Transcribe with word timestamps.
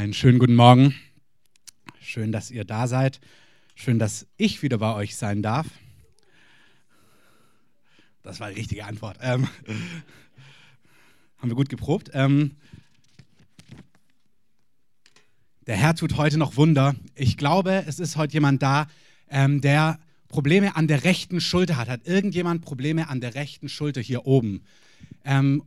Einen 0.00 0.14
schönen 0.14 0.38
guten 0.38 0.54
Morgen. 0.54 0.94
Schön, 2.00 2.32
dass 2.32 2.50
ihr 2.50 2.64
da 2.64 2.86
seid. 2.86 3.20
Schön, 3.74 3.98
dass 3.98 4.26
ich 4.38 4.62
wieder 4.62 4.78
bei 4.78 4.94
euch 4.94 5.14
sein 5.14 5.42
darf. 5.42 5.66
Das 8.22 8.40
war 8.40 8.48
die 8.48 8.54
richtige 8.54 8.86
Antwort. 8.86 9.18
Ähm, 9.20 9.46
haben 11.36 11.50
wir 11.50 11.54
gut 11.54 11.68
geprobt. 11.68 12.12
Ähm, 12.14 12.52
der 15.66 15.76
Herr 15.76 15.94
tut 15.94 16.16
heute 16.16 16.38
noch 16.38 16.56
Wunder. 16.56 16.94
Ich 17.14 17.36
glaube, 17.36 17.84
es 17.86 17.98
ist 17.98 18.16
heute 18.16 18.32
jemand 18.32 18.62
da, 18.62 18.86
ähm, 19.28 19.60
der 19.60 20.00
Probleme 20.28 20.76
an 20.76 20.88
der 20.88 21.04
rechten 21.04 21.42
Schulter 21.42 21.76
hat. 21.76 21.90
Hat 21.90 22.06
irgendjemand 22.06 22.62
Probleme 22.62 23.10
an 23.10 23.20
der 23.20 23.34
rechten 23.34 23.68
Schulter 23.68 24.00
hier 24.00 24.24
oben? 24.24 24.64
Ähm, 25.26 25.62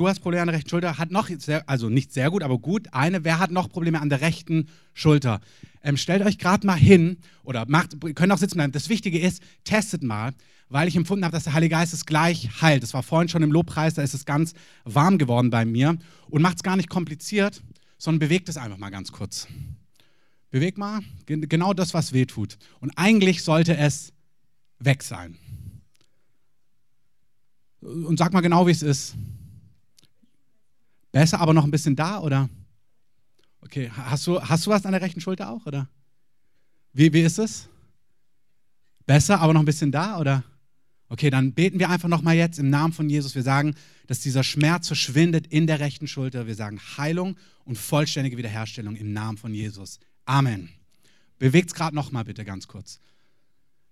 du 0.00 0.08
hast 0.08 0.20
Probleme 0.20 0.42
an 0.42 0.48
der 0.48 0.56
rechten 0.56 0.70
Schulter, 0.70 0.96
hat 0.96 1.10
noch, 1.10 1.28
sehr, 1.28 1.68
also 1.68 1.90
nicht 1.90 2.12
sehr 2.12 2.30
gut, 2.30 2.42
aber 2.42 2.58
gut, 2.58 2.88
eine, 2.92 3.22
wer 3.22 3.38
hat 3.38 3.50
noch 3.50 3.68
Probleme 3.68 4.00
an 4.00 4.08
der 4.08 4.22
rechten 4.22 4.68
Schulter? 4.94 5.40
Ähm, 5.82 5.98
stellt 5.98 6.22
euch 6.22 6.38
gerade 6.38 6.66
mal 6.66 6.78
hin 6.78 7.18
oder 7.44 7.66
macht, 7.68 8.00
könnt 8.14 8.32
auch 8.32 8.38
sitzen 8.38 8.56
bleiben. 8.56 8.72
Das 8.72 8.88
Wichtige 8.88 9.18
ist, 9.18 9.42
testet 9.64 10.02
mal, 10.02 10.32
weil 10.70 10.88
ich 10.88 10.96
empfunden 10.96 11.24
habe, 11.24 11.32
dass 11.32 11.44
der 11.44 11.52
Heilige 11.52 11.74
Geist 11.74 11.92
es 11.92 12.06
gleich 12.06 12.62
heilt. 12.62 12.82
Das 12.82 12.94
war 12.94 13.02
vorhin 13.02 13.28
schon 13.28 13.42
im 13.42 13.52
Lobpreis, 13.52 13.94
da 13.94 14.02
ist 14.02 14.14
es 14.14 14.24
ganz 14.24 14.54
warm 14.84 15.18
geworden 15.18 15.50
bei 15.50 15.66
mir. 15.66 15.98
Und 16.30 16.40
macht 16.40 16.56
es 16.56 16.62
gar 16.62 16.76
nicht 16.76 16.88
kompliziert, 16.88 17.62
sondern 17.98 18.20
bewegt 18.20 18.48
es 18.48 18.56
einfach 18.56 18.78
mal 18.78 18.90
ganz 18.90 19.12
kurz. 19.12 19.48
Bewegt 20.50 20.78
mal 20.78 21.00
genau 21.26 21.74
das, 21.74 21.92
was 21.92 22.14
weh 22.14 22.24
tut. 22.24 22.56
Und 22.80 22.92
eigentlich 22.96 23.42
sollte 23.42 23.76
es 23.76 24.14
weg 24.78 25.02
sein. 25.02 25.36
Und 27.80 28.18
sag 28.18 28.32
mal 28.32 28.40
genau, 28.40 28.66
wie 28.66 28.72
es 28.72 28.82
ist. 28.82 29.14
Besser, 31.12 31.40
aber 31.40 31.54
noch 31.54 31.64
ein 31.64 31.70
bisschen 31.70 31.96
da, 31.96 32.20
oder? 32.20 32.48
Okay, 33.62 33.90
hast 33.90 34.26
du, 34.26 34.40
hast 34.40 34.66
du 34.66 34.70
was 34.70 34.86
an 34.86 34.92
der 34.92 35.02
rechten 35.02 35.20
Schulter 35.20 35.50
auch, 35.50 35.66
oder? 35.66 35.88
Wie, 36.92 37.12
wie 37.12 37.20
ist 37.20 37.38
es? 37.38 37.68
Besser, 39.06 39.40
aber 39.40 39.52
noch 39.52 39.60
ein 39.60 39.66
bisschen 39.66 39.92
da, 39.92 40.18
oder? 40.18 40.44
Okay, 41.08 41.28
dann 41.28 41.52
beten 41.52 41.80
wir 41.80 41.90
einfach 41.90 42.08
nochmal 42.08 42.36
jetzt 42.36 42.60
im 42.60 42.70
Namen 42.70 42.92
von 42.92 43.10
Jesus. 43.10 43.34
Wir 43.34 43.42
sagen, 43.42 43.74
dass 44.06 44.20
dieser 44.20 44.44
Schmerz 44.44 44.86
verschwindet 44.86 45.48
in 45.48 45.66
der 45.66 45.80
rechten 45.80 46.06
Schulter. 46.06 46.46
Wir 46.46 46.54
sagen 46.54 46.80
Heilung 46.96 47.36
und 47.64 47.76
vollständige 47.76 48.36
Wiederherstellung 48.36 48.94
im 48.94 49.12
Namen 49.12 49.36
von 49.36 49.52
Jesus. 49.52 49.98
Amen. 50.24 50.68
Bewegt 51.38 51.70
es 51.70 51.74
gerade 51.74 51.96
nochmal 51.96 52.24
bitte 52.24 52.44
ganz 52.44 52.68
kurz. 52.68 53.00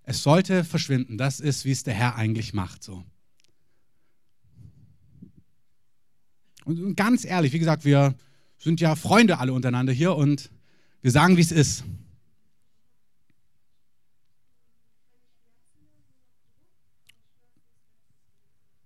Es 0.04 0.22
sollte 0.22 0.62
verschwinden. 0.64 1.18
Das 1.18 1.40
ist, 1.40 1.64
wie 1.64 1.72
es 1.72 1.82
der 1.82 1.94
Herr 1.94 2.14
eigentlich 2.14 2.54
macht. 2.54 2.84
So. 2.84 3.04
Und 6.68 6.96
ganz 6.96 7.24
ehrlich, 7.24 7.54
wie 7.54 7.58
gesagt, 7.58 7.86
wir 7.86 8.14
sind 8.58 8.78
ja 8.78 8.94
Freunde 8.94 9.38
alle 9.38 9.54
untereinander 9.54 9.90
hier 9.90 10.14
und 10.14 10.50
wir 11.00 11.10
sagen, 11.10 11.38
wie 11.38 11.40
es 11.40 11.50
ist. 11.50 11.82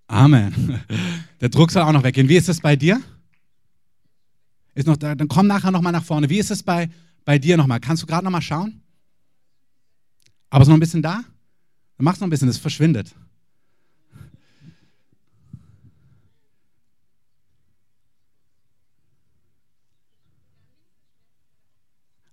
Amen. 0.06 0.80
Der 1.40 1.48
Druck 1.48 1.72
soll 1.72 1.82
auch 1.82 1.90
noch 1.90 2.04
weggehen. 2.04 2.28
Wie 2.28 2.36
ist 2.36 2.48
es 2.48 2.60
bei 2.60 2.76
dir? 2.76 3.02
Ist 4.76 4.86
noch 4.86 4.96
da, 4.96 5.16
dann 5.16 5.26
komm 5.26 5.48
nachher 5.48 5.72
nochmal 5.72 5.92
nach 5.92 6.04
vorne. 6.04 6.30
Wie 6.30 6.38
ist 6.38 6.52
es 6.52 6.62
bei, 6.62 6.88
bei 7.24 7.40
dir 7.40 7.56
nochmal? 7.56 7.80
Kannst 7.80 8.04
du 8.04 8.06
gerade 8.06 8.24
nochmal 8.24 8.42
schauen? 8.42 8.80
Aber 10.50 10.62
ist 10.62 10.68
noch 10.68 10.76
ein 10.76 10.80
bisschen 10.80 11.02
da? 11.02 11.24
Dann 11.96 12.04
machst 12.04 12.20
du 12.20 12.22
noch 12.22 12.28
ein 12.28 12.30
bisschen, 12.30 12.48
es 12.48 12.58
verschwindet. 12.58 13.12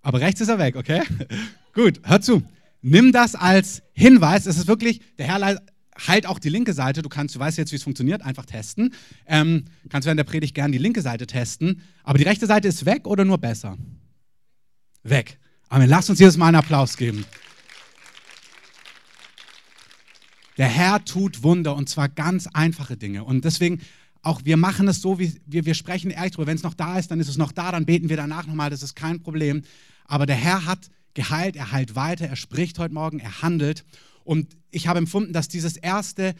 Aber 0.10 0.22
rechts 0.22 0.42
ist 0.42 0.48
er 0.48 0.58
weg, 0.58 0.76
okay? 0.76 1.04
Gut, 1.76 2.02
hör 2.04 2.20
zu. 2.20 2.42
Nimm 2.82 3.12
das 3.12 3.36
als 3.36 3.84
Hinweis. 3.94 4.48
Es 4.48 4.58
ist 4.58 4.66
wirklich, 4.66 5.02
der 5.20 5.28
Herr 5.28 5.62
halt 6.08 6.26
auch 6.26 6.40
die 6.40 6.50
linke 6.50 6.74
Seite. 6.74 7.04
Du 7.04 7.10
kannst, 7.10 7.36
du 7.36 7.40
weißt 7.40 7.60
jetzt, 7.60 7.72
wie 7.72 7.76
es 7.76 7.84
funktioniert, 7.84 8.24
einfach 8.24 8.48
testen. 8.48 8.96
Ähm, 9.28 9.66
kannst 9.88 10.08
während 10.08 10.18
der 10.18 10.24
Predigt 10.24 10.56
gerne 10.56 10.72
die 10.72 10.80
linke 10.80 11.04
Seite 11.04 11.28
testen. 11.28 11.84
Aber 12.04 12.18
die 12.18 12.24
rechte 12.24 12.48
Seite 12.48 12.68
ist 12.68 12.88
weg 12.88 13.06
oder 13.06 13.24
nur 13.24 13.38
besser? 13.38 13.78
Weg. 15.04 15.38
Amen. 15.68 15.88
Lass 15.88 16.10
uns 16.10 16.18
jedes 16.18 16.38
Mal 16.38 16.48
einen 16.48 16.56
Applaus 16.56 16.98
geben. 16.98 17.24
Der 20.58 20.70
Herr 20.70 21.06
tut 21.06 21.44
Wunder 21.44 21.76
und 21.76 21.88
zwar 21.88 22.10
ganz 22.10 22.48
einfache 22.48 22.98
Dinge. 22.98 23.26
Und 23.26 23.46
deswegen 23.46 23.80
auch 24.22 24.42
wir 24.44 24.58
machen 24.58 24.88
es 24.88 25.02
so, 25.02 25.20
wie 25.20 25.34
wir, 25.46 25.66
wir 25.66 25.74
sprechen 25.74 26.12
ehrlich 26.12 26.34
drüber. 26.34 26.48
Wenn 26.48 26.58
es 26.58 26.64
noch 26.64 26.74
da 26.74 26.98
ist, 26.98 27.12
dann 27.12 27.20
ist 27.20 27.30
es 27.30 27.38
noch 27.38 27.52
da, 27.52 27.72
dann 27.72 27.86
beten 27.86 28.10
wir 28.10 28.18
danach 28.18 28.48
nochmal, 28.48 28.70
das 28.70 28.84
ist 28.84 28.96
kein 28.96 29.22
Problem. 29.22 29.62
Aber 30.10 30.26
der 30.26 30.36
Herr 30.36 30.66
hat 30.66 30.90
geheilt, 31.14 31.56
er 31.56 31.72
heilt 31.72 31.96
weiter, 31.96 32.26
er 32.26 32.36
spricht 32.36 32.80
heute 32.80 32.94
Morgen, 32.94 33.20
er 33.20 33.44
handelt. 33.44 33.86
Und 34.24 34.58
ich 34.72 34.88
habe 34.88 34.98
empfunden, 34.98 35.34
dass 35.34 35.48
dieses 35.48 35.78
erste, 35.78 36.34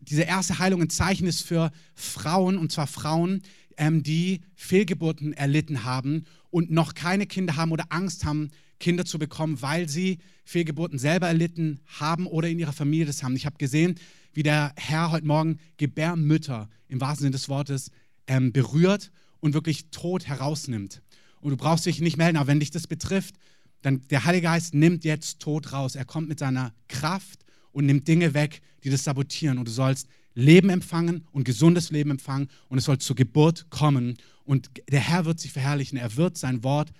diese 0.00 0.22
erste 0.22 0.58
Heilung 0.58 0.82
ein 0.82 0.90
Zeichen 0.90 1.26
ist 1.26 1.40
für 1.42 1.72
Frauen, 1.94 2.58
und 2.58 2.70
zwar 2.70 2.86
Frauen, 2.86 3.42
ähm, 3.78 4.02
die 4.02 4.42
Fehlgeburten 4.54 5.32
erlitten 5.32 5.84
haben 5.84 6.26
und 6.50 6.70
noch 6.70 6.92
keine 6.92 7.26
Kinder 7.26 7.56
haben 7.56 7.72
oder 7.72 7.86
Angst 7.88 8.26
haben, 8.26 8.50
Kinder 8.78 9.06
zu 9.06 9.18
bekommen, 9.18 9.62
weil 9.62 9.88
sie 9.88 10.18
Fehlgeburten 10.44 10.98
selber 10.98 11.28
erlitten 11.28 11.80
haben 11.86 12.26
oder 12.26 12.48
in 12.48 12.58
ihrer 12.58 12.72
Familie 12.74 13.06
das 13.06 13.22
haben. 13.22 13.34
Ich 13.34 13.46
habe 13.46 13.56
gesehen, 13.56 13.94
wie 14.34 14.42
der 14.42 14.74
Herr 14.76 15.10
heute 15.10 15.26
Morgen 15.26 15.58
Gebärmütter 15.78 16.68
im 16.88 17.00
wahrsten 17.00 17.24
Sinne 17.24 17.32
des 17.32 17.48
Wortes 17.48 17.90
ähm, 18.26 18.52
berührt 18.52 19.10
und 19.40 19.54
wirklich 19.54 19.86
Tod 19.90 20.26
herausnimmt. 20.26 21.00
Und 21.40 21.50
du 21.50 21.56
brauchst 21.56 21.86
dich 21.86 22.00
nicht 22.00 22.16
melden, 22.16 22.36
aber 22.36 22.48
wenn 22.48 22.60
dich 22.60 22.70
das 22.70 22.86
betrifft, 22.86 23.36
dann 23.82 24.02
der 24.08 24.24
Heilige 24.24 24.44
Geist 24.44 24.74
nimmt 24.74 25.04
jetzt 25.04 25.40
Tod 25.40 25.72
raus. 25.72 25.94
Er 25.94 26.04
kommt 26.04 26.28
mit 26.28 26.38
seiner 26.38 26.72
Kraft 26.88 27.44
und 27.72 27.86
nimmt 27.86 28.06
Dinge 28.08 28.34
weg, 28.34 28.60
die 28.84 28.90
das 28.90 29.04
sabotieren. 29.04 29.58
Und 29.58 29.68
du 29.68 29.72
sollst 29.72 30.08
Leben 30.34 30.70
empfangen 30.70 31.26
und 31.32 31.44
gesundes 31.44 31.90
Leben 31.90 32.10
empfangen 32.10 32.48
und 32.68 32.78
es 32.78 32.84
soll 32.84 32.98
zur 32.98 33.16
Geburt 33.16 33.70
kommen. 33.70 34.18
Und 34.44 34.70
der 34.90 35.00
Herr 35.00 35.24
wird 35.24 35.40
sich 35.40 35.52
verherrlichen. 35.52 35.98
Er 35.98 36.16
wird 36.16 36.36
sein 36.36 36.62
Wort 36.62 36.92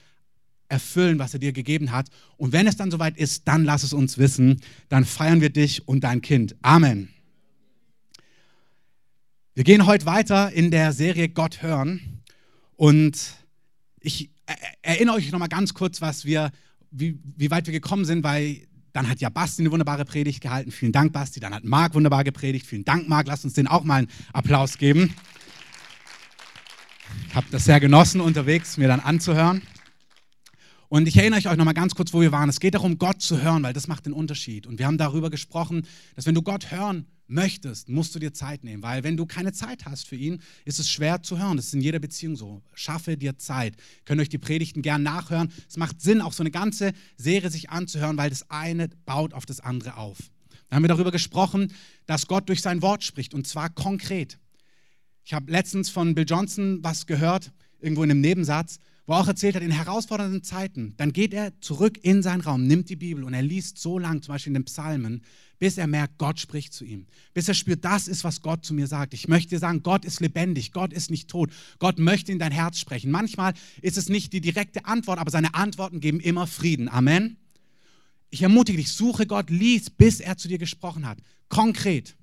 erfüllen, 0.68 1.18
was 1.18 1.34
er 1.34 1.40
dir 1.40 1.52
gegeben 1.52 1.90
hat. 1.90 2.08
Und 2.36 2.52
wenn 2.52 2.66
es 2.66 2.76
dann 2.76 2.90
soweit 2.90 3.16
ist, 3.16 3.46
dann 3.48 3.64
lass 3.64 3.82
es 3.82 3.92
uns 3.92 4.18
wissen. 4.18 4.60
Dann 4.88 5.04
feiern 5.04 5.40
wir 5.40 5.50
dich 5.50 5.86
und 5.86 6.04
dein 6.04 6.22
Kind. 6.22 6.56
Amen. 6.62 7.08
Wir 9.54 9.64
gehen 9.64 9.86
heute 9.86 10.06
weiter 10.06 10.52
in 10.52 10.70
der 10.70 10.92
Serie 10.92 11.28
Gott 11.28 11.62
hören. 11.62 12.22
Und 12.76 13.39
ich 14.00 14.30
erinnere 14.82 15.16
euch 15.16 15.30
noch 15.30 15.38
mal 15.38 15.48
ganz 15.48 15.74
kurz, 15.74 16.00
was 16.00 16.24
wir, 16.24 16.50
wie, 16.90 17.18
wie 17.36 17.50
weit 17.50 17.66
wir 17.66 17.72
gekommen 17.72 18.04
sind, 18.04 18.24
weil 18.24 18.66
dann 18.92 19.08
hat 19.08 19.20
ja 19.20 19.28
Basti 19.28 19.62
eine 19.62 19.70
wunderbare 19.70 20.04
Predigt 20.04 20.40
gehalten. 20.40 20.72
Vielen 20.72 20.92
Dank, 20.92 21.12
Basti. 21.12 21.38
Dann 21.38 21.54
hat 21.54 21.64
Marc 21.64 21.94
wunderbar 21.94 22.24
gepredigt. 22.24 22.66
Vielen 22.66 22.84
Dank, 22.84 23.08
Marc. 23.08 23.26
Lass 23.28 23.44
uns 23.44 23.54
den 23.54 23.68
auch 23.68 23.84
mal 23.84 23.98
einen 23.98 24.08
Applaus 24.32 24.78
geben. 24.78 25.14
Ich 27.28 27.34
habe 27.34 27.46
das 27.50 27.64
sehr 27.64 27.80
genossen, 27.80 28.20
unterwegs 28.20 28.76
mir 28.76 28.88
dann 28.88 29.00
anzuhören. 29.00 29.62
Und 30.88 31.06
ich 31.06 31.16
erinnere 31.16 31.38
euch 31.38 31.56
noch 31.56 31.64
mal 31.64 31.72
ganz 31.72 31.94
kurz, 31.94 32.12
wo 32.12 32.20
wir 32.20 32.32
waren. 32.32 32.48
Es 32.48 32.58
geht 32.58 32.74
darum, 32.74 32.98
Gott 32.98 33.22
zu 33.22 33.40
hören, 33.40 33.62
weil 33.62 33.72
das 33.72 33.86
macht 33.86 34.06
den 34.06 34.12
Unterschied. 34.12 34.66
Und 34.66 34.80
wir 34.80 34.86
haben 34.86 34.98
darüber 34.98 35.30
gesprochen, 35.30 35.86
dass 36.16 36.26
wenn 36.26 36.34
du 36.34 36.42
Gott 36.42 36.72
hören 36.72 37.06
möchtest, 37.30 37.88
musst 37.88 38.14
du 38.14 38.18
dir 38.18 38.32
Zeit 38.32 38.64
nehmen, 38.64 38.82
weil 38.82 39.04
wenn 39.04 39.16
du 39.16 39.26
keine 39.26 39.52
Zeit 39.52 39.84
hast 39.86 40.06
für 40.06 40.16
ihn, 40.16 40.40
ist 40.64 40.78
es 40.78 40.90
schwer 40.90 41.22
zu 41.22 41.38
hören. 41.38 41.56
Das 41.56 41.66
ist 41.66 41.74
in 41.74 41.80
jeder 41.80 41.98
Beziehung 41.98 42.36
so. 42.36 42.62
Schaffe 42.74 43.16
dir 43.16 43.38
Zeit. 43.38 43.76
Könnt 44.04 44.20
euch 44.20 44.28
die 44.28 44.38
Predigten 44.38 44.82
gern 44.82 45.02
nachhören. 45.02 45.52
Es 45.68 45.76
macht 45.76 46.00
Sinn, 46.00 46.20
auch 46.20 46.32
so 46.32 46.42
eine 46.42 46.50
ganze 46.50 46.92
Serie 47.16 47.50
sich 47.50 47.70
anzuhören, 47.70 48.16
weil 48.16 48.30
das 48.30 48.50
eine 48.50 48.88
baut 49.06 49.32
auf 49.34 49.46
das 49.46 49.60
andere 49.60 49.96
auf. 49.96 50.18
Dann 50.68 50.76
haben 50.76 50.84
wir 50.84 50.88
darüber 50.88 51.10
gesprochen, 51.10 51.72
dass 52.06 52.26
Gott 52.26 52.48
durch 52.48 52.62
sein 52.62 52.82
Wort 52.82 53.04
spricht 53.04 53.34
und 53.34 53.46
zwar 53.46 53.70
konkret. 53.70 54.38
Ich 55.24 55.34
habe 55.34 55.50
letztens 55.50 55.90
von 55.90 56.14
Bill 56.14 56.24
Johnson 56.26 56.78
was 56.82 57.06
gehört, 57.06 57.52
irgendwo 57.80 58.02
in 58.02 58.10
einem 58.10 58.20
Nebensatz, 58.20 58.78
wo 59.06 59.14
er 59.14 59.20
auch 59.20 59.28
erzählt 59.28 59.56
hat, 59.56 59.62
in 59.62 59.70
herausfordernden 59.70 60.42
Zeiten, 60.42 60.94
dann 60.96 61.12
geht 61.12 61.34
er 61.34 61.58
zurück 61.60 61.98
in 62.02 62.22
seinen 62.22 62.40
Raum, 62.40 62.66
nimmt 62.66 62.88
die 62.88 62.96
Bibel 62.96 63.24
und 63.24 63.34
er 63.34 63.42
liest 63.42 63.78
so 63.78 63.98
lang, 63.98 64.22
zum 64.22 64.34
Beispiel 64.34 64.50
in 64.50 64.54
den 64.54 64.64
Psalmen, 64.64 65.22
bis 65.58 65.76
er 65.78 65.86
merkt, 65.86 66.18
Gott 66.18 66.40
spricht 66.40 66.72
zu 66.72 66.84
ihm. 66.84 67.06
Bis 67.34 67.46
er 67.46 67.54
spürt, 67.54 67.84
das 67.84 68.08
ist, 68.08 68.24
was 68.24 68.40
Gott 68.40 68.64
zu 68.64 68.72
mir 68.72 68.86
sagt. 68.86 69.12
Ich 69.12 69.28
möchte 69.28 69.50
dir 69.50 69.58
sagen, 69.58 69.82
Gott 69.82 70.04
ist 70.04 70.20
lebendig, 70.20 70.72
Gott 70.72 70.92
ist 70.92 71.10
nicht 71.10 71.28
tot. 71.28 71.50
Gott 71.78 71.98
möchte 71.98 72.32
in 72.32 72.38
dein 72.38 72.50
Herz 72.50 72.78
sprechen. 72.78 73.10
Manchmal 73.10 73.52
ist 73.82 73.98
es 73.98 74.08
nicht 74.08 74.32
die 74.32 74.40
direkte 74.40 74.86
Antwort, 74.86 75.18
aber 75.18 75.30
seine 75.30 75.54
Antworten 75.54 76.00
geben 76.00 76.18
immer 76.18 76.46
Frieden. 76.46 76.88
Amen. 76.88 77.36
Ich 78.30 78.42
ermutige 78.42 78.78
dich, 78.78 78.92
suche 78.92 79.26
Gott, 79.26 79.50
lies, 79.50 79.90
bis 79.90 80.20
er 80.20 80.36
zu 80.36 80.48
dir 80.48 80.58
gesprochen 80.58 81.06
hat. 81.06 81.18
Konkret. 81.48 82.16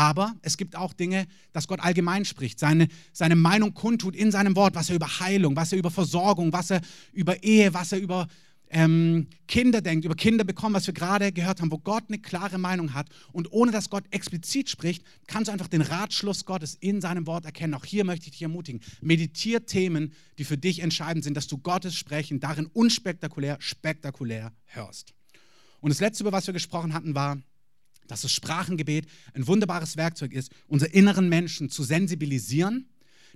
Aber 0.00 0.34
es 0.40 0.56
gibt 0.56 0.76
auch 0.76 0.94
Dinge, 0.94 1.26
dass 1.52 1.68
Gott 1.68 1.80
allgemein 1.80 2.24
spricht, 2.24 2.58
seine, 2.58 2.88
seine 3.12 3.36
Meinung 3.36 3.74
kundtut 3.74 4.16
in 4.16 4.32
seinem 4.32 4.56
Wort, 4.56 4.74
was 4.74 4.88
er 4.88 4.96
über 4.96 5.20
Heilung, 5.20 5.56
was 5.56 5.72
er 5.72 5.78
über 5.78 5.90
Versorgung, 5.90 6.54
was 6.54 6.70
er 6.70 6.80
über 7.12 7.42
Ehe, 7.42 7.74
was 7.74 7.92
er 7.92 7.98
über 7.98 8.26
ähm, 8.70 9.26
Kinder 9.46 9.82
denkt, 9.82 10.06
über 10.06 10.14
Kinder 10.14 10.44
bekommen, 10.44 10.74
was 10.74 10.86
wir 10.86 10.94
gerade 10.94 11.30
gehört 11.32 11.60
haben, 11.60 11.70
wo 11.70 11.76
Gott 11.76 12.04
eine 12.08 12.18
klare 12.18 12.56
Meinung 12.56 12.94
hat 12.94 13.10
und 13.32 13.52
ohne 13.52 13.72
dass 13.72 13.90
Gott 13.90 14.04
explizit 14.10 14.70
spricht, 14.70 15.04
kannst 15.26 15.48
du 15.48 15.52
einfach 15.52 15.68
den 15.68 15.82
Ratschluss 15.82 16.46
Gottes 16.46 16.76
in 16.76 17.02
seinem 17.02 17.26
Wort 17.26 17.44
erkennen. 17.44 17.74
Auch 17.74 17.84
hier 17.84 18.06
möchte 18.06 18.24
ich 18.24 18.32
dich 18.32 18.42
ermutigen. 18.42 18.80
Meditier 19.02 19.66
Themen, 19.66 20.14
die 20.38 20.44
für 20.44 20.56
dich 20.56 20.80
entscheidend 20.80 21.24
sind, 21.24 21.36
dass 21.36 21.46
du 21.46 21.58
Gottes 21.58 21.94
Sprechen 21.94 22.40
darin 22.40 22.64
unspektakulär, 22.64 23.58
spektakulär 23.60 24.54
hörst. 24.64 25.12
Und 25.80 25.90
das 25.90 26.00
letzte, 26.00 26.24
über 26.24 26.32
was 26.32 26.46
wir 26.46 26.54
gesprochen 26.54 26.94
hatten, 26.94 27.14
war, 27.14 27.36
dass 28.10 28.22
das 28.22 28.32
Sprachengebet 28.32 29.06
ein 29.34 29.46
wunderbares 29.46 29.96
Werkzeug 29.96 30.32
ist, 30.32 30.50
unsere 30.66 30.90
inneren 30.90 31.28
Menschen 31.28 31.70
zu 31.70 31.82
sensibilisieren 31.82 32.86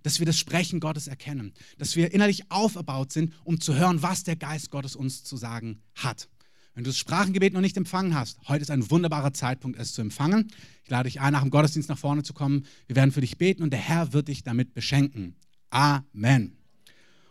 dass 0.03 0.19
wir 0.19 0.27
das 0.27 0.39
Sprechen 0.39 0.81
Gottes 0.81 1.09
erkennen, 1.09 1.55
dass 1.79 1.97
wir 1.97 2.13
innerlich 2.13 2.51
auferbaut 2.51 3.11
sind, 3.11 3.33
um 3.43 3.59
zu 3.59 3.75
hören, 3.75 4.03
was 4.03 4.23
der 4.23 4.37
Geist 4.37 4.71
Gottes 4.71 4.97
uns 4.97 5.25
zu 5.25 5.37
sagen 5.37 5.81
hat. 5.95 6.29
Wenn 6.75 6.85
du 6.85 6.91
das 6.91 6.99
Sprachengebet 6.99 7.55
noch 7.55 7.61
nicht 7.61 7.77
empfangen 7.77 8.15
hast, 8.15 8.39
heute 8.49 8.63
ist 8.63 8.71
ein 8.71 8.91
wunderbarer 8.91 9.33
Zeitpunkt, 9.33 9.79
es 9.79 9.95
zu 9.95 10.03
empfangen. 10.03 10.51
Ich 10.83 10.91
lade 10.91 11.09
dich 11.09 11.21
ein, 11.21 11.33
nach 11.33 11.41
dem 11.41 11.51
Gottesdienst 11.51 11.89
nach 11.89 11.99
vorne 11.99 12.23
zu 12.23 12.35
kommen. 12.35 12.67
Wir 12.87 12.97
werden 12.97 13.13
für 13.13 13.21
dich 13.21 13.39
beten 13.39 13.63
und 13.63 13.71
der 13.71 13.81
Herr 13.81 14.13
wird 14.13 14.29
dich 14.29 14.43
damit 14.43 14.75
beschenken. 14.75 15.37
Amen. 15.71 16.59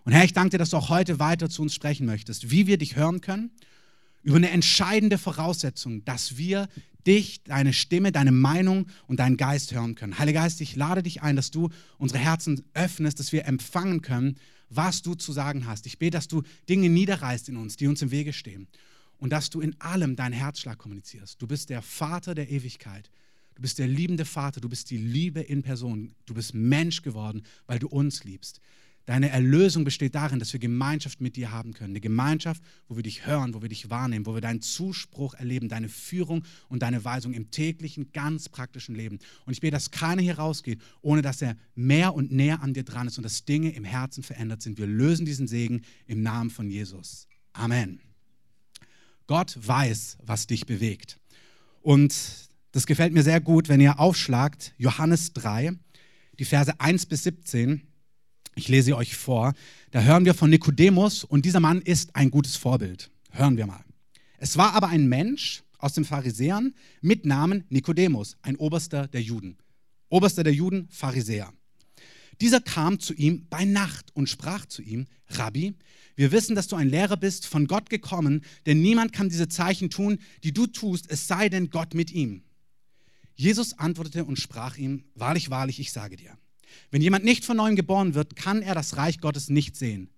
Und 0.05 0.13
Herr, 0.13 0.23
ich 0.23 0.33
danke 0.33 0.51
dir, 0.51 0.57
dass 0.57 0.71
du 0.71 0.77
auch 0.77 0.89
heute 0.89 1.19
weiter 1.19 1.49
zu 1.49 1.61
uns 1.61 1.75
sprechen 1.75 2.05
möchtest, 2.05 2.51
wie 2.51 2.67
wir 2.67 2.77
dich 2.77 2.95
hören 2.95 3.21
können, 3.21 3.51
über 4.23 4.37
eine 4.37 4.49
entscheidende 4.49 5.17
Voraussetzung, 5.17 6.03
dass 6.05 6.37
wir 6.37 6.67
dich, 7.05 7.43
deine 7.43 7.73
Stimme, 7.73 8.11
deine 8.11 8.31
Meinung 8.31 8.87
und 9.07 9.19
deinen 9.19 9.37
Geist 9.37 9.73
hören 9.73 9.95
können. 9.95 10.17
Heiliger 10.17 10.41
Geist, 10.41 10.61
ich 10.61 10.75
lade 10.75 11.03
dich 11.03 11.21
ein, 11.21 11.35
dass 11.35 11.51
du 11.51 11.69
unsere 11.97 12.19
Herzen 12.19 12.63
öffnest, 12.73 13.19
dass 13.19 13.31
wir 13.31 13.45
empfangen 13.45 14.01
können, 14.01 14.37
was 14.69 15.01
du 15.01 15.13
zu 15.13 15.31
sagen 15.31 15.67
hast. 15.67 15.85
Ich 15.85 15.99
bete, 15.99 16.17
dass 16.17 16.27
du 16.27 16.43
Dinge 16.69 16.89
niederreißt 16.89 17.49
in 17.49 17.57
uns, 17.57 17.75
die 17.75 17.87
uns 17.87 18.01
im 18.01 18.11
Wege 18.11 18.33
stehen. 18.33 18.67
Und 19.19 19.31
dass 19.31 19.49
du 19.49 19.61
in 19.61 19.79
allem 19.79 20.15
deinen 20.15 20.33
Herzschlag 20.33 20.77
kommunizierst. 20.77 21.41
Du 21.41 21.47
bist 21.47 21.69
der 21.69 21.81
Vater 21.81 22.35
der 22.35 22.49
Ewigkeit. 22.49 23.09
Du 23.55 23.61
bist 23.61 23.79
der 23.79 23.87
liebende 23.87 24.25
Vater. 24.25 24.59
Du 24.59 24.67
bist 24.67 24.89
die 24.89 24.97
Liebe 24.97 25.39
in 25.39 25.63
Person. 25.63 26.13
Du 26.25 26.33
bist 26.33 26.53
Mensch 26.53 27.03
geworden, 27.03 27.43
weil 27.67 27.79
du 27.79 27.87
uns 27.87 28.23
liebst. 28.23 28.59
Deine 29.05 29.29
Erlösung 29.29 29.83
besteht 29.83 30.15
darin, 30.15 30.39
dass 30.39 30.53
wir 30.53 30.61
Gemeinschaft 30.61 31.19
mit 31.19 31.35
dir 31.35 31.51
haben 31.51 31.73
können. 31.73 31.91
Eine 31.91 31.99
Gemeinschaft, 31.99 32.63
wo 32.87 32.95
wir 32.95 33.03
dich 33.03 33.25
hören, 33.25 33.53
wo 33.53 33.61
wir 33.61 33.67
dich 33.67 33.89
wahrnehmen, 33.89 34.25
wo 34.25 34.33
wir 34.33 34.39
deinen 34.39 34.61
Zuspruch 34.61 35.33
erleben, 35.33 35.67
deine 35.67 35.89
Führung 35.89 36.45
und 36.69 36.83
deine 36.83 37.03
Weisung 37.03 37.33
im 37.33 37.51
täglichen, 37.51 38.13
ganz 38.13 38.47
praktischen 38.47 38.95
Leben. 38.95 39.19
Und 39.45 39.51
ich 39.51 39.59
bete, 39.59 39.71
dass 39.71 39.91
keiner 39.91 40.21
hier 40.21 40.39
rausgeht, 40.39 40.81
ohne 41.01 41.21
dass 41.21 41.41
er 41.41 41.57
mehr 41.75 42.13
und 42.13 42.31
näher 42.31 42.61
an 42.61 42.73
dir 42.73 42.83
dran 42.83 43.07
ist 43.07 43.17
und 43.17 43.23
dass 43.23 43.43
Dinge 43.43 43.71
im 43.71 43.83
Herzen 43.83 44.23
verändert 44.23 44.61
sind. 44.61 44.77
Wir 44.77 44.87
lösen 44.87 45.25
diesen 45.25 45.47
Segen 45.47 45.81
im 46.07 46.21
Namen 46.21 46.49
von 46.49 46.69
Jesus. 46.69 47.27
Amen. 47.51 47.99
Gott 49.27 49.57
weiß, 49.59 50.17
was 50.23 50.47
dich 50.47 50.65
bewegt. 50.65 51.19
Und 51.81 52.15
das 52.71 52.85
gefällt 52.85 53.13
mir 53.13 53.23
sehr 53.23 53.41
gut, 53.41 53.67
wenn 53.67 53.81
ihr 53.81 53.99
aufschlagt, 53.99 54.73
Johannes 54.77 55.33
3, 55.33 55.73
die 56.39 56.45
Verse 56.45 56.79
1 56.79 57.05
bis 57.05 57.23
17. 57.23 57.81
Ich 58.55 58.67
lese 58.67 58.95
euch 58.95 59.15
vor. 59.15 59.53
Da 59.91 60.01
hören 60.01 60.25
wir 60.25 60.33
von 60.33 60.49
Nikodemus 60.49 61.23
und 61.23 61.45
dieser 61.45 61.59
Mann 61.59 61.81
ist 61.81 62.15
ein 62.15 62.29
gutes 62.29 62.55
Vorbild. 62.55 63.09
Hören 63.31 63.57
wir 63.57 63.65
mal. 63.65 63.83
Es 64.37 64.57
war 64.57 64.73
aber 64.73 64.89
ein 64.89 65.07
Mensch 65.07 65.63
aus 65.79 65.93
den 65.93 66.05
Pharisäern 66.05 66.73
mit 67.01 67.25
Namen 67.25 67.63
Nikodemus, 67.69 68.37
ein 68.41 68.55
Oberster 68.55 69.07
der 69.07 69.21
Juden. 69.21 69.57
Oberster 70.09 70.43
der 70.43 70.53
Juden, 70.53 70.87
Pharisäer. 70.89 71.51
Dieser 72.41 72.61
kam 72.61 72.99
zu 72.99 73.13
ihm 73.13 73.47
bei 73.49 73.65
Nacht 73.65 74.15
und 74.15 74.29
sprach 74.29 74.65
zu 74.65 74.81
ihm, 74.81 75.05
Rabbi, 75.27 75.75
wir 76.15 76.31
wissen, 76.31 76.55
dass 76.55 76.67
du 76.67 76.75
ein 76.75 76.89
Lehrer 76.89 77.17
bist, 77.17 77.47
von 77.47 77.67
Gott 77.67 77.89
gekommen, 77.89 78.41
denn 78.65 78.81
niemand 78.81 79.13
kann 79.13 79.29
diese 79.29 79.47
Zeichen 79.47 79.89
tun, 79.89 80.19
die 80.43 80.53
du 80.53 80.67
tust, 80.67 81.09
es 81.09 81.27
sei 81.27 81.49
denn 81.49 81.69
Gott 81.69 81.93
mit 81.93 82.11
ihm. 82.11 82.43
Jesus 83.35 83.77
antwortete 83.79 84.25
und 84.25 84.39
sprach 84.39 84.77
ihm, 84.77 85.05
wahrlich, 85.15 85.49
wahrlich, 85.49 85.79
ich 85.79 85.91
sage 85.91 86.15
dir, 86.15 86.37
wenn 86.91 87.01
jemand 87.01 87.25
nicht 87.25 87.45
von 87.45 87.57
neuem 87.57 87.75
geboren 87.75 88.13
wird, 88.13 88.35
kann 88.35 88.61
er 88.61 88.75
das 88.75 88.97
Reich 88.97 89.19
Gottes 89.19 89.49
nicht 89.49 89.75
sehen. 89.75 90.09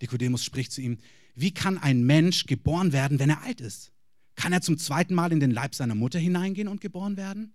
Nikodemus 0.00 0.44
spricht 0.44 0.72
zu 0.72 0.80
ihm, 0.80 0.98
wie 1.34 1.52
kann 1.52 1.78
ein 1.78 2.02
Mensch 2.04 2.46
geboren 2.46 2.92
werden, 2.92 3.18
wenn 3.18 3.30
er 3.30 3.42
alt 3.42 3.60
ist? 3.60 3.92
Kann 4.34 4.52
er 4.52 4.60
zum 4.60 4.78
zweiten 4.78 5.14
Mal 5.14 5.32
in 5.32 5.40
den 5.40 5.50
Leib 5.50 5.74
seiner 5.74 5.94
Mutter 5.94 6.18
hineingehen 6.18 6.68
und 6.68 6.80
geboren 6.80 7.16
werden? 7.16 7.54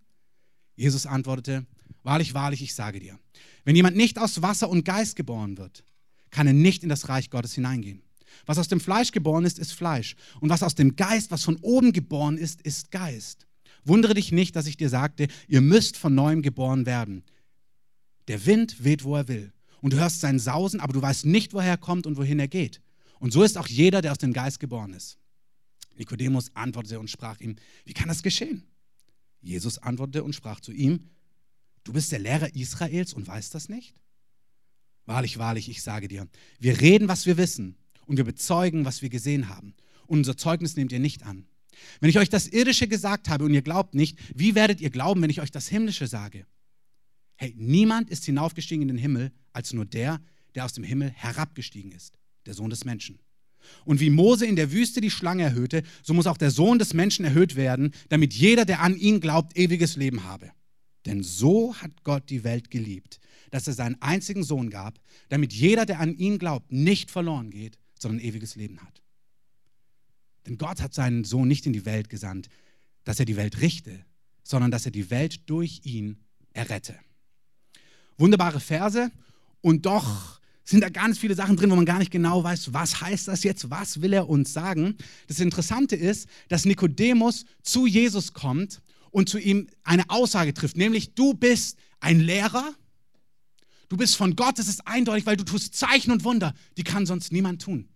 Jesus 0.75 1.05
antwortete, 1.05 1.65
wahrlich, 2.03 2.33
wahrlich, 2.33 2.61
ich 2.61 2.73
sage 2.73 2.99
dir, 2.99 3.19
wenn 3.65 3.75
jemand 3.75 3.97
nicht 3.97 4.19
aus 4.19 4.41
Wasser 4.41 4.69
und 4.69 4.85
Geist 4.85 5.15
geboren 5.15 5.57
wird, 5.57 5.83
kann 6.29 6.47
er 6.47 6.53
nicht 6.53 6.83
in 6.83 6.89
das 6.89 7.09
Reich 7.09 7.29
Gottes 7.29 7.53
hineingehen. 7.53 8.01
Was 8.45 8.57
aus 8.57 8.67
dem 8.67 8.79
Fleisch 8.79 9.11
geboren 9.11 9.45
ist, 9.45 9.57
ist 9.57 9.73
Fleisch. 9.73 10.15
Und 10.39 10.49
was 10.49 10.63
aus 10.63 10.75
dem 10.75 10.95
Geist, 10.95 11.31
was 11.31 11.43
von 11.43 11.57
oben 11.57 11.93
geboren 11.93 12.37
ist, 12.37 12.61
ist 12.61 12.91
Geist. 12.91 13.47
Wundere 13.83 14.13
dich 14.13 14.31
nicht, 14.31 14.55
dass 14.55 14.67
ich 14.67 14.77
dir 14.77 14.89
sagte, 14.89 15.27
ihr 15.47 15.61
müsst 15.61 15.97
von 15.97 16.13
neuem 16.13 16.41
geboren 16.41 16.85
werden. 16.85 17.23
Der 18.27 18.45
Wind 18.45 18.83
weht, 18.83 19.03
wo 19.03 19.15
er 19.15 19.27
will. 19.27 19.53
Und 19.81 19.93
du 19.93 19.97
hörst 19.97 20.21
sein 20.21 20.39
Sausen, 20.39 20.79
aber 20.79 20.93
du 20.93 21.01
weißt 21.01 21.25
nicht, 21.25 21.53
woher 21.53 21.71
er 21.71 21.77
kommt 21.77 22.05
und 22.07 22.17
wohin 22.17 22.39
er 22.39 22.47
geht. 22.47 22.81
Und 23.19 23.31
so 23.33 23.43
ist 23.43 23.57
auch 23.57 23.67
jeder, 23.67 24.01
der 24.01 24.11
aus 24.11 24.17
dem 24.17 24.33
Geist 24.33 24.59
geboren 24.59 24.93
ist. 24.93 25.17
Nikodemus 25.95 26.55
antwortete 26.55 26.99
und 26.99 27.09
sprach 27.09 27.39
ihm, 27.39 27.55
wie 27.85 27.93
kann 27.93 28.07
das 28.07 28.21
geschehen? 28.21 28.63
Jesus 29.41 29.77
antwortete 29.77 30.23
und 30.23 30.33
sprach 30.33 30.59
zu 30.59 30.71
ihm, 30.71 31.09
du 31.83 31.93
bist 31.93 32.11
der 32.11 32.19
Lehrer 32.19 32.53
Israels 32.55 33.13
und 33.13 33.27
weißt 33.27 33.53
das 33.55 33.69
nicht? 33.69 33.95
Wahrlich, 35.05 35.37
wahrlich, 35.37 35.69
ich 35.69 35.81
sage 35.81 36.07
dir, 36.07 36.27
wir 36.59 36.81
reden, 36.81 37.07
was 37.07 37.25
wir 37.25 37.37
wissen 37.37 37.77
und 38.05 38.17
wir 38.17 38.25
bezeugen, 38.25 38.85
was 38.85 39.01
wir 39.01 39.09
gesehen 39.09 39.49
haben. 39.49 39.73
Und 40.05 40.19
unser 40.19 40.37
Zeugnis 40.37 40.75
nehmt 40.75 40.91
ihr 40.91 40.99
nicht 40.99 41.23
an. 41.23 41.47
Wenn 41.99 42.09
ich 42.09 42.17
euch 42.17 42.29
das 42.29 42.47
Irdische 42.47 42.87
gesagt 42.87 43.29
habe 43.29 43.45
und 43.45 43.53
ihr 43.53 43.61
glaubt 43.61 43.93
nicht, 43.93 44.17
wie 44.35 44.55
werdet 44.55 44.81
ihr 44.81 44.89
glauben, 44.89 45.21
wenn 45.21 45.29
ich 45.29 45.41
euch 45.41 45.51
das 45.51 45.67
Himmlische 45.67 46.07
sage? 46.07 46.45
Hey, 47.37 47.53
niemand 47.55 48.09
ist 48.09 48.25
hinaufgestiegen 48.25 48.81
in 48.81 48.87
den 48.87 48.97
Himmel 48.97 49.31
als 49.53 49.71
nur 49.71 49.85
der, 49.85 50.19
der 50.55 50.65
aus 50.65 50.73
dem 50.73 50.83
Himmel 50.83 51.11
herabgestiegen 51.11 51.91
ist, 51.91 52.17
der 52.47 52.55
Sohn 52.55 52.71
des 52.71 52.83
Menschen. 52.83 53.19
Und 53.85 53.99
wie 53.99 54.09
Mose 54.09 54.45
in 54.47 54.55
der 54.55 54.71
Wüste 54.71 55.01
die 55.01 55.11
Schlange 55.11 55.43
erhöhte, 55.43 55.83
so 56.01 56.15
muss 56.15 56.25
auch 56.25 56.37
der 56.37 56.49
Sohn 56.49 56.79
des 56.79 56.95
Menschen 56.95 57.25
erhöht 57.25 57.55
werden, 57.55 57.93
damit 58.09 58.33
jeder, 58.33 58.65
der 58.65 58.81
an 58.81 58.97
ihn 58.97 59.19
glaubt, 59.19 59.55
ewiges 59.55 59.95
Leben 59.97 60.23
habe. 60.23 60.51
Denn 61.05 61.21
so 61.21 61.75
hat 61.75 62.03
Gott 62.03 62.29
die 62.29 62.43
Welt 62.43 62.71
geliebt, 62.71 63.19
dass 63.51 63.67
er 63.67 63.73
seinen 63.73 64.01
einzigen 64.01 64.43
Sohn 64.43 64.71
gab, 64.71 64.99
damit 65.29 65.53
jeder, 65.53 65.85
der 65.85 65.99
an 65.99 66.17
ihn 66.17 66.39
glaubt, 66.39 66.71
nicht 66.71 67.11
verloren 67.11 67.51
geht, 67.51 67.77
sondern 67.99 68.25
ewiges 68.25 68.55
Leben 68.55 68.81
hat. 68.81 69.03
Denn 70.47 70.57
Gott 70.57 70.81
hat 70.81 70.93
seinen 70.93 71.23
Sohn 71.23 71.47
nicht 71.47 71.67
in 71.67 71.73
die 71.73 71.85
Welt 71.85 72.09
gesandt, 72.09 72.49
dass 73.03 73.19
er 73.19 73.25
die 73.25 73.37
Welt 73.37 73.61
richte, 73.61 74.05
sondern 74.43 74.71
dass 74.71 74.85
er 74.85 74.91
die 74.91 75.09
Welt 75.11 75.49
durch 75.49 75.81
ihn 75.83 76.17
errette 76.53 76.97
wunderbare 78.17 78.59
Verse 78.59 79.11
und 79.61 79.85
doch 79.85 80.39
sind 80.63 80.81
da 80.81 80.89
ganz 80.89 81.17
viele 81.17 81.35
Sachen 81.35 81.55
drin, 81.55 81.71
wo 81.71 81.75
man 81.75 81.85
gar 81.85 81.99
nicht 81.99 82.11
genau 82.11 82.43
weiß, 82.43 82.73
was 82.73 82.99
heißt 82.99 83.29
das 83.29 83.43
jetzt, 83.43 83.69
was 83.69 84.01
will 84.01 84.11
er 84.11 84.27
uns 84.27 84.51
sagen. 84.51 84.97
Das 85.27 85.39
Interessante 85.39 85.95
ist, 85.95 86.27
dass 86.49 86.65
Nikodemus 86.65 87.45
zu 87.63 87.85
Jesus 87.85 88.33
kommt 88.33 88.81
und 89.11 89.29
zu 89.29 89.39
ihm 89.39 89.67
eine 89.83 90.09
Aussage 90.09 90.53
trifft, 90.53 90.75
nämlich 90.75 91.15
du 91.15 91.33
bist 91.33 91.77
ein 92.01 92.19
Lehrer, 92.19 92.73
du 93.87 93.95
bist 93.95 94.17
von 94.17 94.35
Gott, 94.35 94.59
das 94.59 94.67
ist 94.67 94.85
eindeutig, 94.85 95.25
weil 95.25 95.37
du 95.37 95.45
tust 95.45 95.73
Zeichen 95.73 96.11
und 96.11 96.25
Wunder, 96.25 96.53
die 96.75 96.83
kann 96.83 97.05
sonst 97.05 97.31
niemand 97.31 97.61
tun. 97.61 97.87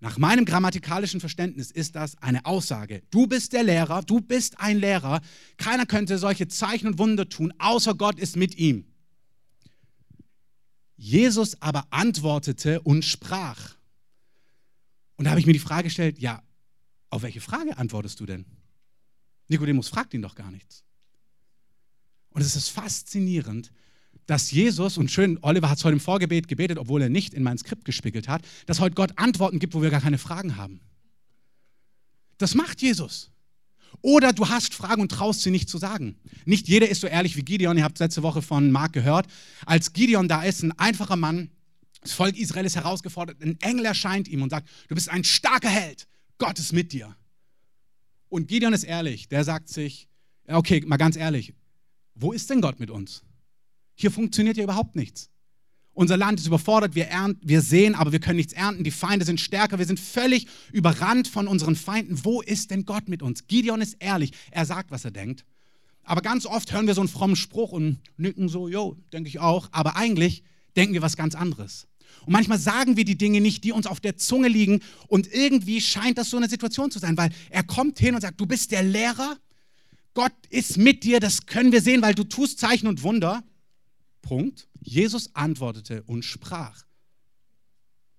Nach 0.00 0.16
meinem 0.16 0.46
grammatikalischen 0.46 1.20
Verständnis 1.20 1.70
ist 1.70 1.94
das 1.94 2.16
eine 2.18 2.46
Aussage. 2.46 3.02
Du 3.10 3.26
bist 3.26 3.52
der 3.52 3.62
Lehrer, 3.62 4.02
du 4.02 4.20
bist 4.20 4.58
ein 4.58 4.78
Lehrer. 4.78 5.20
Keiner 5.58 5.84
könnte 5.84 6.16
solche 6.16 6.48
Zeichen 6.48 6.86
und 6.86 6.98
Wunder 6.98 7.28
tun, 7.28 7.52
außer 7.58 7.94
Gott 7.94 8.18
ist 8.18 8.36
mit 8.36 8.56
ihm. 8.56 8.89
Jesus 11.00 11.60
aber 11.62 11.86
antwortete 11.88 12.82
und 12.82 13.06
sprach. 13.06 13.74
Und 15.16 15.24
da 15.24 15.30
habe 15.30 15.40
ich 15.40 15.46
mir 15.46 15.54
die 15.54 15.58
Frage 15.58 15.84
gestellt, 15.84 16.18
ja, 16.18 16.42
auf 17.08 17.22
welche 17.22 17.40
Frage 17.40 17.78
antwortest 17.78 18.20
du 18.20 18.26
denn? 18.26 18.44
Nikodemus 19.48 19.88
fragt 19.88 20.12
ihn 20.12 20.20
doch 20.20 20.34
gar 20.34 20.50
nichts. 20.50 20.84
Und 22.28 22.42
es 22.42 22.54
ist 22.54 22.68
faszinierend, 22.68 23.72
dass 24.26 24.50
Jesus, 24.50 24.98
und 24.98 25.10
schön, 25.10 25.38
Oliver 25.40 25.70
hat 25.70 25.78
es 25.78 25.84
heute 25.84 25.94
im 25.94 26.00
Vorgebet 26.00 26.48
gebetet, 26.48 26.76
obwohl 26.76 27.00
er 27.00 27.08
nicht 27.08 27.32
in 27.32 27.44
mein 27.44 27.56
Skript 27.56 27.86
gespiegelt 27.86 28.28
hat, 28.28 28.46
dass 28.66 28.80
heute 28.80 28.94
Gott 28.94 29.12
Antworten 29.16 29.58
gibt, 29.58 29.72
wo 29.72 29.80
wir 29.80 29.88
gar 29.88 30.02
keine 30.02 30.18
Fragen 30.18 30.56
haben. 30.56 30.82
Das 32.36 32.54
macht 32.54 32.82
Jesus. 32.82 33.30
Oder 34.02 34.32
du 34.32 34.48
hast 34.48 34.74
Fragen 34.74 35.02
und 35.02 35.10
traust 35.10 35.42
sie 35.42 35.50
nicht 35.50 35.68
zu 35.68 35.78
sagen. 35.78 36.16
Nicht 36.44 36.68
jeder 36.68 36.88
ist 36.88 37.00
so 37.00 37.06
ehrlich 37.06 37.36
wie 37.36 37.42
Gideon. 37.42 37.76
Ihr 37.76 37.84
habt 37.84 37.98
letzte 37.98 38.22
Woche 38.22 38.42
von 38.42 38.70
Mark 38.70 38.92
gehört. 38.92 39.26
Als 39.66 39.92
Gideon 39.92 40.28
da 40.28 40.42
ist, 40.42 40.62
ein 40.62 40.72
einfacher 40.78 41.16
Mann, 41.16 41.50
das 42.00 42.12
Volk 42.12 42.38
Israel 42.38 42.64
ist 42.64 42.76
herausgefordert, 42.76 43.42
ein 43.42 43.60
Engel 43.60 43.84
erscheint 43.84 44.28
ihm 44.28 44.42
und 44.42 44.50
sagt, 44.50 44.68
du 44.88 44.94
bist 44.94 45.08
ein 45.08 45.24
starker 45.24 45.68
Held, 45.68 46.06
Gott 46.38 46.58
ist 46.58 46.72
mit 46.72 46.92
dir. 46.92 47.14
Und 48.28 48.48
Gideon 48.48 48.72
ist 48.72 48.84
ehrlich, 48.84 49.28
der 49.28 49.44
sagt 49.44 49.68
sich, 49.68 50.08
okay, 50.46 50.82
mal 50.86 50.96
ganz 50.96 51.16
ehrlich, 51.16 51.54
wo 52.14 52.32
ist 52.32 52.48
denn 52.48 52.60
Gott 52.60 52.80
mit 52.80 52.90
uns? 52.90 53.22
Hier 53.94 54.10
funktioniert 54.10 54.56
ja 54.56 54.64
überhaupt 54.64 54.96
nichts. 54.96 55.29
Unser 56.00 56.16
Land 56.16 56.40
ist 56.40 56.46
überfordert, 56.46 56.94
wir, 56.94 57.08
ernten, 57.08 57.46
wir 57.46 57.60
sehen, 57.60 57.94
aber 57.94 58.10
wir 58.10 58.20
können 58.20 58.38
nichts 58.38 58.54
ernten. 58.54 58.84
Die 58.84 58.90
Feinde 58.90 59.26
sind 59.26 59.38
stärker, 59.38 59.78
wir 59.78 59.84
sind 59.84 60.00
völlig 60.00 60.46
überrannt 60.72 61.28
von 61.28 61.46
unseren 61.46 61.76
Feinden. 61.76 62.24
Wo 62.24 62.40
ist 62.40 62.70
denn 62.70 62.86
Gott 62.86 63.10
mit 63.10 63.20
uns? 63.22 63.46
Gideon 63.48 63.82
ist 63.82 63.96
ehrlich, 63.98 64.32
er 64.50 64.64
sagt, 64.64 64.90
was 64.90 65.04
er 65.04 65.10
denkt. 65.10 65.44
Aber 66.02 66.22
ganz 66.22 66.46
oft 66.46 66.72
hören 66.72 66.86
wir 66.86 66.94
so 66.94 67.02
einen 67.02 67.10
frommen 67.10 67.36
Spruch 67.36 67.72
und 67.72 67.98
nicken 68.16 68.48
so, 68.48 68.66
jo, 68.66 68.96
denke 69.12 69.28
ich 69.28 69.40
auch. 69.40 69.68
Aber 69.72 69.94
eigentlich 69.96 70.42
denken 70.74 70.94
wir 70.94 71.02
was 71.02 71.18
ganz 71.18 71.34
anderes. 71.34 71.86
Und 72.24 72.32
manchmal 72.32 72.58
sagen 72.58 72.96
wir 72.96 73.04
die 73.04 73.18
Dinge 73.18 73.42
nicht, 73.42 73.62
die 73.64 73.72
uns 73.72 73.86
auf 73.86 74.00
der 74.00 74.16
Zunge 74.16 74.48
liegen. 74.48 74.80
Und 75.06 75.30
irgendwie 75.30 75.82
scheint 75.82 76.16
das 76.16 76.30
so 76.30 76.38
eine 76.38 76.48
Situation 76.48 76.90
zu 76.90 76.98
sein, 76.98 77.18
weil 77.18 77.28
er 77.50 77.62
kommt 77.62 77.98
hin 77.98 78.14
und 78.14 78.22
sagt, 78.22 78.40
du 78.40 78.46
bist 78.46 78.72
der 78.72 78.84
Lehrer, 78.84 79.36
Gott 80.14 80.32
ist 80.48 80.78
mit 80.78 81.04
dir, 81.04 81.20
das 81.20 81.44
können 81.44 81.72
wir 81.72 81.82
sehen, 81.82 82.00
weil 82.00 82.14
du 82.14 82.24
tust 82.24 82.58
Zeichen 82.58 82.86
und 82.86 83.02
Wunder. 83.02 83.44
Punkt. 84.22 84.69
Jesus 84.80 85.34
antwortete 85.34 86.02
und 86.04 86.24
sprach. 86.24 86.84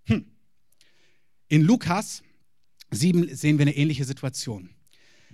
Hm. 0.05 0.25
In 1.47 1.61
Lukas 1.61 2.23
7 2.91 3.35
sehen 3.35 3.57
wir 3.57 3.63
eine 3.63 3.75
ähnliche 3.75 4.05
Situation. 4.05 4.69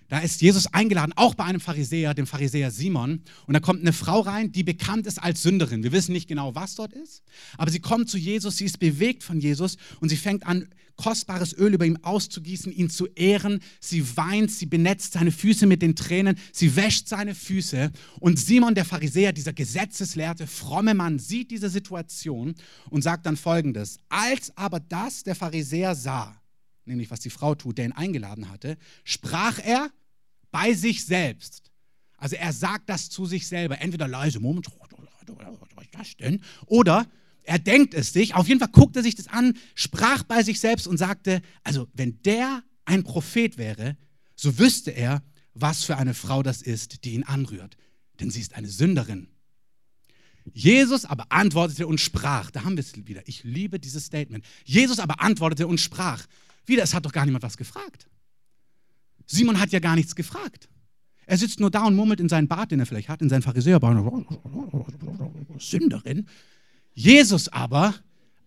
Da 0.09 0.19
ist 0.19 0.41
Jesus 0.41 0.67
eingeladen, 0.73 1.13
auch 1.15 1.35
bei 1.35 1.43
einem 1.43 1.59
Pharisäer, 1.59 2.13
dem 2.13 2.27
Pharisäer 2.27 2.71
Simon. 2.71 3.21
Und 3.45 3.53
da 3.53 3.59
kommt 3.59 3.81
eine 3.81 3.93
Frau 3.93 4.21
rein, 4.21 4.51
die 4.51 4.63
bekannt 4.63 5.05
ist 5.05 5.21
als 5.21 5.41
Sünderin. 5.41 5.83
Wir 5.83 5.91
wissen 5.91 6.13
nicht 6.13 6.27
genau, 6.27 6.55
was 6.55 6.75
dort 6.75 6.93
ist, 6.93 7.23
aber 7.57 7.71
sie 7.71 7.79
kommt 7.79 8.09
zu 8.09 8.17
Jesus, 8.17 8.57
sie 8.57 8.65
ist 8.65 8.79
bewegt 8.79 9.23
von 9.23 9.39
Jesus 9.39 9.77
und 9.99 10.09
sie 10.09 10.17
fängt 10.17 10.45
an, 10.45 10.69
kostbares 10.97 11.57
Öl 11.57 11.73
über 11.73 11.85
ihm 11.85 11.97
auszugießen, 12.01 12.71
ihn 12.71 12.89
zu 12.89 13.07
ehren. 13.15 13.61
Sie 13.79 14.17
weint, 14.17 14.51
sie 14.51 14.65
benetzt 14.65 15.13
seine 15.13 15.31
Füße 15.31 15.65
mit 15.65 15.81
den 15.81 15.95
Tränen, 15.95 16.37
sie 16.51 16.75
wäscht 16.75 17.07
seine 17.07 17.35
Füße. 17.35 17.91
Und 18.19 18.39
Simon, 18.39 18.75
der 18.75 18.85
Pharisäer, 18.85 19.31
dieser 19.31 19.53
gesetzeslehrte, 19.53 20.47
fromme 20.47 20.93
Mann, 20.93 21.19
sieht 21.19 21.51
diese 21.51 21.69
Situation 21.69 22.55
und 22.89 23.03
sagt 23.03 23.25
dann 23.25 23.37
folgendes: 23.37 23.99
Als 24.09 24.51
aber 24.57 24.79
das 24.79 25.23
der 25.23 25.35
Pharisäer 25.35 25.95
sah, 25.95 26.35
nämlich 26.88 27.12
was 27.12 27.20
die 27.20 27.29
Frau 27.29 27.56
tut, 27.56 27.77
der 27.77 27.86
ihn 27.86 27.91
eingeladen 27.91 28.50
hatte, 28.50 28.77
sprach 29.03 29.60
er 29.60 29.91
bei 30.51 30.74
sich 30.74 31.06
selbst. 31.06 31.72
Also 32.17 32.36
er 32.36 32.51
sagt 32.51 32.89
das 32.89 33.10
zu 33.10 33.25
sich 33.25 33.48
selber, 33.48 33.79
entweder 33.79 34.08
leise, 34.08 34.39
Moment, 34.39 34.67
was 34.67 35.86
ist 35.86 35.94
das 35.94 36.17
denn? 36.17 36.41
Oder 36.65 37.08
er 37.44 37.60
denkt 37.60 37.94
es 37.94 38.12
sich, 38.12 38.36
auf 38.36 38.48
jeden 38.48 38.60
Fall 38.60 38.70
guckt 38.70 38.96
er 38.96 39.03
sich 39.03 39.15
das 39.15 39.27
an, 39.27 39.58
sprach 39.75 40.24
bei 40.24 40.44
sich 40.44 40.60
selbst 40.60 40.88
und 40.88 40.98
sagte, 40.98 41.41
also 41.63 41.88
wenn 41.94 42.22
der 42.24 42.63
ein 42.86 43.03
Prophet 43.03 43.58
wäre, 43.58 43.98
so 44.36 44.58
wüsste 44.58 44.91
er, 44.91 45.24
was 45.53 45.84
für 45.84 45.98
eine 45.98 46.13
Frau 46.13 46.44
das 46.44 46.62
ist, 46.62 47.03
die 47.03 47.13
ihn 47.13 47.24
anrührt. 47.24 47.77
Denn 48.20 48.32
sie 48.32 48.41
ist 48.41 48.56
eine 48.56 48.67
Sünderin. 48.67 49.29
Jesus 50.53 51.06
aber 51.06 51.32
antwortete 51.32 51.88
und 51.88 52.00
sprach, 52.00 52.51
da 52.51 52.63
haben 52.63 52.77
wir 52.77 52.82
es 52.82 52.94
wieder, 53.08 53.22
ich 53.27 53.44
liebe 53.44 53.79
dieses 53.79 54.06
Statement. 54.06 54.46
Jesus 54.63 55.00
aber 55.00 55.22
antwortete 55.22 55.67
und 55.67 55.79
sprach, 55.79 56.25
wieder, 56.67 56.83
es 56.83 56.93
hat 56.93 57.05
doch 57.05 57.12
gar 57.12 57.25
niemand 57.25 57.43
was 57.43 57.57
gefragt. 57.57 58.07
Simon 59.25 59.59
hat 59.59 59.71
ja 59.71 59.79
gar 59.79 59.95
nichts 59.95 60.15
gefragt. 60.15 60.69
Er 61.25 61.38
sitzt 61.38 61.59
nur 61.59 61.69
da 61.69 61.83
und 61.83 61.95
murmelt 61.95 62.21
in 62.21 62.29
seinen 62.29 62.47
Bart, 62.47 62.71
den 62.71 62.79
er 62.79 62.86
vielleicht 62.86 63.09
hat, 63.09 63.21
in 63.21 63.29
seinen 63.29 63.41
Pharisäerbart. 63.41 64.25
Sünderin. 65.59 66.27
Jesus 66.93 67.50
aber 67.50 67.93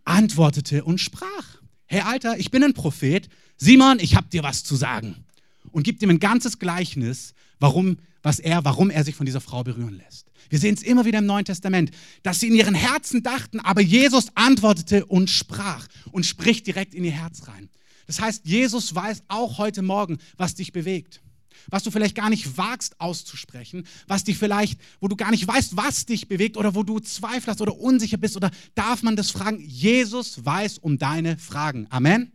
antwortete 0.05 0.85
und 0.85 0.99
sprach: 0.99 1.61
Herr 1.87 2.07
Alter, 2.07 2.39
ich 2.39 2.51
bin 2.51 2.65
ein 2.65 2.73
Prophet. 2.73 3.29
Simon, 3.59 3.99
ich 4.01 4.17
habe 4.17 4.29
dir 4.29 4.43
was 4.43 4.65
zu 4.65 4.77
sagen. 4.77 5.25
Und 5.73 5.83
gibt 5.83 6.03
ihm 6.03 6.11
ein 6.11 6.21
ganzes 6.21 6.59
Gleichnis, 6.59 7.35
warum, 7.59 7.99
was 8.23 8.39
er, 8.39 8.65
warum 8.65 8.91
er 8.91 9.05
sich 9.05 9.15
von 9.15 9.27
dieser 9.27 9.43
Frau 9.43 9.63
berühren 9.63 9.99
lässt. 9.99 10.31
Wir 10.49 10.59
sehen 10.59 10.75
es 10.75 10.83
immer 10.83 11.05
wieder 11.05 11.19
im 11.19 11.27
Neuen 11.27 11.45
Testament, 11.45 11.91
dass 12.23 12.41
sie 12.41 12.49
in 12.49 12.55
ihren 12.55 12.75
Herzen 12.75 13.23
dachten, 13.23 13.61
aber 13.61 13.83
Jesus 13.83 14.29
antwortete 14.35 15.05
und 15.07 15.31
sprach 15.31 15.87
und 16.11 16.27
spricht 16.27 16.67
direkt 16.67 16.95
in 16.95 17.05
ihr 17.05 17.13
Herz 17.13 17.47
rein. 17.47 17.69
Das 18.11 18.21
heißt, 18.21 18.45
Jesus 18.45 18.93
weiß 18.93 19.23
auch 19.29 19.59
heute 19.59 19.83
Morgen, 19.83 20.19
was 20.37 20.57
dich 20.57 20.73
bewegt. 20.73 21.21
Was 21.69 21.85
du 21.85 21.93
vielleicht 21.93 22.17
gar 22.17 22.29
nicht 22.29 22.57
wagst 22.57 23.01
auszusprechen, 23.01 23.87
was 24.09 24.25
dich 24.25 24.37
vielleicht, 24.37 24.81
wo 24.99 25.07
du 25.07 25.15
gar 25.15 25.31
nicht 25.31 25.47
weißt, 25.47 25.77
was 25.77 26.07
dich 26.07 26.27
bewegt 26.27 26.57
oder 26.57 26.75
wo 26.75 26.83
du 26.83 26.99
zweifelst 26.99 27.61
oder 27.61 27.79
unsicher 27.79 28.17
bist 28.17 28.37
oder 28.37 28.51
darf 28.75 29.05
man 29.05 29.15
das 29.15 29.31
fragen? 29.31 29.61
Jesus 29.61 30.45
weiß 30.45 30.79
um 30.79 30.99
deine 30.99 31.39
Fragen. 31.39 31.87
Amen. 31.91 32.33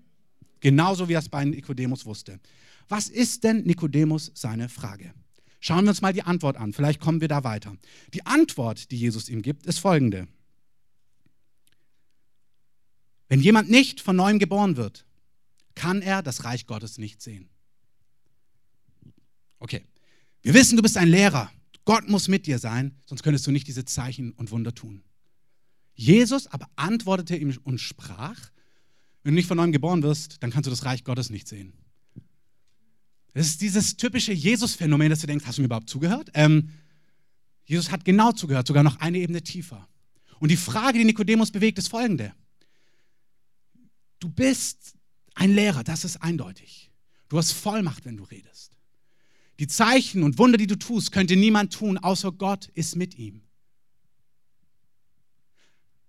Genauso 0.62 1.10
wie 1.10 1.16
es 1.16 1.28
bei 1.28 1.44
Nikodemus 1.44 2.06
wusste. 2.06 2.40
Was 2.88 3.10
ist 3.10 3.44
denn 3.44 3.64
Nikodemus 3.66 4.32
seine 4.34 4.70
Frage? 4.70 5.14
Schauen 5.60 5.84
wir 5.84 5.90
uns 5.90 6.02
mal 6.02 6.14
die 6.14 6.24
Antwort 6.24 6.56
an. 6.56 6.72
Vielleicht 6.72 7.02
kommen 7.02 7.20
wir 7.20 7.28
da 7.28 7.44
weiter. 7.44 7.76
Die 8.14 8.26
Antwort, 8.26 8.92
die 8.92 8.98
Jesus 8.98 9.28
ihm 9.28 9.42
gibt, 9.42 9.66
ist 9.66 9.80
folgende. 9.80 10.30
Wenn 13.28 13.42
jemand 13.42 13.70
nicht 13.70 14.00
von 14.00 14.16
neuem 14.16 14.40
geboren 14.40 14.78
wird, 14.78 15.06
kann 15.76 16.02
er 16.02 16.24
das 16.24 16.44
Reich 16.46 16.66
Gottes 16.66 16.98
nicht 16.98 17.22
sehen. 17.22 17.50
Okay, 19.60 19.84
wir 20.42 20.54
wissen, 20.54 20.76
du 20.76 20.82
bist 20.82 20.98
ein 20.98 21.08
Lehrer. 21.08 21.52
Gott 21.86 22.10
muss 22.10 22.28
mit 22.28 22.48
dir 22.48 22.60
sein, 22.60 22.96
sonst 23.06 23.24
könntest 23.24 23.46
du 23.46 23.52
nicht 23.52 23.68
diese 23.68 23.86
Zeichen 23.86 24.32
und 24.34 24.52
Wunder 24.52 24.74
tun. 24.74 25.04
Jesus 25.94 26.48
aber 26.48 26.70
antwortete 26.76 27.36
ihm 27.36 27.58
und 27.64 27.80
sprach, 27.80 28.52
wenn 29.24 29.34
du 29.34 29.36
nicht 29.36 29.48
von 29.48 29.58
neuem 29.58 29.72
geboren 29.72 30.04
wirst, 30.04 30.44
dann 30.44 30.52
kannst 30.52 30.68
du 30.68 30.72
das 30.72 30.86
Reich 30.86 31.04
Gottes 31.04 31.30
nicht 31.30 31.48
sehen. 31.48 31.74
Das 33.34 33.48
ist 33.48 33.62
dieses 33.62 33.98
typische 33.98 34.32
Jesus-Phänomen, 34.32 35.10
dass 35.10 35.22
du 35.22 35.28
denkst, 35.28 35.46
hast 35.46 35.58
du 35.58 35.62
mir 35.62 35.66
überhaupt 35.66 35.90
zugehört? 35.90 36.30
Ähm, 36.34 36.70
Jesus 37.66 37.92
hat 37.92 38.06
genau 38.06 38.32
zugehört, 38.32 38.68
sogar 38.68 38.84
noch 38.84 39.00
eine 39.00 39.18
Ebene 39.18 39.42
tiefer. 39.42 39.88
Und 40.40 40.52
die 40.52 40.58
Frage, 40.58 41.00
die 41.00 41.06
Nikodemus 41.06 41.52
bewegt, 41.52 41.78
ist 41.78 41.88
folgende. 41.88 42.34
Du 44.20 44.30
bist 44.30 44.95
ein 45.36 45.54
Lehrer, 45.54 45.84
das 45.84 46.04
ist 46.04 46.18
eindeutig. 46.18 46.90
Du 47.30 47.38
hast 47.38 47.52
Vollmacht, 47.52 48.06
wenn 48.06 48.18
du 48.18 48.24
redest. 48.24 48.72
Die 49.60 49.68
Zeichen 49.68 50.24
und 50.24 50.38
Wunder, 50.38 50.58
die 50.58 50.68
du 50.68 50.78
tust, 50.78 51.12
könnte 51.12 51.36
niemand 51.36 51.74
tun, 51.74 51.98
außer 51.98 52.32
Gott 52.32 52.70
ist 52.74 52.96
mit 52.96 53.18
ihm. 53.18 53.42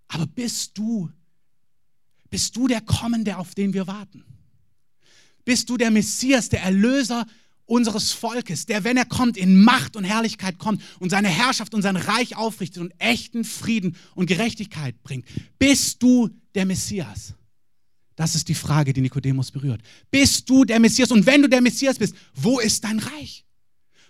Aber 0.09 0.27
bist 0.27 0.79
du, 0.79 1.11
bist 2.31 2.57
du 2.57 2.67
der 2.67 2.81
Kommende, 2.81 3.37
auf 3.37 3.55
den 3.55 3.73
wir 3.73 3.87
warten? 3.87 4.25
Bist 5.45 5.69
du 5.69 5.77
der 5.77 5.91
Messias, 5.91 6.49
der 6.49 6.63
Erlöser 6.63 7.27
unseres 7.67 8.13
Volkes, 8.13 8.67
der, 8.67 8.85
wenn 8.85 8.97
er 8.97 9.05
kommt, 9.05 9.37
in 9.37 9.63
Macht 9.63 9.97
und 9.97 10.05
Herrlichkeit 10.05 10.59
kommt 10.59 10.83
und 11.01 11.11
seine 11.11 11.29
Herrschaft 11.29 11.75
und 11.75 11.83
sein 11.83 11.97
Reich 11.97 12.37
aufrichtet 12.37 12.81
und 12.81 12.93
echten 12.99 13.45
Frieden 13.45 13.97
und 14.15 14.27
Gerechtigkeit 14.27 15.03
bringt? 15.03 15.27
Bist 15.59 16.03
du 16.03 16.31
der 16.55 16.67
Messias? 16.67 17.35
Das 18.17 18.35
ist 18.35 18.49
die 18.49 18.55
Frage, 18.55 18.93
die 18.93 19.03
Nikodemus 19.03 19.51
berührt. 19.51 19.83
Bist 20.11 20.49
du 20.49 20.65
der 20.65 20.81
Messias? 20.81 21.11
Und 21.11 21.27
wenn 21.27 21.43
du 21.43 21.49
der 21.49 21.61
Messias 21.61 21.99
bist, 21.99 22.17
wo 22.35 22.59
ist 22.59 22.83
dein 22.83 22.99
Reich? 22.99 23.45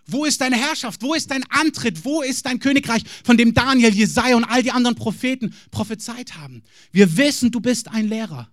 Wo 0.07 0.25
ist 0.25 0.41
deine 0.41 0.57
Herrschaft? 0.57 1.03
Wo 1.03 1.15
ist 1.15 1.31
dein 1.33 1.43
Antritt? 1.51 2.05
Wo 2.05 2.23
ist 2.23 2.47
dein 2.47 2.61
Königreich, 2.61 3.03
von 3.25 3.37
dem 3.37 3.53
Daniel, 3.53 3.93
Jesaja 3.93 4.37
und 4.37 4.45
all 4.45 4.63
die 4.63 4.71
anderen 4.71 4.95
Propheten 4.95 5.53
prophezeit 5.73 6.37
haben? 6.37 6.63
Wir 6.93 7.17
wissen, 7.17 7.51
du 7.51 7.59
bist 7.59 7.89
ein 7.89 8.09
Lehrer. 8.09 8.49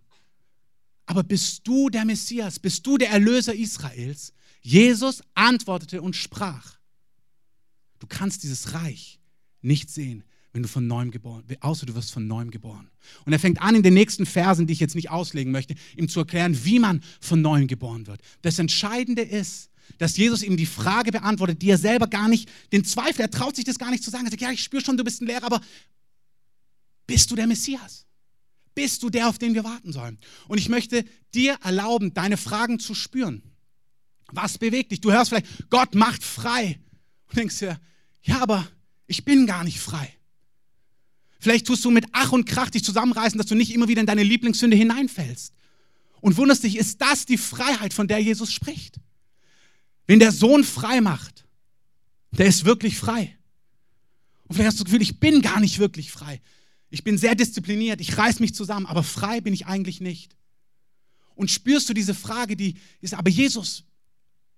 Aber 1.05 1.23
bist 1.23 1.61
du 1.67 1.89
der 1.89 2.05
Messias? 2.05 2.57
Bist 2.57 2.85
du 2.87 2.97
der 2.97 3.11
Erlöser 3.11 3.53
Israels? 3.53 4.33
Jesus 4.61 5.21
antwortete 5.35 6.01
und 6.01 6.15
sprach: 6.15 6.77
Du 7.99 8.07
kannst 8.07 8.41
dieses 8.41 8.73
Reich 8.73 9.19
nicht 9.61 9.91
sehen, 9.91 10.23
wenn 10.53 10.61
du 10.61 10.69
von 10.69 10.85
neuem 10.85 11.09
geboren, 11.09 11.43
außer 11.61 11.87
du 11.87 11.95
wirst 11.95 12.11
von 12.11 12.27
neuem 12.27 12.51
geboren. 12.51 12.89
Und 13.25 13.33
er 13.33 13.39
fängt 13.39 13.61
an, 13.61 13.75
in 13.75 13.83
den 13.83 13.95
nächsten 13.95 14.25
Versen, 14.25 14.67
die 14.67 14.73
ich 14.73 14.79
jetzt 14.79 14.95
nicht 14.95 15.09
auslegen 15.09 15.51
möchte, 15.51 15.73
ihm 15.97 16.07
zu 16.07 16.19
erklären, 16.19 16.63
wie 16.63 16.79
man 16.79 17.01
von 17.19 17.41
neuem 17.41 17.67
geboren 17.67 18.05
wird. 18.05 18.21
Das 18.43 18.59
Entscheidende 18.59 19.23
ist, 19.23 19.71
dass 19.97 20.15
Jesus 20.15 20.43
ihm 20.43 20.55
die 20.55 20.67
Frage 20.67 21.11
beantwortet, 21.11 21.61
die 21.61 21.71
er 21.71 21.77
selber 21.79 22.07
gar 22.07 22.27
nicht, 22.27 22.49
den 22.71 22.85
Zweifel, 22.85 23.21
er 23.21 23.31
traut 23.31 23.55
sich 23.55 23.65
das 23.65 23.79
gar 23.79 23.89
nicht 23.89 24.03
zu 24.03 24.11
sagen. 24.11 24.25
Er 24.25 24.31
sagt, 24.31 24.41
ja, 24.41 24.51
ich 24.51 24.63
spüre 24.63 24.83
schon, 24.83 24.95
du 24.95 25.03
bist 25.03 25.21
ein 25.21 25.27
Lehrer, 25.27 25.45
aber 25.45 25.59
bist 27.07 27.31
du 27.31 27.35
der 27.35 27.47
Messias? 27.47 28.05
Bist 28.75 29.03
du 29.03 29.09
der, 29.09 29.29
auf 29.29 29.39
den 29.39 29.55
wir 29.55 29.63
warten 29.63 29.91
sollen? 29.91 30.19
Und 30.47 30.59
ich 30.59 30.69
möchte 30.69 31.03
dir 31.33 31.57
erlauben, 31.63 32.13
deine 32.13 32.37
Fragen 32.37 32.79
zu 32.79 32.93
spüren. 32.93 33.41
Was 34.31 34.57
bewegt 34.57 34.91
dich? 34.91 35.01
Du 35.01 35.11
hörst 35.11 35.29
vielleicht, 35.29 35.69
Gott 35.69 35.95
macht 35.95 36.23
frei. 36.23 36.79
Und 37.27 37.37
denkst 37.37 37.59
dir, 37.59 37.79
ja, 38.21 38.41
aber 38.41 38.67
ich 39.07 39.25
bin 39.25 39.45
gar 39.45 39.63
nicht 39.63 39.79
frei. 39.79 40.13
Vielleicht 41.43 41.67
tust 41.67 41.83
du 41.83 41.91
mit 41.91 42.05
Ach 42.13 42.31
und 42.31 42.45
Krach 42.45 42.69
dich 42.69 42.85
zusammenreißen, 42.85 43.37
dass 43.37 43.47
du 43.47 43.55
nicht 43.55 43.73
immer 43.73 43.89
wieder 43.89 43.99
in 43.99 44.07
deine 44.07 44.23
Lieblingssünde 44.23 44.77
hineinfällst. 44.77 45.51
Und 46.21 46.37
wunderst 46.37 46.63
dich, 46.63 46.77
ist 46.77 47.01
das 47.01 47.25
die 47.25 47.37
Freiheit, 47.37 47.93
von 47.93 48.07
der 48.07 48.19
Jesus 48.19 48.53
spricht? 48.53 49.01
Wenn 50.07 50.19
der 50.19 50.31
Sohn 50.31 50.63
frei 50.63 51.01
macht, 51.01 51.45
der 52.31 52.45
ist 52.45 52.63
wirklich 52.63 52.97
frei. 52.97 53.37
Und 54.45 54.55
vielleicht 54.55 54.69
hast 54.69 54.79
du 54.79 54.83
das 54.85 54.91
Gefühl, 54.93 55.01
ich 55.01 55.19
bin 55.19 55.41
gar 55.41 55.59
nicht 55.59 55.79
wirklich 55.79 56.11
frei. 56.11 56.41
Ich 56.89 57.03
bin 57.03 57.17
sehr 57.17 57.35
diszipliniert, 57.35 57.99
ich 57.99 58.17
reiß 58.17 58.39
mich 58.39 58.55
zusammen, 58.55 58.85
aber 58.85 59.03
frei 59.03 59.41
bin 59.41 59.53
ich 59.53 59.65
eigentlich 59.65 59.99
nicht. 59.99 60.37
Und 61.35 61.51
spürst 61.51 61.89
du 61.89 61.93
diese 61.93 62.13
Frage, 62.13 62.55
die 62.55 62.75
ist, 63.01 63.15
aber 63.15 63.29
Jesus, 63.29 63.83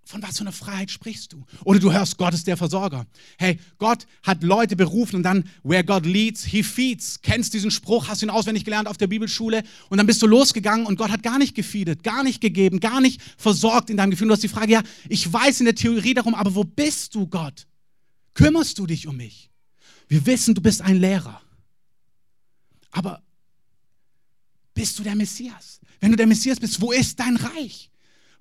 von 0.05 0.21
was 0.21 0.38
für 0.38 0.41
einer 0.41 0.51
Freiheit 0.51 0.91
sprichst 0.91 1.33
du? 1.33 1.43
Oder 1.63 1.79
du 1.79 1.91
hörst, 1.91 2.17
Gott 2.17 2.35
ist 2.35 2.45
der 2.45 2.57
Versorger. 2.57 3.07
Hey, 3.39 3.59
Gott 3.79 4.05
hat 4.21 4.43
Leute 4.43 4.75
berufen 4.75 5.17
und 5.17 5.24
dann, 5.24 5.50
where 5.63 5.83
God 5.83 6.05
leads, 6.05 6.45
he 6.45 6.62
feeds. 6.62 7.21
Kennst 7.21 7.55
diesen 7.55 7.71
Spruch, 7.71 8.07
hast 8.07 8.21
ihn 8.21 8.29
auswendig 8.29 8.65
gelernt 8.65 8.88
auf 8.88 8.97
der 8.97 9.07
Bibelschule 9.07 9.63
und 9.89 9.97
dann 9.97 10.05
bist 10.05 10.21
du 10.21 10.27
losgegangen 10.27 10.85
und 10.85 10.97
Gott 10.97 11.09
hat 11.09 11.24
gar 11.24 11.39
nicht 11.39 11.55
gefeedet, 11.55 12.03
gar 12.03 12.24
nicht 12.24 12.39
gegeben, 12.39 12.79
gar 12.79 13.01
nicht 13.01 13.19
versorgt 13.35 13.89
in 13.89 13.97
deinem 13.97 14.12
Gefühl. 14.12 14.27
Du 14.27 14.33
hast 14.33 14.43
die 14.43 14.47
Frage, 14.47 14.74
ja, 14.74 14.83
ich 15.09 15.31
weiß 15.31 15.59
in 15.62 15.65
der 15.65 15.75
Theorie 15.75 16.13
darum, 16.13 16.35
aber 16.35 16.53
wo 16.53 16.63
bist 16.63 17.15
du, 17.15 17.25
Gott? 17.25 17.65
Kümmerst 18.35 18.77
du 18.77 18.85
dich 18.85 19.07
um 19.07 19.17
mich? 19.17 19.50
Wir 20.07 20.24
wissen, 20.27 20.53
du 20.53 20.62
bist 20.62 20.83
ein 20.83 20.97
Lehrer. 20.97 21.41
Aber 22.91 23.24
bist 24.75 25.00
du 25.00 25.03
der 25.03 25.15
Messias? 25.15 25.79
Wenn 26.00 26.12
du 26.12 26.17
der 26.17 26.27
Messias 26.27 26.59
bist, 26.59 26.79
wo 26.79 26.91
ist 26.91 27.19
dein 27.19 27.38
Reich? 27.38 27.89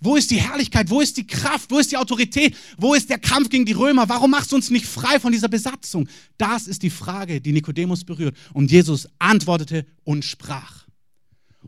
Wo 0.05 0.17
ist 0.17 0.31
die 0.31 0.41
Herrlichkeit? 0.41 0.91
Wo 0.91 1.01
ist 1.01 1.17
die 1.17 1.27
Kraft? 1.27 1.71
Wo 1.71 1.79
ist 1.79 1.91
die 1.91 1.97
Autorität? 1.97 2.55
Wo 2.77 2.93
ist 2.93 3.09
der 3.09 3.19
Kampf 3.19 3.49
gegen 3.49 3.65
die 3.65 3.73
Römer? 3.73 4.07
Warum 4.07 4.31
machst 4.31 4.53
du 4.53 4.57
uns 4.57 4.69
nicht 4.69 4.85
frei 4.85 5.19
von 5.19 5.33
dieser 5.33 5.49
Besatzung? 5.49 6.09
Das 6.37 6.67
ist 6.67 6.83
die 6.83 6.91
Frage, 6.91 7.41
die 7.41 7.53
Nikodemus 7.53 8.05
berührt. 8.05 8.37
Und 8.53 8.71
Jesus 8.71 9.09
antwortete 9.19 9.87
und 10.05 10.23
sprach. 10.23 10.85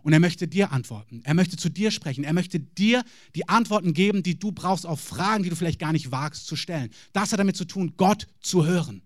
Und 0.03 0.13
er 0.13 0.21
möchte 0.21 0.47
dir 0.47 0.71
antworten. 0.71 1.23
Er 1.25 1.33
möchte 1.33 1.57
zu 1.57 1.71
dir 1.71 1.91
sprechen. 1.91 2.25
Er 2.25 2.35
möchte 2.35 2.61
dir 2.61 3.05
die 3.35 3.49
Antworten 3.49 3.95
geben, 3.95 4.23
die 4.23 4.39
du 4.39 4.53
brauchst 4.53 4.85
auf 4.85 5.01
Fragen, 5.01 5.43
die 5.43 5.49
du 5.49 5.57
vielleicht 5.57 5.81
gar 5.81 5.93
nicht 5.93 6.11
wagst 6.11 6.47
zu 6.47 6.57
stellen. 6.57 6.91
Das 7.15 7.33
hat 7.33 7.41
damit 7.41 7.57
zu 7.57 7.65
tun, 7.65 7.95
Gott 7.97 8.27
zu 8.41 8.67
hören. 8.67 9.01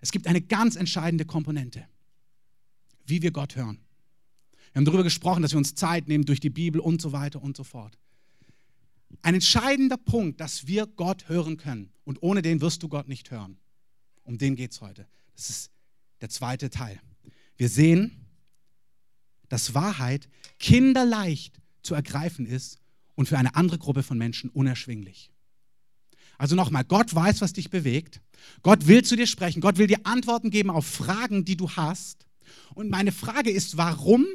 Es 0.00 0.12
gibt 0.12 0.26
eine 0.26 0.40
ganz 0.40 0.76
entscheidende 0.76 1.26
Komponente, 1.26 1.84
wie 3.04 3.20
wir 3.20 3.32
Gott 3.32 3.54
hören. 3.54 3.78
Wir 4.72 4.80
haben 4.80 4.84
darüber 4.84 5.04
gesprochen, 5.04 5.42
dass 5.42 5.52
wir 5.52 5.58
uns 5.58 5.74
Zeit 5.74 6.08
nehmen 6.08 6.24
durch 6.24 6.40
die 6.40 6.50
Bibel 6.50 6.80
und 6.80 7.00
so 7.00 7.12
weiter 7.12 7.42
und 7.42 7.56
so 7.56 7.64
fort. 7.64 7.98
Ein 9.22 9.34
entscheidender 9.34 9.96
Punkt, 9.96 10.40
dass 10.40 10.66
wir 10.66 10.86
Gott 10.86 11.28
hören 11.28 11.56
können. 11.56 11.92
Und 12.04 12.22
ohne 12.22 12.42
den 12.42 12.60
wirst 12.60 12.82
du 12.82 12.88
Gott 12.88 13.08
nicht 13.08 13.30
hören. 13.30 13.58
Um 14.24 14.38
den 14.38 14.56
geht 14.56 14.72
es 14.72 14.80
heute. 14.80 15.06
Das 15.34 15.50
ist 15.50 15.70
der 16.20 16.28
zweite 16.28 16.70
Teil. 16.70 17.00
Wir 17.56 17.68
sehen, 17.68 18.26
dass 19.48 19.74
Wahrheit 19.74 20.28
kinderleicht 20.58 21.60
zu 21.82 21.94
ergreifen 21.94 22.46
ist 22.46 22.78
und 23.14 23.28
für 23.28 23.38
eine 23.38 23.54
andere 23.54 23.78
Gruppe 23.78 24.02
von 24.02 24.18
Menschen 24.18 24.50
unerschwinglich. 24.50 25.30
Also 26.36 26.54
nochmal, 26.54 26.84
Gott 26.84 27.14
weiß, 27.14 27.40
was 27.40 27.52
dich 27.52 27.70
bewegt. 27.70 28.20
Gott 28.62 28.86
will 28.86 29.02
zu 29.02 29.16
dir 29.16 29.26
sprechen. 29.26 29.60
Gott 29.60 29.78
will 29.78 29.88
dir 29.88 30.00
Antworten 30.04 30.50
geben 30.50 30.70
auf 30.70 30.86
Fragen, 30.86 31.44
die 31.44 31.56
du 31.56 31.70
hast. 31.70 32.26
Und 32.74 32.90
meine 32.90 33.10
Frage 33.10 33.50
ist, 33.50 33.76
warum 33.76 34.26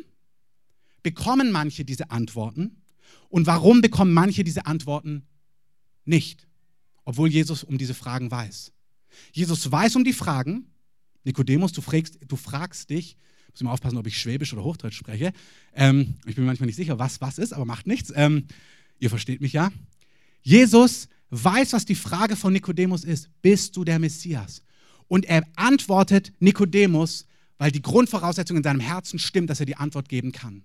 bekommen 1.04 1.52
manche 1.52 1.86
diese 1.86 2.12
Antworten 2.12 2.82
und 3.30 3.48
warum 3.48 3.82
bekommen 3.82 4.14
manche 4.14 4.44
diese 4.44 4.66
Antworten 4.66 5.28
nicht, 6.06 6.48
obwohl 7.06 7.30
Jesus 7.30 7.64
um 7.64 7.78
diese 7.78 7.94
Fragen 7.94 8.32
weiß. 8.32 8.72
Jesus 9.32 9.72
weiß 9.72 9.96
um 9.96 10.04
die 10.04 10.14
Fragen. 10.14 10.68
Nikodemus, 11.24 11.72
du 11.72 11.82
fragst, 11.82 12.20
du 12.28 12.36
fragst 12.36 12.90
dich, 12.90 13.18
muss 13.52 13.62
immer 13.62 13.72
aufpassen, 13.72 13.98
ob 13.98 14.08
ich 14.08 14.18
Schwäbisch 14.18 14.52
oder 14.54 14.64
Hochdeutsch 14.64 14.98
spreche. 14.98 15.32
Ähm, 15.74 16.16
ich 16.26 16.36
bin 16.36 16.46
manchmal 16.46 16.68
nicht 16.68 16.76
sicher, 16.76 17.00
was 17.00 17.22
was 17.22 17.38
ist, 17.38 17.54
aber 17.54 17.66
macht 17.66 17.88
nichts. 17.88 18.12
Ähm, 18.16 18.48
ihr 19.00 19.10
versteht 19.10 19.42
mich 19.42 19.54
ja. 19.54 19.72
Jesus 20.42 21.08
weiß, 21.30 21.74
was 21.74 21.86
die 21.86 21.96
Frage 21.96 22.36
von 22.36 22.54
Nikodemus 22.54 23.04
ist. 23.04 23.30
Bist 23.42 23.76
du 23.78 23.84
der 23.84 24.00
Messias? 24.00 24.64
Und 25.08 25.26
er 25.26 25.44
antwortet 25.56 26.34
Nikodemus, 26.40 27.28
weil 27.58 27.72
die 27.72 27.82
Grundvoraussetzung 27.82 28.58
in 28.58 28.64
seinem 28.64 28.80
Herzen 28.80 29.20
stimmt, 29.20 29.50
dass 29.50 29.60
er 29.60 29.66
die 29.66 29.78
Antwort 29.78 30.10
geben 30.10 30.32
kann. 30.32 30.64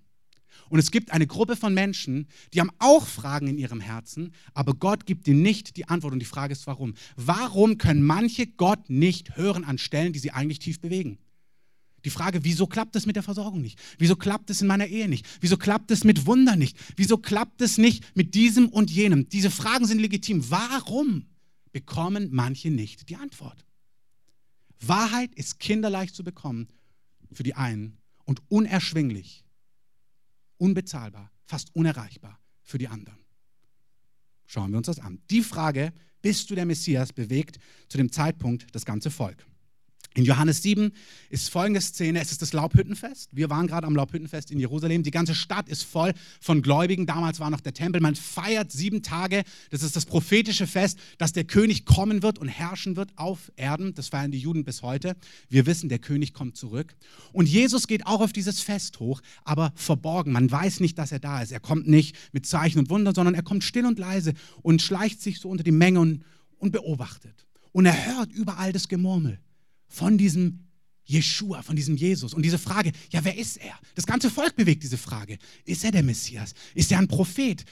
Und 0.69 0.79
es 0.79 0.91
gibt 0.91 1.13
eine 1.13 1.27
Gruppe 1.27 1.57
von 1.57 1.75
Menschen, 1.75 2.27
die 2.53 2.61
haben 2.61 2.71
auch 2.79 3.07
Fragen 3.07 3.47
in 3.47 3.59
ihrem 3.59 3.81
Herzen, 3.81 4.33
aber 4.55 4.75
Gott 4.75 5.07
gibt 5.07 5.27
ihnen 5.29 5.43
nicht 5.43 5.77
die 5.77 5.89
Antwort. 5.89 6.13
Und 6.13 6.19
die 6.21 6.27
Frage 6.27 6.53
ist, 6.53 6.67
warum? 6.67 6.95
Warum 7.17 7.79
können 7.79 8.03
manche 8.03 8.47
Gott 8.47 8.91
nicht 8.91 9.37
hören 9.37 9.65
an 9.65 9.79
Stellen, 9.79 10.13
die 10.13 10.19
sie 10.19 10.33
eigentlich 10.33 10.59
tief 10.59 10.81
bewegen? 10.81 11.19
Die 12.05 12.11
Frage, 12.11 12.45
wieso 12.45 12.67
klappt 12.67 12.95
es 12.97 13.07
mit 13.07 13.17
der 13.17 13.23
Versorgung 13.23 13.61
nicht? 13.61 13.79
Wieso 13.99 14.15
klappt 14.15 14.51
es 14.51 14.63
in 14.63 14.69
meiner 14.69 14.87
Ehe 14.87 15.09
nicht? 15.09 15.27
Wieso 15.41 15.57
klappt 15.57 15.91
es 15.91 16.05
mit 16.05 16.27
Wunder 16.27 16.55
nicht? 16.55 16.77
Wieso 16.97 17.19
klappt 17.19 17.61
es 17.61 17.77
nicht 17.77 18.17
mit 18.17 18.35
diesem 18.35 18.69
und 18.69 18.91
jenem? 18.91 19.29
Diese 19.29 19.51
Fragen 19.51 19.87
sind 19.87 20.01
legitim. 20.01 20.49
Warum 20.51 21.27
bekommen 21.73 22.29
manche 22.31 22.71
nicht 22.71 23.09
die 23.09 23.17
Antwort? 23.17 23.65
Wahrheit 24.81 25.35
ist 25.35 25.59
kinderleicht 25.59 26.15
zu 26.15 26.23
bekommen 26.23 26.69
für 27.33 27.43
die 27.43 27.55
einen 27.55 27.99
und 28.25 28.43
unerschwinglich 28.49 29.45
unbezahlbar, 30.59 31.31
fast 31.45 31.75
unerreichbar 31.75 32.39
für 32.63 32.79
die 32.79 32.89
anderen. 32.89 33.19
Schauen 34.47 34.71
wir 34.71 34.79
uns 34.79 34.87
das 34.87 34.99
an. 34.99 35.21
Die 35.31 35.43
Frage, 35.43 35.93
bist 36.23 36.51
du 36.51 36.55
der 36.55 36.67
Messias, 36.67 37.13
bewegt 37.13 37.59
zu 37.89 37.99
dem 37.99 38.11
Zeitpunkt 38.11 38.75
das 38.75 38.85
ganze 38.85 39.11
Volk. 39.11 39.47
In 40.19 40.25
Johannes 40.25 40.65
7 40.65 40.91
ist 41.31 41.49
folgende 41.49 41.81
Szene, 41.81 42.21
es 42.21 42.33
ist 42.33 42.43
das 42.43 42.53
Laubhüttenfest. 42.53 43.31
Wir 43.37 43.51
waren 43.51 43.69
gerade 43.69 43.87
am 43.87 43.95
Laubhüttenfest 43.95 44.51
in 44.51 44.59
Jerusalem. 44.59 45.05
Die 45.05 45.13
ganze 45.13 45.33
Stadt 45.33 45.69
ist 45.69 45.85
voll 45.85 46.13
von 46.41 46.61
Gläubigen. 46.61 47.07
Damals 47.07 47.39
war 47.39 47.51
noch 47.51 47.61
der 47.61 47.73
Tempel. 47.73 48.01
Man 48.01 48.17
feiert 48.17 48.73
sieben 48.73 49.05
Tage. 49.05 49.45
Das 49.71 49.85
ist 49.85 49.95
das 49.95 50.07
prophetische 50.07 50.67
Fest, 50.67 50.99
dass 51.19 51.35
der 51.35 51.45
König 51.45 51.85
kommen 51.85 52.25
wird 52.25 52.41
und 52.41 52.49
herrschen 52.49 52.97
wird 52.97 53.13
auf 53.15 53.53
Erden. 53.55 53.95
Das 53.95 54.09
feiern 54.09 54.33
die 54.33 54.41
Juden 54.41 54.65
bis 54.65 54.83
heute. 54.83 55.15
Wir 55.51 55.67
wissen, 55.67 55.89
der 55.89 56.01
König 56.01 56.35
kommt 56.35 56.57
zurück. 56.57 56.97
Und 57.33 57.49
Jesus 57.49 57.87
geht 57.87 58.05
auch 58.05 58.21
auf 58.21 58.33
dieses 58.33 58.59
Fest 58.59 58.99
hoch, 58.99 59.21
aber 59.45 59.73
verborgen. 59.77 60.33
Man 60.33 60.51
weiß 60.51 60.81
nicht, 60.81 60.99
dass 60.99 61.13
er 61.13 61.21
da 61.21 61.43
ist. 61.43 61.53
Er 61.53 61.61
kommt 61.61 61.87
nicht 61.87 62.17
mit 62.33 62.45
Zeichen 62.45 62.81
und 62.81 62.91
Wundern, 62.91 63.15
sondern 63.15 63.37
er 63.37 63.45
kommt 63.45 63.63
still 63.63 63.87
und 63.87 64.01
leise 64.01 64.35
und 64.63 64.83
schleicht 64.83 65.23
sich 65.23 65.39
so 65.39 65.49
unter 65.49 65.63
die 65.63 65.71
Menge 65.71 66.01
und, 66.01 66.25
und 66.59 66.73
beobachtet. 66.73 67.47
Und 67.71 67.87
er 67.87 68.07
hört 68.07 68.33
überall 68.33 68.73
das 68.73 68.89
Gemurmel 68.89 69.39
von 69.89 70.19
diesem 70.19 70.69
Jeshua, 71.09 71.63
von 71.63 71.75
diesem 71.75 71.97
Jesus. 71.97 72.35
Und 72.35 72.43
diese 72.43 72.59
Frage, 72.59 72.93
ja, 73.11 73.25
wer 73.25 73.37
ist 73.37 73.57
er? 73.57 73.79
Das 73.95 74.07
ganze 74.07 74.31
Volk 74.31 74.57
bewegt 74.57 74.83
diese 74.83 74.99
Frage. 74.99 75.39
Ist 75.65 75.83
er 75.83 75.91
der 75.91 76.03
Messias? 76.03 76.53
Ist 76.75 76.93
er 76.93 76.99
ein 76.99 77.09
Prophet? 77.09 77.65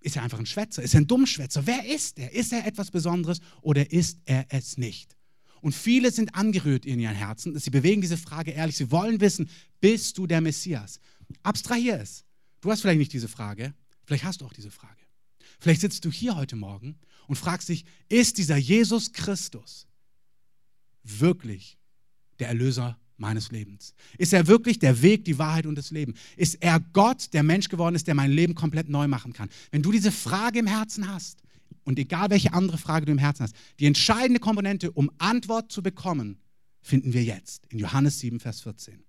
Ist 0.00 0.16
er 0.16 0.22
einfach 0.22 0.38
ein 0.38 0.44
Schwätzer? 0.44 0.82
Ist 0.82 0.92
er 0.92 1.00
ein 1.00 1.06
Dummschwätzer? 1.06 1.66
Wer 1.66 1.86
ist 1.86 2.18
er? 2.18 2.32
Ist 2.32 2.52
er 2.52 2.66
etwas 2.66 2.90
Besonderes 2.90 3.40
oder 3.62 3.90
ist 3.90 4.18
er 4.26 4.44
es 4.50 4.76
nicht? 4.76 5.16
Und 5.62 5.74
viele 5.74 6.12
sind 6.12 6.34
angerührt 6.34 6.84
in 6.84 7.00
ihren 7.00 7.14
Herzen. 7.14 7.58
Sie 7.58 7.70
bewegen 7.70 8.02
diese 8.02 8.18
Frage 8.18 8.50
ehrlich. 8.50 8.76
Sie 8.76 8.90
wollen 8.90 9.18
wissen, 9.18 9.48
bist 9.80 10.18
du 10.18 10.26
der 10.26 10.42
Messias? 10.42 11.00
Abstrahier 11.42 11.98
es. 11.98 12.26
Du 12.60 12.70
hast 12.70 12.82
vielleicht 12.82 12.98
nicht 12.98 13.14
diese 13.14 13.28
Frage. 13.28 13.72
Vielleicht 14.04 14.24
hast 14.24 14.42
du 14.42 14.44
auch 14.44 14.52
diese 14.52 14.70
Frage. 14.70 15.00
Vielleicht 15.58 15.80
sitzt 15.80 16.04
du 16.04 16.12
hier 16.12 16.36
heute 16.36 16.56
Morgen 16.56 16.98
und 17.28 17.36
fragst 17.36 17.70
dich, 17.70 17.86
ist 18.10 18.36
dieser 18.36 18.58
Jesus 18.58 19.12
Christus 19.12 19.86
wirklich 21.04 21.78
der 22.38 22.48
Erlöser 22.48 22.98
meines 23.16 23.52
Lebens? 23.52 23.94
Ist 24.18 24.32
er 24.32 24.46
wirklich 24.46 24.78
der 24.78 25.02
Weg, 25.02 25.24
die 25.24 25.38
Wahrheit 25.38 25.66
und 25.66 25.76
das 25.76 25.90
Leben? 25.90 26.14
Ist 26.36 26.56
er 26.62 26.80
Gott, 26.80 27.32
der 27.32 27.42
Mensch 27.42 27.68
geworden 27.68 27.94
ist, 27.94 28.06
der 28.06 28.14
mein 28.14 28.32
Leben 28.32 28.54
komplett 28.54 28.88
neu 28.88 29.06
machen 29.06 29.32
kann? 29.32 29.48
Wenn 29.70 29.82
du 29.82 29.92
diese 29.92 30.12
Frage 30.12 30.58
im 30.58 30.66
Herzen 30.66 31.08
hast, 31.08 31.42
und 31.84 31.98
egal 31.98 32.30
welche 32.30 32.52
andere 32.52 32.78
Frage 32.78 33.06
du 33.06 33.12
im 33.12 33.18
Herzen 33.18 33.44
hast, 33.44 33.54
die 33.78 33.86
entscheidende 33.86 34.40
Komponente, 34.40 34.90
um 34.90 35.10
Antwort 35.18 35.70
zu 35.70 35.82
bekommen, 35.82 36.38
finden 36.80 37.12
wir 37.12 37.22
jetzt 37.22 37.66
in 37.66 37.78
Johannes 37.78 38.20
7, 38.20 38.40
Vers 38.40 38.62
14. 38.62 39.04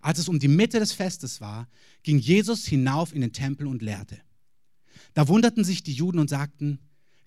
Als 0.00 0.18
es 0.18 0.28
um 0.28 0.38
die 0.38 0.48
Mitte 0.48 0.78
des 0.78 0.92
Festes 0.92 1.40
war, 1.40 1.68
ging 2.02 2.18
Jesus 2.18 2.66
hinauf 2.66 3.14
in 3.14 3.20
den 3.20 3.32
Tempel 3.32 3.66
und 3.66 3.82
lehrte. 3.82 4.20
Da 5.14 5.28
wunderten 5.28 5.64
sich 5.64 5.82
die 5.82 5.92
Juden 5.92 6.18
und 6.18 6.30
sagten, 6.30 6.78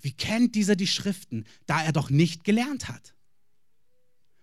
wie 0.01 0.11
kennt 0.11 0.55
dieser 0.55 0.75
die 0.75 0.87
Schriften, 0.87 1.45
da 1.65 1.83
er 1.83 1.93
doch 1.93 2.09
nicht 2.09 2.43
gelernt 2.43 2.87
hat? 2.87 3.13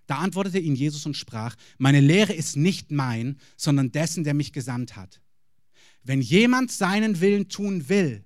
Da 0.06 0.18
antwortete 0.18 0.58
ihn 0.58 0.74
Jesus 0.74 1.04
und 1.04 1.16
sprach, 1.16 1.54
meine 1.76 2.00
Lehre 2.00 2.32
ist 2.32 2.56
nicht 2.56 2.90
mein, 2.90 3.38
sondern 3.56 3.92
dessen, 3.92 4.24
der 4.24 4.34
mich 4.34 4.52
gesandt 4.52 4.96
hat. 4.96 5.20
Wenn 6.02 6.22
jemand 6.22 6.72
seinen 6.72 7.20
Willen 7.20 7.48
tun 7.48 7.88
will, 7.90 8.24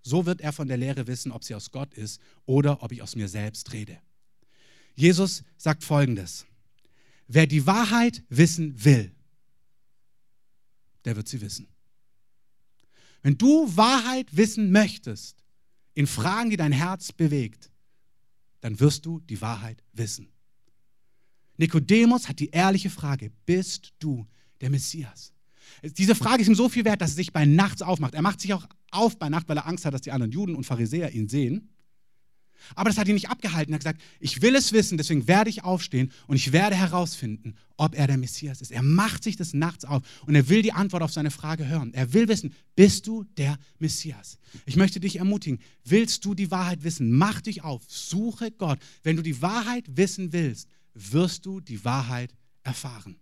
so 0.00 0.24
wird 0.24 0.40
er 0.40 0.52
von 0.52 0.68
der 0.68 0.78
Lehre 0.78 1.06
wissen, 1.06 1.30
ob 1.30 1.44
sie 1.44 1.54
aus 1.54 1.70
Gott 1.70 1.92
ist 1.92 2.20
oder 2.46 2.82
ob 2.82 2.92
ich 2.92 3.02
aus 3.02 3.16
mir 3.16 3.28
selbst 3.28 3.72
rede. 3.72 3.98
Jesus 4.94 5.42
sagt 5.58 5.84
folgendes, 5.84 6.46
wer 7.26 7.46
die 7.46 7.66
Wahrheit 7.66 8.22
wissen 8.28 8.82
will, 8.82 9.12
der 11.04 11.16
wird 11.16 11.28
sie 11.28 11.40
wissen. 11.40 11.68
Wenn 13.22 13.36
du 13.36 13.76
Wahrheit 13.76 14.34
wissen 14.34 14.72
möchtest, 14.72 15.44
in 15.94 16.06
Fragen, 16.06 16.50
die 16.50 16.56
dein 16.56 16.72
Herz 16.72 17.12
bewegt, 17.12 17.70
dann 18.60 18.78
wirst 18.80 19.06
du 19.06 19.20
die 19.20 19.40
Wahrheit 19.40 19.82
wissen. 19.92 20.28
Nikodemus 21.56 22.28
hat 22.28 22.38
die 22.38 22.50
ehrliche 22.50 22.90
Frage, 22.90 23.30
bist 23.44 23.92
du 23.98 24.26
der 24.60 24.70
Messias? 24.70 25.32
Diese 25.82 26.14
Frage 26.14 26.42
ist 26.42 26.48
ihm 26.48 26.54
so 26.54 26.68
viel 26.68 26.84
wert, 26.84 27.00
dass 27.00 27.12
er 27.12 27.16
sich 27.16 27.32
bei 27.32 27.44
Nachts 27.44 27.82
aufmacht. 27.82 28.14
Er 28.14 28.22
macht 28.22 28.40
sich 28.40 28.52
auch 28.54 28.66
auf 28.90 29.18
bei 29.18 29.28
Nacht, 29.28 29.48
weil 29.48 29.56
er 29.56 29.66
Angst 29.66 29.84
hat, 29.84 29.94
dass 29.94 30.00
die 30.02 30.12
anderen 30.12 30.32
Juden 30.32 30.54
und 30.54 30.64
Pharisäer 30.64 31.12
ihn 31.12 31.28
sehen. 31.28 31.70
Aber 32.74 32.90
das 32.90 32.98
hat 32.98 33.08
ihn 33.08 33.14
nicht 33.14 33.30
abgehalten. 33.30 33.72
Er 33.72 33.76
hat 33.76 33.80
gesagt, 33.80 34.02
ich 34.20 34.42
will 34.42 34.54
es 34.54 34.72
wissen, 34.72 34.98
deswegen 34.98 35.26
werde 35.26 35.50
ich 35.50 35.64
aufstehen 35.64 36.12
und 36.26 36.36
ich 36.36 36.52
werde 36.52 36.76
herausfinden, 36.76 37.54
ob 37.76 37.94
er 37.94 38.06
der 38.06 38.18
Messias 38.18 38.60
ist. 38.60 38.70
Er 38.70 38.82
macht 38.82 39.24
sich 39.24 39.36
des 39.36 39.54
Nachts 39.54 39.84
auf 39.84 40.02
und 40.26 40.34
er 40.34 40.48
will 40.48 40.62
die 40.62 40.72
Antwort 40.72 41.02
auf 41.02 41.12
seine 41.12 41.30
Frage 41.30 41.66
hören. 41.66 41.94
Er 41.94 42.12
will 42.12 42.28
wissen, 42.28 42.54
bist 42.76 43.06
du 43.06 43.24
der 43.36 43.58
Messias? 43.78 44.38
Ich 44.66 44.76
möchte 44.76 45.00
dich 45.00 45.16
ermutigen, 45.16 45.60
willst 45.84 46.24
du 46.24 46.34
die 46.34 46.50
Wahrheit 46.50 46.84
wissen? 46.84 47.12
Mach 47.12 47.40
dich 47.40 47.62
auf, 47.62 47.82
suche 47.88 48.50
Gott. 48.50 48.78
Wenn 49.02 49.16
du 49.16 49.22
die 49.22 49.40
Wahrheit 49.42 49.84
wissen 49.96 50.32
willst, 50.32 50.68
wirst 50.94 51.46
du 51.46 51.60
die 51.60 51.84
Wahrheit 51.84 52.34
erfahren. 52.62 53.16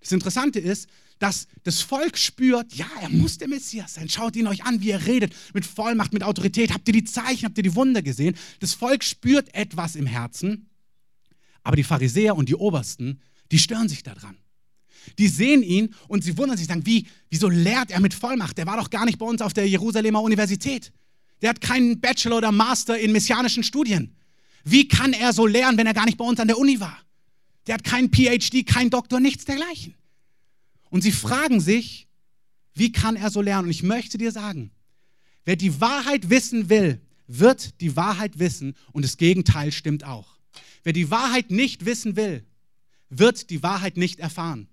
Das 0.00 0.12
Interessante 0.12 0.60
ist, 0.60 0.88
dass 1.18 1.46
das 1.62 1.80
Volk 1.80 2.18
spürt, 2.18 2.74
ja, 2.74 2.86
er 3.00 3.08
muss 3.08 3.38
der 3.38 3.48
Messias 3.48 3.94
sein. 3.94 4.08
Schaut 4.08 4.36
ihn 4.36 4.46
euch 4.46 4.64
an, 4.64 4.80
wie 4.80 4.90
er 4.90 5.06
redet, 5.06 5.34
mit 5.54 5.64
Vollmacht, 5.64 6.12
mit 6.12 6.22
Autorität. 6.22 6.72
Habt 6.72 6.86
ihr 6.88 6.92
die 6.92 7.04
Zeichen, 7.04 7.46
habt 7.46 7.56
ihr 7.56 7.62
die 7.62 7.74
Wunder 7.74 8.02
gesehen? 8.02 8.36
Das 8.60 8.74
Volk 8.74 9.02
spürt 9.02 9.54
etwas 9.54 9.96
im 9.96 10.06
Herzen, 10.06 10.68
aber 11.62 11.76
die 11.76 11.84
Pharisäer 11.84 12.36
und 12.36 12.48
die 12.48 12.54
Obersten, 12.54 13.20
die 13.50 13.58
stören 13.58 13.88
sich 13.88 14.02
daran. 14.02 14.36
Die 15.18 15.28
sehen 15.28 15.62
ihn 15.62 15.94
und 16.08 16.24
sie 16.24 16.36
wundern 16.36 16.58
sich, 16.58 16.66
sagen, 16.66 16.84
wie, 16.84 17.06
wieso 17.30 17.48
lehrt 17.48 17.90
er 17.90 18.00
mit 18.00 18.12
Vollmacht? 18.12 18.58
Der 18.58 18.66
war 18.66 18.76
doch 18.76 18.90
gar 18.90 19.04
nicht 19.04 19.18
bei 19.18 19.26
uns 19.26 19.40
auf 19.40 19.52
der 19.52 19.68
Jerusalemer 19.68 20.20
Universität. 20.20 20.92
Der 21.42 21.50
hat 21.50 21.60
keinen 21.60 22.00
Bachelor 22.00 22.38
oder 22.38 22.52
Master 22.52 22.98
in 22.98 23.12
messianischen 23.12 23.62
Studien. 23.62 24.16
Wie 24.64 24.88
kann 24.88 25.12
er 25.12 25.32
so 25.32 25.46
lehren, 25.46 25.76
wenn 25.78 25.86
er 25.86 25.94
gar 25.94 26.06
nicht 26.06 26.18
bei 26.18 26.24
uns 26.24 26.40
an 26.40 26.48
der 26.48 26.58
Uni 26.58 26.80
war? 26.80 26.98
Der 27.66 27.74
hat 27.74 27.84
keinen 27.84 28.10
PhD, 28.10 28.66
keinen 28.66 28.90
Doktor, 28.90 29.20
nichts 29.20 29.44
dergleichen. 29.44 29.94
Und 30.90 31.02
sie 31.02 31.12
fragen 31.12 31.60
sich, 31.60 32.08
wie 32.74 32.92
kann 32.92 33.16
er 33.16 33.30
so 33.30 33.40
lernen? 33.40 33.66
Und 33.66 33.70
ich 33.70 33.82
möchte 33.82 34.18
dir 34.18 34.32
sagen, 34.32 34.70
wer 35.44 35.56
die 35.56 35.80
Wahrheit 35.80 36.30
wissen 36.30 36.68
will, 36.68 37.00
wird 37.26 37.80
die 37.80 37.96
Wahrheit 37.96 38.38
wissen 38.38 38.74
und 38.92 39.04
das 39.04 39.16
Gegenteil 39.16 39.72
stimmt 39.72 40.04
auch. 40.04 40.36
Wer 40.84 40.92
die 40.92 41.10
Wahrheit 41.10 41.50
nicht 41.50 41.84
wissen 41.84 42.16
will, 42.16 42.44
wird 43.08 43.50
die 43.50 43.62
Wahrheit 43.62 43.96
nicht 43.96 44.20
erfahren. 44.20 44.68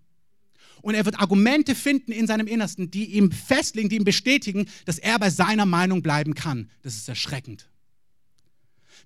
Und 0.82 0.95
er 0.95 1.06
wird 1.06 1.19
Argumente 1.19 1.76
finden 1.76 2.12
in 2.12 2.28
seinem 2.28 2.45
Innersten, 2.45 2.91
die 2.91 3.06
ihm 3.06 3.32
festlegen, 3.32 3.89
die 3.89 3.95
ihm 3.95 4.04
bestätigen, 4.04 4.67
dass 4.86 4.99
er 4.99 5.17
bei 5.17 5.30
seiner 5.30 5.65
Meinung 5.65 6.04
bleiben 6.04 6.36
kann. 6.36 6.69
Das 6.82 6.95
ist 6.95 7.08
erschreckend. 7.08 7.69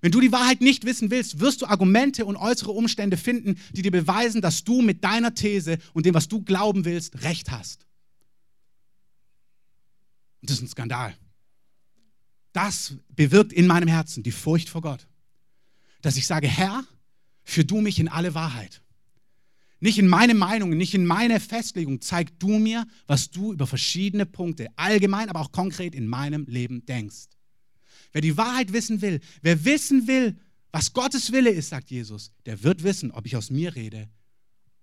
Wenn 0.00 0.12
du 0.12 0.20
die 0.20 0.32
Wahrheit 0.32 0.60
nicht 0.60 0.84
wissen 0.84 1.10
willst, 1.10 1.40
wirst 1.40 1.62
du 1.62 1.66
Argumente 1.66 2.24
und 2.24 2.36
äußere 2.36 2.70
Umstände 2.70 3.16
finden, 3.16 3.58
die 3.72 3.82
dir 3.82 3.90
beweisen, 3.90 4.40
dass 4.40 4.62
du 4.64 4.80
mit 4.80 5.02
deiner 5.02 5.34
These 5.34 5.78
und 5.92 6.06
dem, 6.06 6.14
was 6.14 6.28
du 6.28 6.42
glauben 6.42 6.84
willst, 6.84 7.22
recht 7.22 7.50
hast. 7.50 7.86
Und 10.40 10.50
das 10.50 10.58
ist 10.58 10.62
ein 10.62 10.68
Skandal. 10.68 11.14
Das 12.52 12.94
bewirkt 13.14 13.52
in 13.52 13.66
meinem 13.66 13.88
Herzen 13.88 14.22
die 14.22 14.32
Furcht 14.32 14.68
vor 14.68 14.82
Gott. 14.82 15.06
Dass 16.00 16.16
ich 16.16 16.26
sage, 16.26 16.46
Herr, 16.46 16.84
führ 17.42 17.64
du 17.64 17.80
mich 17.80 17.98
in 17.98 18.08
alle 18.08 18.34
Wahrheit. 18.34 18.82
Nicht 19.80 19.98
in 19.98 20.08
meine 20.08 20.34
Meinung, 20.34 20.70
nicht 20.70 20.94
in 20.94 21.06
meine 21.06 21.40
Festlegung. 21.40 22.00
Zeig 22.00 22.38
du 22.38 22.58
mir, 22.58 22.86
was 23.06 23.30
du 23.30 23.52
über 23.52 23.66
verschiedene 23.66 24.26
Punkte, 24.26 24.68
allgemein, 24.76 25.28
aber 25.28 25.40
auch 25.40 25.52
konkret 25.52 25.94
in 25.94 26.06
meinem 26.06 26.46
Leben 26.46 26.84
denkst. 26.86 27.26
Wer 28.12 28.22
die 28.22 28.36
Wahrheit 28.36 28.72
wissen 28.72 29.00
will, 29.00 29.20
wer 29.42 29.64
wissen 29.64 30.06
will, 30.06 30.36
was 30.72 30.92
Gottes 30.92 31.32
Wille 31.32 31.50
ist, 31.50 31.70
sagt 31.70 31.90
Jesus, 31.90 32.32
der 32.46 32.62
wird 32.62 32.82
wissen, 32.82 33.10
ob 33.10 33.26
ich 33.26 33.36
aus 33.36 33.50
mir 33.50 33.74
rede 33.74 34.08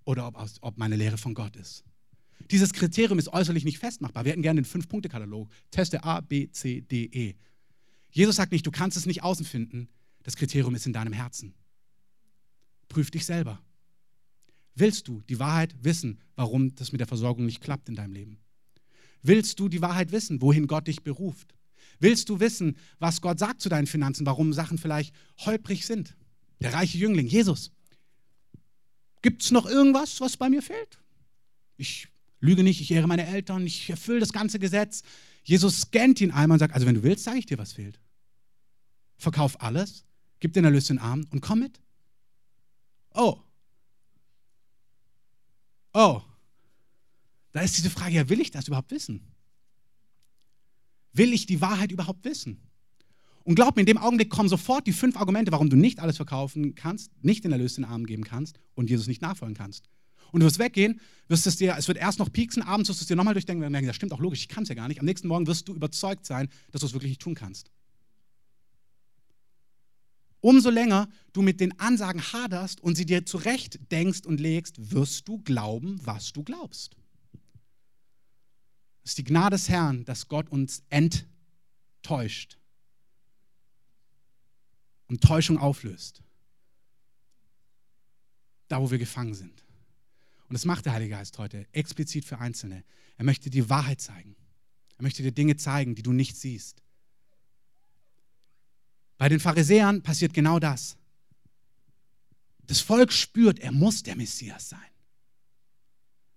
oder 0.04 0.28
ob, 0.28 0.36
aus, 0.36 0.58
ob 0.62 0.78
meine 0.78 0.96
Lehre 0.96 1.18
von 1.18 1.34
Gott 1.34 1.56
ist. 1.56 1.84
Dieses 2.52 2.74
Kriterium 2.74 3.18
ist 3.18 3.30
äußerlich 3.30 3.66
nicht 3.66 3.80
festmachbar. 3.80 4.26
Wir 4.26 4.32
hätten 4.32 4.42
gerne 4.42 4.62
den 4.62 4.66
Fünf-Punkte-Katalog. 4.66 5.50
Teste 5.72 6.04
A, 6.04 6.22
B, 6.22 6.50
C, 6.52 6.82
D, 6.82 7.06
E. 7.06 7.36
Jesus 8.12 8.36
sagt 8.36 8.52
nicht, 8.52 8.66
du 8.66 8.72
kannst 8.72 8.98
es 8.98 9.06
nicht 9.06 9.24
außen 9.24 9.46
finden. 9.46 9.90
Das 10.24 10.36
Kriterium 10.36 10.76
ist 10.76 10.86
in 10.86 10.94
deinem 10.94 11.14
Herzen. 11.14 11.54
Prüf 12.88 13.10
dich 13.10 13.26
selber. 13.26 13.62
Willst 14.76 15.08
du 15.08 15.22
die 15.22 15.40
Wahrheit 15.40 15.76
wissen, 15.82 16.20
warum 16.36 16.76
das 16.76 16.92
mit 16.92 17.00
der 17.00 17.08
Versorgung 17.08 17.46
nicht 17.46 17.62
klappt 17.62 17.90
in 17.90 17.96
deinem 17.96 18.14
Leben? 18.14 18.38
Willst 19.22 19.60
du 19.60 19.70
die 19.70 19.82
Wahrheit 19.82 20.12
wissen, 20.12 20.42
wohin 20.42 20.68
Gott 20.68 20.88
dich 20.88 21.04
beruft? 21.04 21.56
Willst 22.00 22.30
du 22.30 22.40
wissen, 22.40 22.78
was 23.00 23.22
Gott 23.22 23.40
sagt 23.40 23.62
zu 23.62 23.70
deinen 23.70 23.88
Finanzen, 23.88 24.26
warum 24.26 24.54
Sachen 24.54 24.78
vielleicht 24.78 25.14
holprig 25.40 25.86
sind? 25.86 26.16
Der 26.60 26.74
reiche 26.74 26.98
Jüngling, 26.98 27.28
Jesus. 27.28 27.72
Gibt 29.22 29.44
es 29.44 29.52
noch 29.52 29.66
irgendwas, 29.66 30.22
was 30.22 30.38
bei 30.38 30.50
mir 30.50 30.62
fehlt? 30.62 31.00
Ich 31.78 32.08
lüge 32.40 32.64
nicht, 32.64 32.82
ich 32.82 32.92
ehre 32.92 33.08
meine 33.08 33.26
Eltern, 33.26 33.66
ich 33.66 33.90
erfülle 33.90 34.20
das 34.20 34.34
ganze 34.34 34.60
Gesetz. 34.60 35.04
Jesus 35.44 35.82
scannt 35.82 36.22
ihn 36.22 36.32
einmal 36.32 36.56
und 36.56 36.60
sagt, 36.60 36.74
also 36.74 36.86
wenn 36.86 36.96
du 36.96 37.04
willst, 37.04 37.24
sage 37.24 37.40
ich 37.40 37.46
dir, 37.46 37.58
was 37.58 37.74
fehlt. 37.74 38.00
Verkauf 39.18 39.62
alles, 39.62 40.06
gib 40.40 40.54
den 40.54 40.66
Erlös 40.66 40.88
den 40.88 41.00
Arm 41.00 41.26
und 41.32 41.42
komm 41.42 41.60
mit. 41.60 41.82
Oh. 43.14 43.40
Oh. 45.94 46.22
Da 47.52 47.62
ist 47.62 47.78
diese 47.78 47.90
Frage, 47.90 48.16
ja, 48.16 48.30
will 48.30 48.42
ich 48.42 48.52
das 48.52 48.68
überhaupt 48.68 48.92
wissen? 48.92 49.35
Will 51.15 51.34
ich 51.34 51.45
die 51.45 51.62
Wahrheit 51.62 51.91
überhaupt 51.91 52.25
wissen? 52.25 52.62
Und 53.45 53.56
glaub 53.56 53.75
mir, 53.75 53.82
in 53.82 53.86
dem 53.86 53.97
Augenblick 53.97 54.30
kommen 54.30 54.49
sofort 54.49 54.86
die 54.86 54.91
fünf 54.91 55.17
Argumente, 55.17 55.51
warum 55.51 55.69
du 55.69 55.78
nicht 55.78 55.99
alles 55.99 56.17
verkaufen 56.17 56.75
kannst, 56.75 57.12
nicht 57.23 57.43
den 57.43 57.51
Erlös 57.51 57.75
den 57.75 57.86
Armen 57.86 58.06
geben 58.06 58.23
kannst 58.23 58.60
und 58.73 58.89
Jesus 58.89 59.08
nicht 59.08 59.21
nachfolgen 59.21 59.56
kannst. 59.56 59.86
Und 60.32 60.41
du 60.41 60.45
wirst 60.45 60.60
weggehen, 60.60 60.99
wirst 61.30 61.47
es 61.47 61.56
dir, 61.56 61.75
es 61.78 61.88
wird 61.88 61.97
erst 61.97 62.19
noch 62.19 62.34
pieksen, 62.34 62.63
abends 62.63 62.89
wirst 62.89 62.99
du 62.99 63.04
es 63.04 63.08
dir 63.08 63.15
nochmal 63.15 63.34
durchdenken 63.34 63.63
und 63.63 63.71
denken, 63.71 63.88
das 63.88 63.95
stimmt 63.95 64.12
auch 64.12 64.19
logisch, 64.19 64.41
ich 64.41 64.49
kann 64.49 64.63
es 64.63 64.69
ja 64.69 64.75
gar 64.75 64.88
nicht. 64.88 64.99
Am 64.99 65.06
nächsten 65.06 65.28
Morgen 65.30 65.47
wirst 65.47 65.67
du 65.69 65.73
überzeugt 65.73 66.25
sein, 66.25 66.49
dass 66.71 66.82
du 66.82 66.88
es 66.88 66.93
wirklich 66.93 67.12
nicht 67.12 67.21
tun 67.21 67.36
kannst. 67.36 67.71
Umso 70.41 70.69
länger 70.69 71.08
du 71.32 71.41
mit 71.41 71.62
den 71.62 71.80
Ansagen 71.80 72.21
haderst 72.21 72.82
und 72.82 72.95
sie 72.95 73.06
dir 73.06 73.25
zurecht 73.25 73.80
denkst 73.91 74.25
und 74.25 74.39
legst, 74.39 74.91
wirst 74.91 75.28
du 75.28 75.39
glauben, 75.39 75.99
was 76.04 76.34
du 76.34 76.43
glaubst. 76.43 76.97
Es 79.06 79.12
ist 79.12 79.20
die 79.20 79.24
Gnade 79.24 79.56
des 79.56 79.70
Herrn, 79.70 80.04
dass 80.04 80.28
Gott 80.28 80.50
uns 80.50 80.84
enttäuscht 80.89 82.58
und 85.08 85.22
Täuschung 85.22 85.60
auflöst. 85.60 86.24
Da, 88.68 88.82
wo 88.82 88.89
wir 88.89 88.98
gefangen 88.98 89.36
sind. 89.36 89.63
Und 90.50 90.56
das 90.56 90.65
macht 90.65 90.88
der 90.88 90.94
Heilige 90.94 91.12
Geist 91.12 91.38
heute 91.38 91.68
explizit 91.72 92.26
für 92.26 92.39
Einzelne. 92.39 92.84
Er 93.18 93.26
möchte 93.26 93.52
dir 93.52 93.70
Wahrheit 93.70 94.02
zeigen. 94.02 94.36
Er 94.98 95.04
möchte 95.04 95.22
dir 95.22 95.32
Dinge 95.32 95.56
zeigen, 95.56 95.94
die 95.94 96.02
du 96.02 96.12
nicht 96.12 96.36
siehst. 96.36 96.82
Bei 99.20 99.30
den 99.30 99.39
Pharisäern 99.39 100.02
passiert 100.02 100.34
genau 100.34 100.58
das. 100.58 100.98
Das 102.63 102.80
Volk 102.80 103.13
spürt, 103.13 103.60
er 103.60 103.72
muss 103.72 104.02
der 104.02 104.15
Messias 104.15 104.70
sein, 104.70 104.80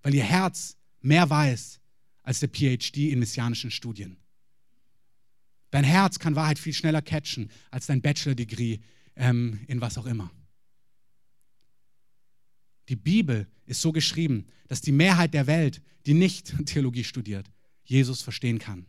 weil 0.03 0.15
ihr 0.15 0.25
Herz 0.25 0.77
mehr 1.01 1.31
weiß 1.31 1.81
als 2.29 2.41
der 2.41 2.51
PhD 2.51 3.11
in 3.11 3.21
messianischen 3.21 3.71
Studien. 3.71 4.19
Dein 5.71 5.83
Herz 5.83 6.19
kann 6.19 6.37
Wahrheit 6.37 6.59
viel 6.59 6.75
schneller 6.75 7.01
catchen 7.01 7.51
als 7.71 7.87
dein 7.87 8.03
Bachelor-Degree 8.03 8.81
ähm, 9.17 9.61
in 9.67 9.81
was 9.81 9.97
auch 9.97 10.05
immer. 10.05 10.31
Die 12.91 12.97
Bibel 12.97 13.49
ist 13.65 13.81
so 13.81 13.93
geschrieben, 13.93 14.45
dass 14.67 14.83
die 14.83 14.93
Mehrheit 14.93 15.33
der 15.33 15.47
Welt, 15.47 15.81
die 16.05 16.13
nicht 16.13 16.55
Theologie 16.67 17.05
studiert, 17.05 17.51
Jesus 17.85 18.21
verstehen 18.21 18.59
kann. 18.59 18.85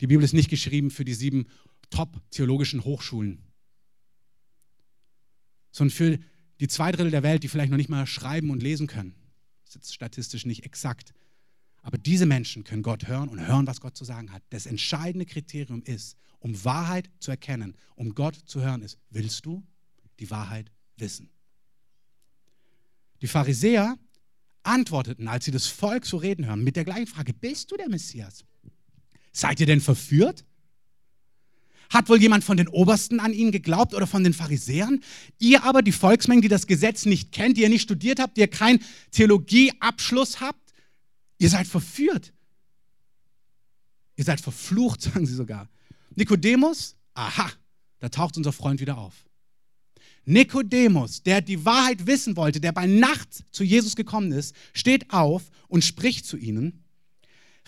Die 0.00 0.06
Bibel 0.06 0.22
ist 0.22 0.32
nicht 0.32 0.48
geschrieben 0.48 0.92
für 0.92 1.04
die 1.04 1.14
sieben 1.14 1.48
top-theologischen 1.90 2.84
Hochschulen, 2.84 3.42
sondern 5.72 5.96
für 5.96 6.18
die 6.60 6.68
zwei 6.68 6.92
Drittel 6.92 7.10
der 7.10 7.24
Welt, 7.24 7.42
die 7.42 7.48
vielleicht 7.48 7.72
noch 7.72 7.78
nicht 7.78 7.90
mal 7.90 8.06
schreiben 8.06 8.50
und 8.50 8.62
lesen 8.62 8.86
können. 8.86 9.16
Das 9.64 9.70
ist 9.70 9.74
jetzt 9.74 9.94
statistisch 9.94 10.46
nicht 10.46 10.64
exakt. 10.64 11.12
Aber 11.82 11.98
diese 11.98 12.26
Menschen 12.26 12.64
können 12.64 12.82
Gott 12.82 13.06
hören 13.06 13.28
und 13.28 13.46
hören, 13.46 13.66
was 13.66 13.80
Gott 13.80 13.96
zu 13.96 14.04
sagen 14.04 14.32
hat. 14.32 14.42
Das 14.50 14.66
entscheidende 14.66 15.26
Kriterium 15.26 15.82
ist, 15.82 16.16
um 16.40 16.64
Wahrheit 16.64 17.10
zu 17.20 17.30
erkennen, 17.30 17.74
um 17.94 18.14
Gott 18.14 18.36
zu 18.46 18.60
hören, 18.60 18.82
ist, 18.82 18.98
willst 19.10 19.46
du 19.46 19.64
die 20.20 20.30
Wahrheit 20.30 20.70
wissen? 20.96 21.30
Die 23.22 23.26
Pharisäer 23.26 23.98
antworteten, 24.62 25.28
als 25.28 25.44
sie 25.44 25.50
das 25.50 25.66
Volk 25.66 26.06
so 26.06 26.18
reden 26.18 26.46
hören, 26.46 26.62
mit 26.62 26.76
der 26.76 26.84
gleichen 26.84 27.06
Frage, 27.06 27.32
bist 27.32 27.70
du 27.70 27.76
der 27.76 27.88
Messias? 27.88 28.44
Seid 29.32 29.60
ihr 29.60 29.66
denn 29.66 29.80
verführt? 29.80 30.44
Hat 31.90 32.08
wohl 32.08 32.20
jemand 32.20 32.44
von 32.44 32.58
den 32.58 32.68
Obersten 32.68 33.18
an 33.18 33.32
ihn 33.32 33.50
geglaubt 33.50 33.94
oder 33.94 34.06
von 34.06 34.22
den 34.22 34.34
Pharisäern? 34.34 35.00
Ihr 35.38 35.64
aber, 35.64 35.80
die 35.80 35.92
Volksmengen, 35.92 36.42
die 36.42 36.48
das 36.48 36.66
Gesetz 36.66 37.06
nicht 37.06 37.32
kennt, 37.32 37.56
die 37.56 37.62
ihr 37.62 37.70
nicht 37.70 37.82
studiert 37.82 38.20
habt, 38.20 38.36
die 38.36 38.42
ihr 38.42 38.48
keinen 38.48 38.80
Theologieabschluss 39.12 40.40
habt, 40.40 40.67
Ihr 41.38 41.48
seid 41.48 41.66
verführt. 41.66 42.32
Ihr 44.16 44.24
seid 44.24 44.40
verflucht, 44.40 45.02
sagen 45.02 45.26
sie 45.26 45.34
sogar. 45.34 45.68
Nikodemus, 46.14 46.96
aha, 47.14 47.50
da 48.00 48.08
taucht 48.08 48.36
unser 48.36 48.52
Freund 48.52 48.80
wieder 48.80 48.98
auf. 48.98 49.14
Nikodemus, 50.24 51.22
der 51.22 51.40
die 51.40 51.64
Wahrheit 51.64 52.06
wissen 52.06 52.36
wollte, 52.36 52.60
der 52.60 52.72
bei 52.72 52.86
Nacht 52.86 53.44
zu 53.50 53.64
Jesus 53.64 53.96
gekommen 53.96 54.32
ist, 54.32 54.54
steht 54.74 55.10
auf 55.10 55.50
und 55.68 55.84
spricht 55.84 56.26
zu 56.26 56.36
ihnen. 56.36 56.84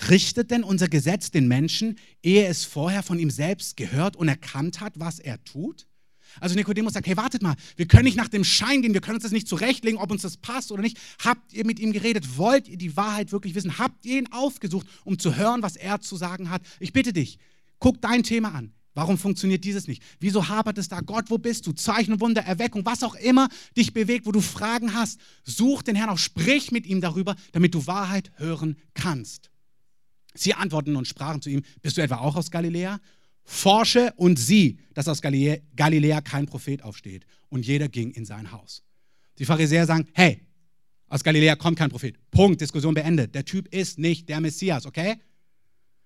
Richtet 0.09 0.51
denn 0.51 0.63
unser 0.63 0.89
Gesetz 0.89 1.31
den 1.31 1.49
Menschen, 1.49 1.99
ehe 2.23 2.47
es 2.47 2.65
vorher 2.65 3.03
von 3.03 3.19
ihm 3.19 3.31
selbst 3.31 3.77
gehört 3.77 4.17
und 4.17 4.29
erkannt 4.29 4.81
hat, 4.81 4.99
was 4.99 5.19
er 5.19 5.43
tut? 5.45 5.87
Also 6.39 6.55
Nikodemus 6.55 6.93
sagt, 6.93 7.07
hey, 7.07 7.17
wartet 7.17 7.43
mal, 7.43 7.57
wir 7.77 7.87
können 7.87 8.05
nicht 8.05 8.17
nach 8.17 8.29
dem 8.29 8.45
Schein 8.45 8.83
gehen, 8.83 8.95
wir 8.95 9.01
können 9.01 9.17
uns 9.17 9.25
das 9.25 9.33
nicht 9.33 9.49
zurechtlegen, 9.49 9.99
ob 9.99 10.11
uns 10.11 10.23
das 10.23 10.37
passt 10.37 10.71
oder 10.71 10.83
nicht. 10.83 10.99
Habt 11.25 11.53
ihr 11.53 11.67
mit 11.67 11.81
ihm 11.81 11.93
geredet? 11.93 12.37
Wollt 12.37 12.69
ihr 12.69 12.77
die 12.77 12.97
Wahrheit 12.97 13.33
wirklich 13.33 13.55
wissen? 13.55 13.79
Habt 13.79 14.05
ihr 14.07 14.19
ihn 14.19 14.33
aufgesucht, 14.33 14.87
um 15.05 15.19
zu 15.19 15.37
hören, 15.37 15.63
was 15.63 15.77
er 15.77 16.01
zu 16.01 16.17
sagen 16.17 16.51
hat? 16.51 16.63
Ich 16.79 16.93
bitte 16.93 17.13
dich, 17.13 17.39
guck 17.79 18.01
dein 18.01 18.23
Thema 18.23 18.55
an. 18.55 18.73
Warum 18.95 19.19
funktioniert 19.19 19.65
dieses 19.65 19.87
nicht? 19.87 20.03
Wieso 20.19 20.49
hapert 20.49 20.77
es 20.77 20.89
da? 20.89 21.01
Gott, 21.01 21.27
wo 21.31 21.39
bist 21.39 21.67
du? 21.67 21.73
Zeichen, 21.73 22.21
Wunder, 22.21 22.43
Erweckung, 22.43 22.85
was 22.85 23.03
auch 23.03 23.15
immer 23.15 23.49
dich 23.77 23.93
bewegt, 23.93 24.27
wo 24.27 24.33
du 24.33 24.41
Fragen 24.41 24.95
hast. 24.95 25.21
Such 25.45 25.83
den 25.83 25.95
Herrn 25.95 26.11
auch, 26.11 26.19
sprich 26.19 26.73
mit 26.73 26.87
ihm 26.87 27.01
darüber, 27.01 27.37
damit 27.53 27.75
du 27.75 27.87
Wahrheit 27.87 28.33
hören 28.37 28.77
kannst. 28.95 29.51
Sie 30.35 30.55
antworten 30.55 30.97
und 30.97 31.07
sprachen 31.07 31.41
zu 31.41 31.51
ihm, 31.51 31.63
bist 31.83 31.97
du 31.97 32.03
etwa 32.03 32.17
auch 32.17 32.37
aus 32.37 32.51
Galiläa? 32.51 33.01
Forsche 33.45 34.13
und 34.17 34.39
sieh, 34.39 34.79
dass 34.95 35.09
aus 35.09 35.21
Galiläa 35.23 36.21
kein 36.21 36.47
Prophet 36.47 36.83
aufsteht. 36.83 37.27
Und 37.49 37.67
jeder 37.67 37.89
ging 37.89 38.11
in 38.13 38.25
sein 38.25 38.53
Haus. 38.53 38.83
Die 39.39 39.45
Pharisäer 39.45 39.87
sagen, 39.87 40.07
hey, 40.13 40.41
aus 41.09 41.25
Galiläa 41.25 41.57
kommt 41.57 41.79
kein 41.79 41.91
Prophet. 41.91 42.17
Punkt, 42.31 42.61
Diskussion 42.61 42.95
beendet. 42.95 43.35
Der 43.35 43.45
Typ 43.45 43.73
ist 43.75 43.99
nicht 43.99 44.29
der 44.29 44.41
Messias, 44.41 44.87
okay? 44.87 45.17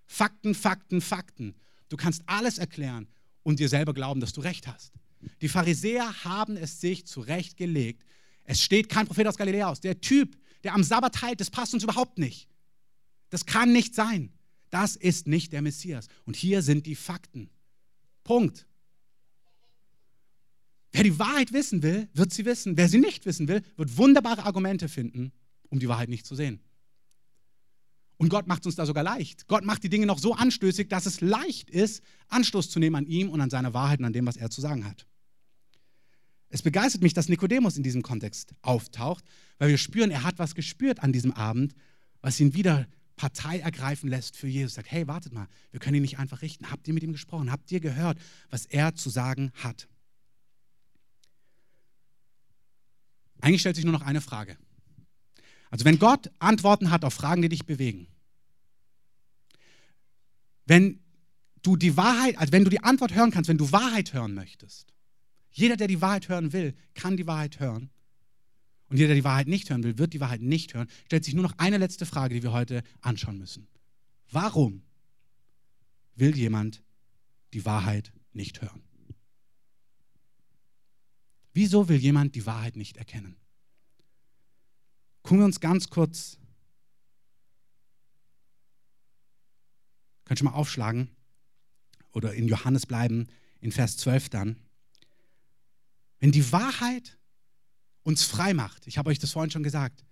Fakten, 0.06 0.54
Fakten, 0.54 1.00
Fakten. 1.00 1.54
Du 1.88 1.96
kannst 1.96 2.22
alles 2.26 2.58
erklären 2.58 3.08
und 3.42 3.60
dir 3.60 3.68
selber 3.68 3.92
glauben, 3.92 4.20
dass 4.20 4.32
du 4.32 4.40
recht 4.40 4.66
hast. 4.66 4.92
Die 5.40 5.48
Pharisäer 5.48 6.24
haben 6.24 6.56
es 6.56 6.80
sich 6.80 7.06
zurechtgelegt. 7.06 8.04
Es 8.44 8.62
steht 8.62 8.88
kein 8.88 9.06
Prophet 9.06 9.26
aus 9.26 9.36
Galiläa 9.36 9.68
aus. 9.68 9.80
Der 9.80 10.00
Typ, 10.00 10.36
der 10.62 10.74
am 10.74 10.82
Sabbat 10.82 11.22
heilt, 11.22 11.40
das 11.40 11.50
passt 11.50 11.74
uns 11.74 11.82
überhaupt 11.82 12.18
nicht. 12.18 12.48
Das 13.30 13.46
kann 13.46 13.72
nicht 13.72 13.94
sein. 13.94 14.33
Das 14.74 14.96
ist 14.96 15.28
nicht 15.28 15.52
der 15.52 15.62
Messias. 15.62 16.08
Und 16.24 16.34
hier 16.34 16.60
sind 16.60 16.84
die 16.86 16.96
Fakten. 16.96 17.48
Punkt. 18.24 18.66
Wer 20.90 21.04
die 21.04 21.16
Wahrheit 21.20 21.52
wissen 21.52 21.84
will, 21.84 22.08
wird 22.12 22.32
sie 22.32 22.44
wissen. 22.44 22.76
Wer 22.76 22.88
sie 22.88 22.98
nicht 22.98 23.24
wissen 23.24 23.46
will, 23.46 23.62
wird 23.76 23.96
wunderbare 23.96 24.42
Argumente 24.42 24.88
finden, 24.88 25.30
um 25.68 25.78
die 25.78 25.88
Wahrheit 25.88 26.08
nicht 26.08 26.26
zu 26.26 26.34
sehen. 26.34 26.58
Und 28.16 28.30
Gott 28.30 28.48
macht 28.48 28.66
uns 28.66 28.74
da 28.74 28.84
sogar 28.84 29.04
leicht. 29.04 29.46
Gott 29.46 29.64
macht 29.64 29.84
die 29.84 29.88
Dinge 29.88 30.06
noch 30.06 30.18
so 30.18 30.34
anstößig, 30.34 30.88
dass 30.88 31.06
es 31.06 31.20
leicht 31.20 31.70
ist, 31.70 32.02
Anstoß 32.26 32.68
zu 32.68 32.80
nehmen 32.80 32.96
an 32.96 33.06
ihm 33.06 33.28
und 33.28 33.40
an 33.40 33.50
seiner 33.50 33.74
Wahrheit 33.74 34.00
und 34.00 34.06
an 34.06 34.12
dem, 34.12 34.26
was 34.26 34.36
er 34.36 34.50
zu 34.50 34.60
sagen 34.60 34.84
hat. 34.84 35.06
Es 36.48 36.62
begeistert 36.62 37.02
mich, 37.02 37.14
dass 37.14 37.28
Nikodemus 37.28 37.76
in 37.76 37.84
diesem 37.84 38.02
Kontext 38.02 38.56
auftaucht, 38.60 39.22
weil 39.58 39.68
wir 39.68 39.78
spüren, 39.78 40.10
er 40.10 40.24
hat 40.24 40.40
was 40.40 40.56
gespürt 40.56 41.00
an 41.00 41.12
diesem 41.12 41.30
Abend, 41.30 41.76
was 42.22 42.40
ihn 42.40 42.54
wieder 42.54 42.88
Partei 43.16 43.60
ergreifen 43.60 44.08
lässt 44.08 44.36
für 44.36 44.48
Jesus. 44.48 44.74
Sagt, 44.74 44.90
hey, 44.90 45.06
wartet 45.06 45.32
mal, 45.32 45.48
wir 45.70 45.80
können 45.80 45.96
ihn 45.96 46.02
nicht 46.02 46.18
einfach 46.18 46.42
richten. 46.42 46.70
Habt 46.70 46.88
ihr 46.88 46.94
mit 46.94 47.02
ihm 47.02 47.12
gesprochen? 47.12 47.50
Habt 47.50 47.70
ihr 47.70 47.80
gehört, 47.80 48.18
was 48.50 48.66
er 48.66 48.94
zu 48.94 49.10
sagen 49.10 49.52
hat? 49.54 49.88
Eigentlich 53.40 53.60
stellt 53.60 53.76
sich 53.76 53.84
nur 53.84 53.92
noch 53.92 54.02
eine 54.02 54.20
Frage. 54.20 54.56
Also 55.70 55.84
wenn 55.84 55.98
Gott 55.98 56.30
Antworten 56.38 56.90
hat 56.90 57.04
auf 57.04 57.14
Fragen, 57.14 57.42
die 57.42 57.48
dich 57.48 57.66
bewegen, 57.66 58.06
wenn 60.66 61.00
du 61.62 61.76
die 61.76 61.96
Wahrheit, 61.96 62.38
also 62.38 62.52
wenn 62.52 62.64
du 62.64 62.70
die 62.70 62.82
Antwort 62.82 63.14
hören 63.14 63.30
kannst, 63.30 63.48
wenn 63.48 63.58
du 63.58 63.70
Wahrheit 63.72 64.12
hören 64.12 64.34
möchtest, 64.34 64.94
jeder, 65.50 65.76
der 65.76 65.88
die 65.88 66.00
Wahrheit 66.00 66.28
hören 66.28 66.52
will, 66.52 66.74
kann 66.94 67.16
die 67.16 67.26
Wahrheit 67.26 67.60
hören. 67.60 67.90
Und 68.88 68.98
jeder, 68.98 69.08
der 69.08 69.16
die 69.16 69.24
Wahrheit 69.24 69.48
nicht 69.48 69.70
hören 69.70 69.82
will, 69.82 69.98
wird 69.98 70.12
die 70.12 70.20
Wahrheit 70.20 70.42
nicht 70.42 70.74
hören. 70.74 70.88
Stellt 71.06 71.24
sich 71.24 71.34
nur 71.34 71.42
noch 71.42 71.58
eine 71.58 71.78
letzte 71.78 72.06
Frage, 72.06 72.34
die 72.34 72.42
wir 72.42 72.52
heute 72.52 72.82
anschauen 73.00 73.38
müssen. 73.38 73.66
Warum 74.30 74.82
will 76.16 76.36
jemand 76.36 76.82
die 77.52 77.64
Wahrheit 77.64 78.12
nicht 78.32 78.60
hören? 78.62 78.82
Wieso 81.52 81.88
will 81.88 81.98
jemand 81.98 82.34
die 82.34 82.46
Wahrheit 82.46 82.76
nicht 82.76 82.96
erkennen? 82.96 83.36
Gucken 85.22 85.38
wir 85.38 85.44
uns 85.46 85.60
ganz 85.60 85.88
kurz, 85.88 86.38
könnt 90.24 90.40
ihr 90.40 90.44
mal 90.44 90.52
aufschlagen 90.52 91.10
oder 92.12 92.34
in 92.34 92.48
Johannes 92.48 92.86
bleiben, 92.86 93.28
in 93.60 93.72
Vers 93.72 93.96
12 93.96 94.28
dann. 94.28 94.56
Wenn 96.18 96.32
die 96.32 96.52
Wahrheit 96.52 97.18
uns 98.04 98.22
frei 98.22 98.54
macht, 98.54 98.86
ich 98.86 98.98
habe 98.98 99.10
euch 99.10 99.18
das 99.18 99.32
vorhin 99.32 99.50
schon 99.50 99.62
gesagt, 99.62 100.04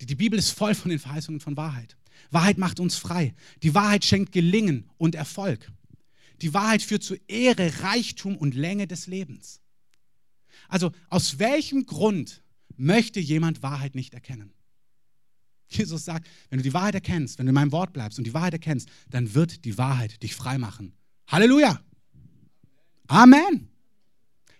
die, 0.00 0.06
die 0.06 0.14
Bibel 0.14 0.38
ist 0.38 0.50
voll 0.50 0.74
von 0.74 0.90
den 0.90 0.98
Verheißungen 0.98 1.40
von 1.40 1.56
Wahrheit. 1.56 1.96
Wahrheit 2.30 2.58
macht 2.58 2.80
uns 2.80 2.96
frei. 2.96 3.34
Die 3.62 3.74
Wahrheit 3.74 4.04
schenkt 4.04 4.32
Gelingen 4.32 4.90
und 4.98 5.14
Erfolg. 5.14 5.70
Die 6.42 6.54
Wahrheit 6.54 6.82
führt 6.82 7.02
zu 7.02 7.16
Ehre, 7.28 7.82
Reichtum 7.82 8.36
und 8.36 8.54
Länge 8.54 8.86
des 8.86 9.06
Lebens. 9.06 9.60
Also 10.68 10.92
aus 11.08 11.38
welchem 11.38 11.86
Grund 11.86 12.42
möchte 12.76 13.20
jemand 13.20 13.62
Wahrheit 13.62 13.94
nicht 13.94 14.14
erkennen. 14.14 14.52
Jesus 15.68 16.04
sagt, 16.04 16.26
wenn 16.48 16.58
du 16.58 16.62
die 16.64 16.74
Wahrheit 16.74 16.94
erkennst, 16.94 17.38
wenn 17.38 17.46
du 17.46 17.50
in 17.50 17.54
meinem 17.54 17.72
Wort 17.72 17.92
bleibst 17.92 18.18
und 18.18 18.26
die 18.26 18.34
Wahrheit 18.34 18.54
erkennst, 18.54 18.88
dann 19.08 19.34
wird 19.34 19.64
die 19.64 19.78
Wahrheit 19.78 20.22
dich 20.22 20.34
frei 20.34 20.58
machen. 20.58 20.94
Halleluja. 21.28 21.80
Amen. 23.06 23.68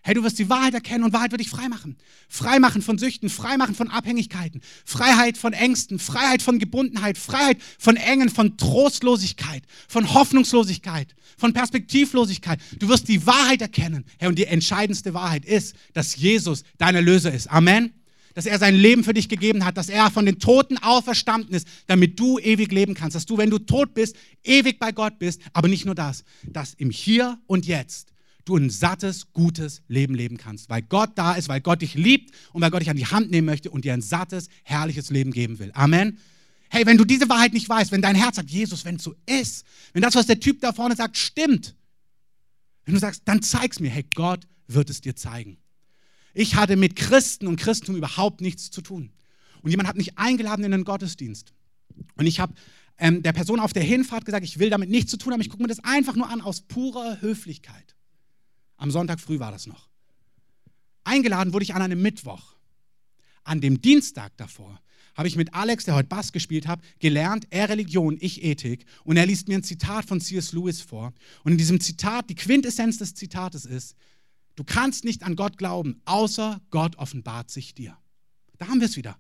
Hey, 0.03 0.15
du 0.15 0.23
wirst 0.23 0.39
die 0.39 0.49
Wahrheit 0.49 0.73
erkennen 0.73 1.05
und 1.05 1.13
Wahrheit 1.13 1.31
wird 1.31 1.43
dich 1.43 1.51
frei 1.51 1.69
machen. 1.69 1.97
Frei 2.27 2.59
machen 2.59 2.81
von 2.81 2.97
Süchten, 2.97 3.29
frei 3.29 3.59
machen 3.59 3.75
von 3.75 3.91
Abhängigkeiten, 3.91 4.63
Freiheit 4.87 5.37
von 5.37 5.53
Ängsten, 5.53 5.99
Freiheit 5.99 6.41
von 6.41 6.59
Gebundenheit, 6.59 7.19
Freiheit 7.19 7.59
von 7.79 7.97
Engen, 7.97 8.31
von 8.31 8.57
Trostlosigkeit, 8.57 9.63
von 9.89 10.15
Hoffnungslosigkeit, 10.15 11.15
von 11.37 11.53
Perspektivlosigkeit. 11.53 12.61
Du 12.79 12.89
wirst 12.89 13.09
die 13.09 13.27
Wahrheit 13.27 13.61
erkennen. 13.61 14.07
Hey, 14.19 14.29
und 14.29 14.39
die 14.39 14.47
entscheidendste 14.47 15.13
Wahrheit 15.13 15.45
ist, 15.45 15.77
dass 15.93 16.17
Jesus 16.17 16.65
dein 16.79 16.95
Erlöser 16.95 17.33
ist. 17.33 17.51
Amen 17.51 17.93
dass 18.33 18.47
er 18.47 18.61
sein 18.61 18.77
Leben 18.77 19.03
für 19.03 19.13
dich 19.13 19.29
gegeben 19.29 19.65
hat, 19.65 19.77
dass 19.77 19.89
er 19.89 20.09
von 20.09 20.25
den 20.25 20.39
Toten 20.39 20.79
auferstanden 20.79 21.53
ist, 21.53 21.67
damit 21.89 22.19
du 22.19 22.39
ewig 22.39 22.71
leben 22.71 22.95
kannst, 22.95 23.17
dass 23.17 23.27
du, 23.27 23.39
wenn 23.39 23.51
du 23.51 23.59
tot 23.59 23.93
bist, 23.93 24.15
ewig 24.45 24.79
bei 24.79 24.93
Gott 24.93 25.19
bist, 25.19 25.41
aber 25.53 25.67
nicht 25.67 25.85
nur 25.85 25.97
das, 25.97 26.23
dass 26.45 26.75
im 26.75 26.91
Hier 26.91 27.39
und 27.49 27.67
Jetzt 27.67 28.10
du 28.45 28.57
ein 28.57 28.71
sattes, 28.71 29.33
gutes 29.33 29.83
Leben 29.89 30.15
leben 30.15 30.37
kannst, 30.37 30.71
weil 30.71 30.83
Gott 30.83 31.11
da 31.17 31.35
ist, 31.35 31.49
weil 31.49 31.61
Gott 31.61 31.83
dich 31.83 31.95
liebt 31.95 32.35
und 32.53 32.63
weil 32.63 32.71
Gott 32.71 32.81
dich 32.81 32.91
an 32.91 32.97
die 32.97 33.07
Hand 33.07 33.31
nehmen 33.31 33.47
möchte 33.47 33.71
und 33.71 33.85
dir 33.85 33.95
ein 33.95 34.03
sattes, 34.03 34.49
herrliches 34.65 35.11
Leben 35.11 35.33
geben 35.33 35.59
will. 35.59 35.71
Amen. 35.75 36.19
Hey, 36.71 36.87
wenn 36.87 36.97
du 36.97 37.05
diese 37.05 37.29
Wahrheit 37.29 37.53
nicht 37.53 37.69
weißt, 37.69 37.91
wenn 37.91 38.03
dein 38.03 38.15
Herz 38.15 38.37
sagt, 38.37 38.51
Jesus, 38.51 38.85
wenn 38.85 38.97
es 38.97 39.03
so 39.03 39.15
ist, 39.27 39.65
wenn 39.93 40.03
das, 40.03 40.15
was 40.15 40.27
der 40.27 40.39
Typ 40.39 40.61
da 40.61 40.73
vorne 40.73 40.95
sagt, 40.95 41.17
stimmt, 41.17 41.75
wenn 42.85 42.95
du 42.95 43.01
sagst, 43.01 43.23
dann 43.25 43.43
zeig's 43.43 43.81
mir, 43.81 43.91
hey, 43.91 44.05
Gott 44.15 44.47
wird 44.69 44.89
es 44.89 45.01
dir 45.01 45.17
zeigen. 45.17 45.59
Ich 46.33 46.55
hatte 46.55 46.77
mit 46.77 46.97
Christen 46.97 47.47
und 47.47 47.57
Christentum 47.57 47.97
überhaupt 47.97 48.41
nichts 48.41 48.71
zu 48.71 48.83
tun. 48.83 49.11
Und 49.63 49.71
jemand 49.71 49.89
hat 49.89 49.97
mich 49.97 50.17
eingeladen 50.17 50.65
in 50.65 50.71
den 50.71 50.85
Gottesdienst. 50.85 51.53
Und 52.17 52.27
ich 52.27 52.41
habe 52.41 52.55
ähm, 52.99 53.23
der 53.23 53.33
Person 53.33 53.61
auf 53.61 53.73
der 53.73 53.83
Hinfahrt 53.83 54.25
gesagt, 54.25 54.45
ich 54.45 54.59
will 54.59 54.71
damit 54.71 54.91
nichts 54.91 55.11
zu 55.11 55.17
tun 55.17 55.33
haben, 55.33 55.41
ich 55.41 55.49
gucke 55.49 55.63
mir 55.63 55.69
das 55.69 55.83
einfach 55.83 56.15
nur 56.15 56.31
an 56.31 56.41
aus 56.41 56.61
purer 56.61 57.21
Höflichkeit. 57.21 57.97
Am 58.81 58.91
Sonntag 58.91 59.21
früh 59.21 59.39
war 59.39 59.53
das 59.53 59.67
noch. 59.67 59.89
Eingeladen 61.05 61.53
wurde 61.53 61.63
ich 61.63 61.75
an 61.75 61.83
einem 61.83 62.03
Mittwoch. 62.03 62.57
An 63.45 63.61
dem 63.61 63.81
Dienstag 63.81 64.37
davor 64.37 64.81
habe 65.15 65.29
ich 65.29 65.37
mit 65.37 65.55
Alex, 65.55 65.85
der 65.85 65.95
heute 65.95 66.09
Bass 66.09 66.33
gespielt 66.33 66.67
hat, 66.67 66.81
gelernt, 66.99 67.47
er 67.51 67.69
Religion, 67.69 68.17
ich 68.21 68.43
Ethik. 68.43 68.85
Und 69.05 69.17
er 69.17 69.27
liest 69.27 69.49
mir 69.49 69.57
ein 69.59 69.63
Zitat 69.63 70.05
von 70.05 70.21
C.S. 70.21 70.53
Lewis 70.53 70.81
vor. 70.81 71.13
Und 71.45 71.53
in 71.53 71.59
diesem 71.59 71.81
Zitat, 71.81 72.29
die 72.31 72.35
Quintessenz 72.35 72.99
des 72.99 73.15
Zitates 73.15 73.65
ist, 73.65 73.97
Du 74.61 74.65
kannst 74.65 75.05
nicht 75.05 75.23
an 75.23 75.37
Gott 75.37 75.57
glauben, 75.57 76.03
außer 76.05 76.61
Gott 76.71 76.97
offenbart 76.97 77.51
sich 77.51 77.75
dir. 77.75 77.97
Da 78.59 78.69
haben 78.69 78.81
wir 78.81 78.89
es 78.89 78.97
wieder. 78.97 79.19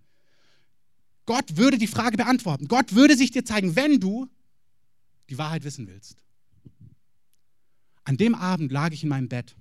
Gott 1.24 1.56
würde 1.56 1.78
die 1.78 1.86
Frage 1.86 2.18
beantworten. 2.18 2.68
Gott 2.68 2.94
würde 2.94 3.16
sich 3.16 3.30
dir 3.30 3.42
zeigen, 3.42 3.74
wenn 3.74 4.00
du 4.00 4.28
die 5.30 5.38
Wahrheit 5.38 5.64
wissen 5.64 5.86
willst. 5.86 6.22
An 8.10 8.16
dem 8.16 8.34
Abend 8.34 8.72
lag 8.72 8.90
ich 8.90 9.04
in 9.04 9.08
meinem 9.08 9.28
Bett 9.28 9.54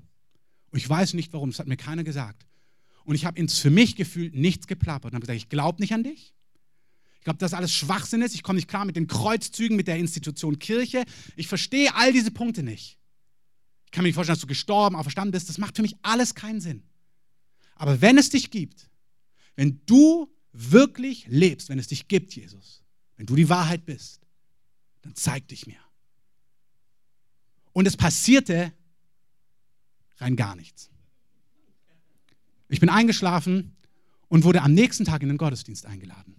und 0.72 0.80
ich 0.80 0.90
weiß 0.90 1.14
nicht 1.14 1.32
warum, 1.34 1.52
das 1.52 1.60
hat 1.60 1.68
mir 1.68 1.78
keiner 1.78 2.04
gesagt. 2.04 2.48
Und 3.04 3.14
ich 3.14 3.24
habe 3.26 3.38
ins 3.38 3.60
für 3.60 3.70
mich 3.70 3.96
gefühlt 3.96 4.34
nichts 4.34 4.66
geplappert 4.66 5.12
und 5.12 5.18
habe 5.18 5.22
gesagt, 5.22 5.38
ich 5.38 5.50
glaube 5.50 5.80
nicht 5.80 5.94
an 5.94 6.02
dich. 6.02 6.34
Ich 7.20 7.24
glaube, 7.26 7.38
dass 7.38 7.54
alles 7.54 7.72
Schwachsinn 7.72 8.24
ist. 8.24 8.34
Ich 8.34 8.42
komme 8.42 8.56
nicht 8.56 8.68
klar 8.68 8.86
mit 8.86 8.96
den 8.96 9.06
Kreuzzügen, 9.06 9.78
mit 9.78 9.88
der 9.88 9.98
Institution 9.98 10.58
Kirche. 10.58 11.06
Ich 11.36 11.48
verstehe 11.48 11.94
all 11.94 12.12
diese 12.12 12.32
Punkte 12.32 12.64
nicht. 12.64 12.98
Ich 13.86 13.92
kann 13.92 14.02
mir 14.02 14.08
nicht 14.08 14.16
vorstellen, 14.16 14.38
dass 14.38 14.42
du 14.42 14.48
gestorben, 14.48 14.96
auferstanden 14.96 15.32
bist. 15.32 15.48
Das 15.48 15.60
macht 15.60 15.76
für 15.76 15.84
mich 15.84 15.96
alles 16.02 16.34
keinen 16.34 16.60
Sinn. 16.60 16.82
Aber 17.76 18.02
wenn 18.02 18.18
es 18.18 18.32
dich 18.32 18.50
gibt, 18.50 18.90
wenn 19.58 19.80
du 19.86 20.28
wirklich 20.54 21.28
lebst, 21.28 21.70
wenn 21.70 21.78
es 21.78 21.86
dich 21.86 22.08
gibt, 22.08 22.34
Jesus, 22.34 22.84
wenn 23.16 23.28
du 23.28 23.36
die 23.36 23.50
Wahrheit 23.50 23.86
bist, 23.86 24.28
dann 25.04 25.14
zeig 25.14 25.48
dich 25.50 25.68
mir. 25.68 25.78
Und 27.74 27.88
es 27.88 27.98
passierte 27.98 28.74
rein 30.18 30.36
gar 30.36 30.56
nichts. 30.56 30.90
Ich 32.68 32.80
bin 32.80 32.90
eingeschlafen 32.90 33.76
und 34.28 34.44
wurde 34.44 34.62
am 34.62 34.74
nächsten 34.74 35.06
Tag 35.06 35.22
in 35.24 35.30
den 35.30 35.38
Gottesdienst 35.38 35.86
eingeladen. 35.86 36.36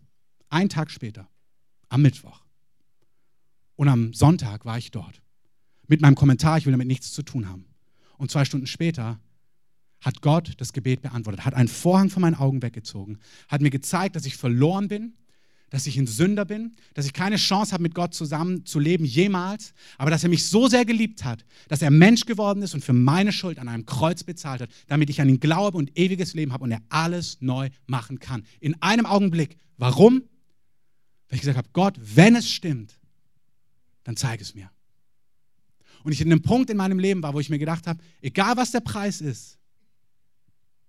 Einen 0.49 0.69
Tag 0.69 0.91
später, 0.91 1.29
am 1.89 2.03
Mittwoch. 2.03 2.45
Und 3.77 3.89
am 3.89 4.13
Sonntag 4.13 4.65
war 4.65 4.79
ich 4.79 4.91
dort 4.91 5.23
mit 5.87 6.01
meinem 6.01 6.15
Kommentar, 6.15 6.57
ich 6.57 6.67
will 6.67 6.73
damit 6.73 6.87
nichts 6.87 7.13
zu 7.13 7.23
tun 7.23 7.49
haben. 7.49 7.67
Und 8.17 8.31
zwei 8.31 8.45
Stunden 8.45 8.67
später 8.67 9.19
hat 10.01 10.23
Gott 10.23 10.53
das 10.59 10.73
Gebet 10.73 11.03
beantwortet, 11.03 11.45
hat 11.45 11.55
einen 11.55 11.69
Vorhang 11.69 12.11
von 12.11 12.23
meinen 12.23 12.37
Augen 12.37 12.63
weggezogen, 12.63 13.19
hat 13.49 13.61
mir 13.61 13.71
gezeigt, 13.71 14.15
dass 14.15 14.25
ich 14.25 14.37
verloren 14.37 14.89
bin, 14.89 15.15
dass 15.71 15.87
ich 15.87 15.97
ein 15.97 16.07
Sünder 16.07 16.45
bin, 16.45 16.75
dass 16.95 17.07
ich 17.07 17.13
keine 17.13 17.37
Chance 17.37 17.73
habe, 17.73 17.83
mit 17.83 17.95
Gott 17.95 18.13
zusammen 18.13 18.67
zu 18.67 18.79
leben, 18.79 19.05
jemals, 19.05 19.73
aber 19.99 20.11
dass 20.11 20.25
er 20.25 20.29
mich 20.29 20.47
so 20.47 20.69
sehr 20.69 20.85
geliebt 20.85 21.25
hat, 21.25 21.45
dass 21.69 21.81
er 21.81 21.91
Mensch 21.91 22.27
geworden 22.27 22.63
ist 22.63 22.75
und 22.75 22.85
für 22.85 22.93
meine 22.93 23.33
Schuld 23.33 23.59
an 23.59 23.69
einem 23.69 23.87
Kreuz 23.87 24.25
bezahlt 24.25 24.61
hat, 24.61 24.71
damit 24.89 25.09
ich 25.11 25.21
an 25.21 25.29
ihn 25.29 25.41
glaube 25.41 25.79
und 25.79 25.97
ewiges 25.97 26.35
Leben 26.35 26.53
habe 26.53 26.65
und 26.65 26.73
er 26.73 26.83
alles 26.89 27.39
neu 27.41 27.71
machen 27.87 28.19
kann. 28.19 28.45
In 28.59 28.81
einem 28.83 29.07
Augenblick. 29.07 29.57
Warum? 29.79 30.25
Weil 31.29 31.37
ich 31.37 31.41
gesagt 31.41 31.57
habe, 31.57 31.69
Gott, 31.73 31.99
wenn 32.03 32.35
es 32.35 32.51
stimmt, 32.51 32.99
dann 34.03 34.17
zeig 34.17 34.41
es 34.41 34.55
mir. 34.55 34.71
Und 36.03 36.13
ich 36.13 36.21
in 36.21 36.33
einem 36.33 36.43
Punkt 36.43 36.71
in 36.71 36.77
meinem 36.77 36.99
Leben 36.99 37.23
war, 37.23 37.35
wo 37.35 37.41
ich 37.41 37.51
mir 37.51 37.59
gedacht 37.59 37.87
habe, 37.87 38.03
egal 38.21 38.57
was 38.57 38.73
der 38.73 38.81
Preis 38.81 39.21
ist, 39.21 39.59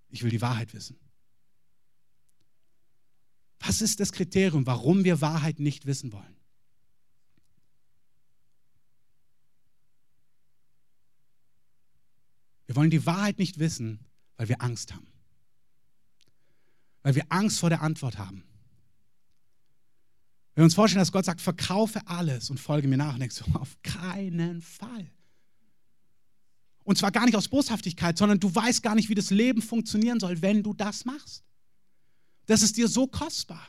ich 0.10 0.24
will 0.24 0.32
die 0.32 0.42
Wahrheit 0.42 0.74
wissen. 0.74 0.98
Was 3.66 3.82
ist 3.82 4.00
das 4.00 4.12
Kriterium, 4.12 4.66
warum 4.66 5.04
wir 5.04 5.22
Wahrheit 5.22 5.60
nicht 5.60 5.86
wissen 5.86 6.12
wollen? 6.12 6.36
Wir 12.66 12.76
wollen 12.76 12.90
die 12.90 13.06
Wahrheit 13.06 13.38
nicht 13.38 13.60
wissen, 13.60 14.00
weil 14.38 14.48
wir 14.50 14.62
Angst 14.62 14.94
haben. 14.94 15.08
Weil 17.04 17.16
wir 17.16 17.26
Angst 17.30 17.60
vor 17.60 17.70
der 17.70 17.82
Antwort 17.82 18.18
haben. 18.18 18.44
Wenn 20.54 20.62
wir 20.62 20.66
uns 20.66 20.76
vorstellen, 20.76 21.02
dass 21.02 21.12
Gott 21.12 21.26
sagt, 21.26 21.42
verkaufe 21.42 22.02
alles 22.08 22.50
und 22.50 22.60
folge 22.60 22.88
mir 22.88 22.98
nach, 22.98 23.14
und 23.14 23.20
denkst 23.20 23.38
du, 23.38 23.46
auf 23.60 23.78
keinen 23.84 24.62
Fall. 24.62 25.12
Und 26.84 26.98
zwar 26.98 27.12
gar 27.12 27.26
nicht 27.26 27.36
aus 27.36 27.48
Boshaftigkeit, 27.48 28.18
sondern 28.18 28.40
du 28.40 28.54
weißt 28.54 28.82
gar 28.82 28.96
nicht, 28.96 29.10
wie 29.10 29.16
das 29.16 29.30
Leben 29.30 29.62
funktionieren 29.62 30.20
soll, 30.20 30.42
wenn 30.42 30.64
du 30.64 30.74
das 30.74 31.06
machst. 31.06 31.44
Das 32.52 32.64
ist 32.64 32.76
dir 32.76 32.90
so 32.90 33.08
kostbar. 33.08 33.66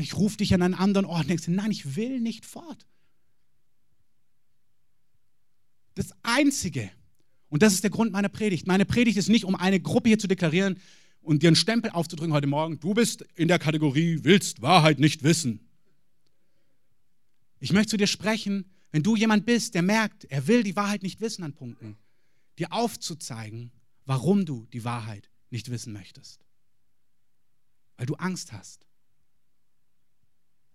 Ich 0.00 0.14
rufe 0.14 0.36
dich 0.36 0.54
an 0.54 0.62
einen 0.62 0.74
anderen 0.74 1.06
Ort 1.06 1.22
und 1.22 1.30
denkst, 1.30 1.48
nein, 1.48 1.72
ich 1.72 1.96
will 1.96 2.20
nicht 2.20 2.46
fort. 2.46 2.86
Das 5.96 6.12
Einzige, 6.22 6.88
und 7.48 7.64
das 7.64 7.74
ist 7.74 7.82
der 7.82 7.90
Grund 7.90 8.12
meiner 8.12 8.28
Predigt. 8.28 8.68
Meine 8.68 8.84
Predigt 8.84 9.18
ist 9.18 9.28
nicht, 9.28 9.44
um 9.44 9.56
eine 9.56 9.80
Gruppe 9.80 10.10
hier 10.10 10.20
zu 10.20 10.28
deklarieren 10.28 10.78
und 11.20 11.42
dir 11.42 11.48
einen 11.48 11.56
Stempel 11.56 11.90
aufzudrücken 11.90 12.32
heute 12.32 12.46
Morgen. 12.46 12.78
Du 12.78 12.94
bist 12.94 13.22
in 13.34 13.48
der 13.48 13.58
Kategorie, 13.58 14.20
willst 14.22 14.62
Wahrheit 14.62 15.00
nicht 15.00 15.24
wissen. 15.24 15.66
Ich 17.58 17.72
möchte 17.72 17.90
zu 17.90 17.96
dir 17.96 18.06
sprechen, 18.06 18.70
wenn 18.92 19.02
du 19.02 19.16
jemand 19.16 19.46
bist, 19.46 19.74
der 19.74 19.82
merkt, 19.82 20.26
er 20.26 20.46
will 20.46 20.62
die 20.62 20.76
Wahrheit 20.76 21.02
nicht 21.02 21.20
wissen 21.20 21.42
an 21.42 21.54
Punkten, 21.54 21.98
dir 22.56 22.72
aufzuzeigen, 22.72 23.72
warum 24.04 24.46
du 24.46 24.68
die 24.72 24.84
Wahrheit 24.84 25.28
nicht 25.50 25.70
wissen 25.70 25.92
möchtest. 25.92 26.44
Weil 27.98 28.06
du 28.06 28.14
Angst 28.14 28.52
hast. 28.52 28.86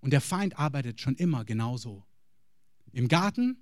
Und 0.02 0.12
der 0.12 0.22
Feind 0.22 0.60
arbeitet 0.60 1.02
schon 1.02 1.16
immer 1.16 1.46
genauso. 1.46 2.06
Im 2.92 3.08
Garten 3.08 3.58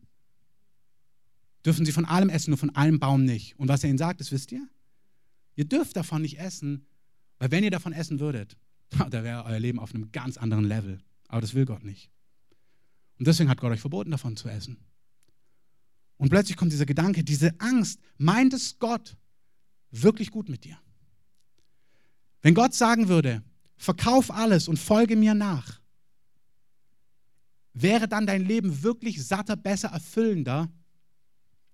dürfen 1.63 1.85
sie 1.85 1.91
von 1.91 2.03
allem 2.05 2.29
essen, 2.29 2.49
nur 2.49 2.57
von 2.57 2.75
einem 2.75 2.99
Baum 2.99 3.23
nicht. 3.23 3.57
Und 3.57 3.69
was 3.69 3.83
er 3.83 3.89
ihnen 3.89 3.97
sagt, 3.97 4.19
das 4.19 4.31
wisst 4.31 4.51
ihr? 4.51 4.67
Ihr 5.55 5.65
dürft 5.65 5.95
davon 5.95 6.23
nicht 6.23 6.39
essen, 6.39 6.85
weil 7.37 7.51
wenn 7.51 7.63
ihr 7.63 7.71
davon 7.71 7.93
essen 7.93 8.19
würdet, 8.19 8.57
da 8.89 9.23
wäre 9.23 9.45
euer 9.45 9.59
Leben 9.59 9.79
auf 9.79 9.93
einem 9.93 10.11
ganz 10.11 10.37
anderen 10.37 10.65
Level. 10.65 10.99
Aber 11.27 11.41
das 11.41 11.53
will 11.53 11.65
Gott 11.65 11.83
nicht. 11.83 12.11
Und 13.19 13.27
deswegen 13.27 13.49
hat 13.49 13.61
Gott 13.61 13.71
euch 13.71 13.79
verboten, 13.79 14.11
davon 14.11 14.35
zu 14.35 14.49
essen. 14.49 14.77
Und 16.17 16.29
plötzlich 16.29 16.57
kommt 16.57 16.71
dieser 16.71 16.85
Gedanke, 16.85 17.23
diese 17.23 17.59
Angst, 17.59 17.99
meint 18.17 18.53
es 18.53 18.79
Gott 18.79 19.15
wirklich 19.91 20.31
gut 20.31 20.49
mit 20.49 20.63
dir? 20.63 20.77
Wenn 22.41 22.55
Gott 22.55 22.73
sagen 22.73 23.07
würde, 23.07 23.43
verkauf 23.81 24.29
alles 24.29 24.67
und 24.67 24.77
folge 24.77 25.15
mir 25.15 25.33
nach, 25.33 25.81
wäre 27.73 28.07
dann 28.07 28.27
dein 28.27 28.45
Leben 28.45 28.83
wirklich 28.83 29.25
satter, 29.25 29.55
besser, 29.55 29.89
erfüllender, 29.89 30.71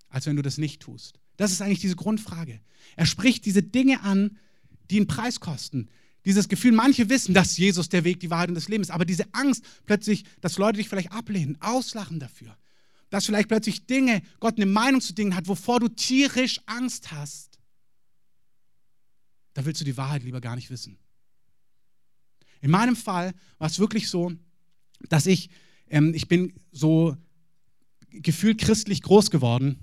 als 0.07 0.25
wenn 0.25 0.37
du 0.37 0.41
das 0.41 0.57
nicht 0.57 0.81
tust? 0.81 1.19
Das 1.35 1.51
ist 1.51 1.61
eigentlich 1.61 1.81
diese 1.81 1.97
Grundfrage. 1.97 2.61
Er 2.95 3.05
spricht 3.05 3.45
diese 3.45 3.61
Dinge 3.61 4.01
an, 4.01 4.37
die 4.89 4.97
einen 4.97 5.07
Preis 5.07 5.41
kosten. 5.41 5.89
Dieses 6.23 6.47
Gefühl, 6.47 6.71
manche 6.71 7.09
wissen, 7.09 7.33
dass 7.33 7.57
Jesus 7.57 7.89
der 7.89 8.05
Weg, 8.05 8.21
die 8.21 8.29
Wahrheit 8.29 8.49
und 8.49 8.55
das 8.55 8.69
Leben 8.69 8.83
ist, 8.83 8.91
aber 8.91 9.05
diese 9.05 9.25
Angst 9.33 9.65
plötzlich, 9.85 10.23
dass 10.39 10.57
Leute 10.57 10.77
dich 10.77 10.89
vielleicht 10.89 11.11
ablehnen, 11.11 11.57
auslachen 11.61 12.19
dafür. 12.19 12.57
Dass 13.09 13.25
vielleicht 13.25 13.49
plötzlich 13.49 13.85
Dinge, 13.85 14.21
Gott 14.39 14.55
eine 14.55 14.65
Meinung 14.65 15.01
zu 15.01 15.13
Dingen 15.13 15.35
hat, 15.35 15.47
wovor 15.47 15.79
du 15.79 15.89
tierisch 15.89 16.61
Angst 16.65 17.11
hast. 17.11 17.59
Da 19.53 19.65
willst 19.65 19.81
du 19.81 19.85
die 19.85 19.97
Wahrheit 19.97 20.23
lieber 20.23 20.39
gar 20.39 20.55
nicht 20.55 20.69
wissen. 20.69 20.97
In 22.61 22.71
meinem 22.71 22.95
Fall 22.95 23.33
war 23.57 23.67
es 23.67 23.79
wirklich 23.79 24.09
so, 24.09 24.31
dass 25.09 25.25
ich, 25.25 25.49
ähm, 25.89 26.13
ich 26.13 26.27
bin 26.27 26.53
so 26.71 27.15
gefühlt 28.11 28.59
christlich 28.59 29.01
groß 29.01 29.31
geworden 29.31 29.79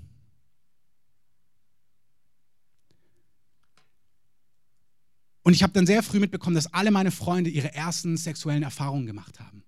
Und 5.45 5.53
ich 5.53 5.61
habe 5.61 5.73
dann 5.73 5.85
sehr 5.85 6.01
früh 6.01 6.19
mitbekommen, 6.19 6.55
dass 6.55 6.73
alle 6.73 6.89
meine 6.89 7.11
Freunde 7.11 7.51
ihre 7.51 7.71
ersten 7.71 8.17
sexuellen 8.17 8.63
Erfahrungen 8.63 9.05
gemacht 9.05 9.39
haben. 9.39 9.63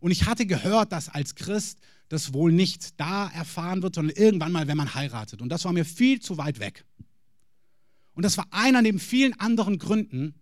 Und 0.00 0.10
ich 0.10 0.26
hatte 0.26 0.46
gehört, 0.46 0.90
dass 0.90 1.08
als 1.08 1.36
Christ 1.36 1.78
das 2.08 2.32
wohl 2.32 2.50
nicht 2.50 2.98
da 2.98 3.28
erfahren 3.28 3.82
wird, 3.82 3.94
sondern 3.94 4.16
irgendwann 4.16 4.50
mal, 4.50 4.66
wenn 4.66 4.76
man 4.76 4.96
heiratet. 4.96 5.40
Und 5.40 5.48
das 5.48 5.64
war 5.64 5.72
mir 5.72 5.84
viel 5.84 6.18
zu 6.18 6.38
weit 6.38 6.58
weg. 6.58 6.84
Und 8.14 8.24
das 8.24 8.36
war 8.36 8.48
einer 8.50 8.82
neben 8.82 8.98
vielen 8.98 9.38
anderen 9.38 9.78
Gründen, 9.78 10.34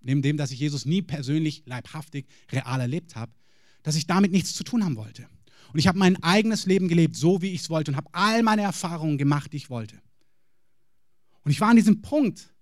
neben 0.00 0.22
dem, 0.22 0.36
dass 0.36 0.50
ich 0.50 0.60
Jesus 0.60 0.86
nie 0.86 1.02
persönlich, 1.02 1.62
leibhaftig, 1.66 2.26
real 2.50 2.80
erlebt 2.80 3.16
habe, 3.16 3.32
dass 3.82 3.96
ich 3.96 4.06
damit 4.06 4.32
nichts 4.32 4.54
zu 4.54 4.64
tun 4.64 4.84
haben 4.84 4.96
wollte. 4.96 5.26
Und 5.72 5.78
ich 5.78 5.86
habe 5.86 5.98
mein 5.98 6.22
eigenes 6.22 6.66
Leben 6.66 6.88
gelebt, 6.88 7.16
so 7.16 7.42
wie 7.42 7.50
ich 7.50 7.62
es 7.62 7.70
wollte 7.70 7.92
und 7.92 7.96
habe 7.96 8.08
all 8.12 8.42
meine 8.42 8.62
Erfahrungen 8.62 9.18
gemacht, 9.18 9.52
die 9.52 9.58
ich 9.58 9.70
wollte. 9.70 10.00
Und 11.42 11.52
ich 11.52 11.60
war 11.60 11.70
an 11.70 11.76
diesem 11.76 12.02
Punkt, 12.02 12.52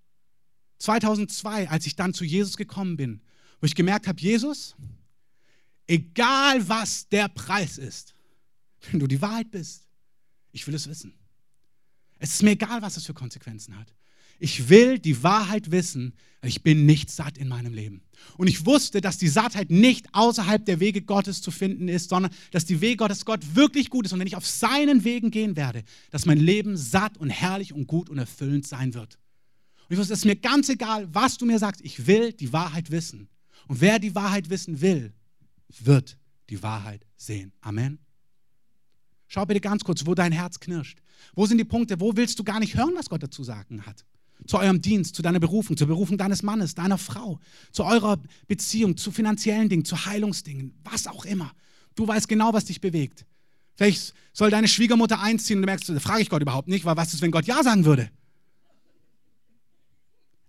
2002, 0.79 1.69
als 1.69 1.85
ich 1.85 1.95
dann 1.95 2.13
zu 2.13 2.23
Jesus 2.23 2.55
gekommen 2.55 2.97
bin, 2.97 3.21
wo 3.59 3.65
ich 3.65 3.75
gemerkt 3.75 4.07
habe, 4.07 4.21
Jesus, 4.21 4.75
egal 5.87 6.67
was 6.69 7.07
der 7.09 7.27
Preis 7.27 7.77
ist, 7.77 8.13
wenn 8.89 8.99
du 8.99 9.07
die 9.07 9.21
Wahrheit 9.21 9.51
bist, 9.51 9.87
ich 10.51 10.65
will 10.67 10.75
es 10.75 10.87
wissen. 10.87 11.13
Es 12.19 12.31
ist 12.31 12.43
mir 12.43 12.51
egal, 12.51 12.81
was 12.81 12.97
es 12.97 13.05
für 13.05 13.13
Konsequenzen 13.13 13.77
hat. 13.77 13.93
Ich 14.39 14.69
will 14.69 14.99
die 14.99 15.21
Wahrheit 15.23 15.71
wissen, 15.71 16.13
ich 16.41 16.63
bin 16.63 16.85
nicht 16.85 17.11
satt 17.11 17.37
in 17.37 17.49
meinem 17.49 17.73
Leben. 17.73 18.01
Und 18.37 18.47
ich 18.47 18.65
wusste, 18.65 19.01
dass 19.01 19.17
die 19.17 19.27
Sattheit 19.27 19.69
nicht 19.69 20.07
außerhalb 20.13 20.65
der 20.65 20.79
Wege 20.79 21.01
Gottes 21.01 21.41
zu 21.41 21.51
finden 21.51 21.89
ist, 21.89 22.09
sondern 22.09 22.31
dass 22.51 22.65
die 22.65 22.79
Wege 22.79 22.97
Gottes 22.97 23.25
Gott 23.25 23.55
wirklich 23.55 23.89
gut 23.89 24.05
ist. 24.05 24.13
Und 24.13 24.19
wenn 24.19 24.27
ich 24.27 24.37
auf 24.37 24.45
seinen 24.45 25.03
Wegen 25.03 25.31
gehen 25.31 25.57
werde, 25.57 25.83
dass 26.11 26.25
mein 26.25 26.37
Leben 26.37 26.77
satt 26.77 27.17
und 27.17 27.29
herrlich 27.29 27.73
und 27.73 27.87
gut 27.87 28.09
und 28.09 28.17
erfüllend 28.17 28.65
sein 28.65 28.93
wird. 28.93 29.19
Und 29.89 29.93
ich 29.93 29.97
wusste, 29.99 30.13
es 30.13 30.19
ist 30.19 30.25
mir 30.25 30.37
ganz 30.37 30.69
egal, 30.69 31.13
was 31.13 31.37
du 31.37 31.45
mir 31.45 31.59
sagst. 31.59 31.81
Ich 31.83 32.07
will 32.07 32.31
die 32.31 32.53
Wahrheit 32.53 32.91
wissen. 32.91 33.27
Und 33.67 33.81
wer 33.81 33.99
die 33.99 34.15
Wahrheit 34.15 34.49
wissen 34.49 34.79
will, 34.79 35.13
wird 35.83 36.17
die 36.49 36.63
Wahrheit 36.63 37.05
sehen. 37.17 37.51
Amen. 37.61 37.99
Schau 39.27 39.45
bitte 39.45 39.61
ganz 39.61 39.83
kurz, 39.83 40.05
wo 40.05 40.15
dein 40.15 40.31
Herz 40.31 40.59
knirscht. 40.59 40.99
Wo 41.33 41.45
sind 41.45 41.57
die 41.57 41.65
Punkte? 41.65 41.99
Wo 41.99 42.15
willst 42.15 42.39
du 42.39 42.43
gar 42.43 42.59
nicht 42.59 42.75
hören, 42.75 42.93
was 42.95 43.09
Gott 43.09 43.21
dazu 43.21 43.43
sagen 43.43 43.85
hat? 43.85 44.05
Zu 44.47 44.57
eurem 44.57 44.81
Dienst, 44.81 45.15
zu 45.15 45.21
deiner 45.21 45.39
Berufung, 45.39 45.77
zur 45.77 45.87
Berufung 45.87 46.17
deines 46.17 46.43
Mannes, 46.43 46.75
deiner 46.75 46.97
Frau, 46.97 47.39
zu 47.71 47.83
eurer 47.83 48.17
Beziehung, 48.47 48.97
zu 48.97 49.11
finanziellen 49.11 49.69
Dingen, 49.69 49.85
zu 49.85 50.05
Heilungsdingen, 50.05 50.73
was 50.83 51.07
auch 51.07 51.25
immer. 51.25 51.51
Du 51.95 52.07
weißt 52.07 52.27
genau, 52.27 52.53
was 52.53 52.65
dich 52.65 52.81
bewegt. 52.81 53.25
Vielleicht 53.75 54.13
soll 54.33 54.49
deine 54.49 54.67
Schwiegermutter 54.67 55.21
einziehen 55.21 55.57
und 55.57 55.63
du 55.63 55.65
merkst, 55.67 55.89
da 55.89 55.99
frage 55.99 56.21
ich 56.21 56.29
Gott 56.29 56.41
überhaupt 56.41 56.67
nicht, 56.67 56.85
weil 56.85 56.97
was 56.97 57.13
ist, 57.13 57.21
wenn 57.21 57.31
Gott 57.31 57.45
Ja 57.45 57.63
sagen 57.63 57.85
würde? 57.85 58.09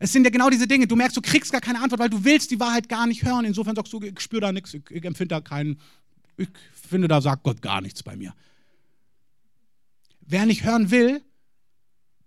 Es 0.03 0.13
sind 0.13 0.25
ja 0.25 0.31
genau 0.31 0.49
diese 0.49 0.67
Dinge. 0.67 0.87
Du 0.87 0.97
merkst, 0.97 1.17
du 1.17 1.21
kriegst 1.21 1.53
gar 1.53 1.61
keine 1.61 1.81
Antwort, 1.83 2.01
weil 2.01 2.09
du 2.09 2.25
willst 2.25 2.51
die 2.51 2.59
Wahrheit 2.59 2.89
gar 2.89 3.07
nicht 3.07 3.23
hören. 3.23 3.45
Insofern 3.45 3.77
sagst 3.77 3.93
du, 3.93 4.01
ich 4.03 4.19
spüre 4.19 4.41
da 4.41 4.51
nichts, 4.51 4.73
ich, 4.73 4.83
ich 4.91 5.05
empfinde 5.05 5.29
da 5.29 5.41
keinen, 5.43 5.79
ich 6.39 6.49
finde, 6.73 7.07
da 7.07 7.21
sagt 7.21 7.43
Gott 7.43 7.61
gar 7.61 7.83
nichts 7.83 8.03
bei 8.03 8.17
mir. 8.17 8.35
Wer 10.21 10.47
nicht 10.47 10.65
hören 10.65 10.91
will, 10.91 11.23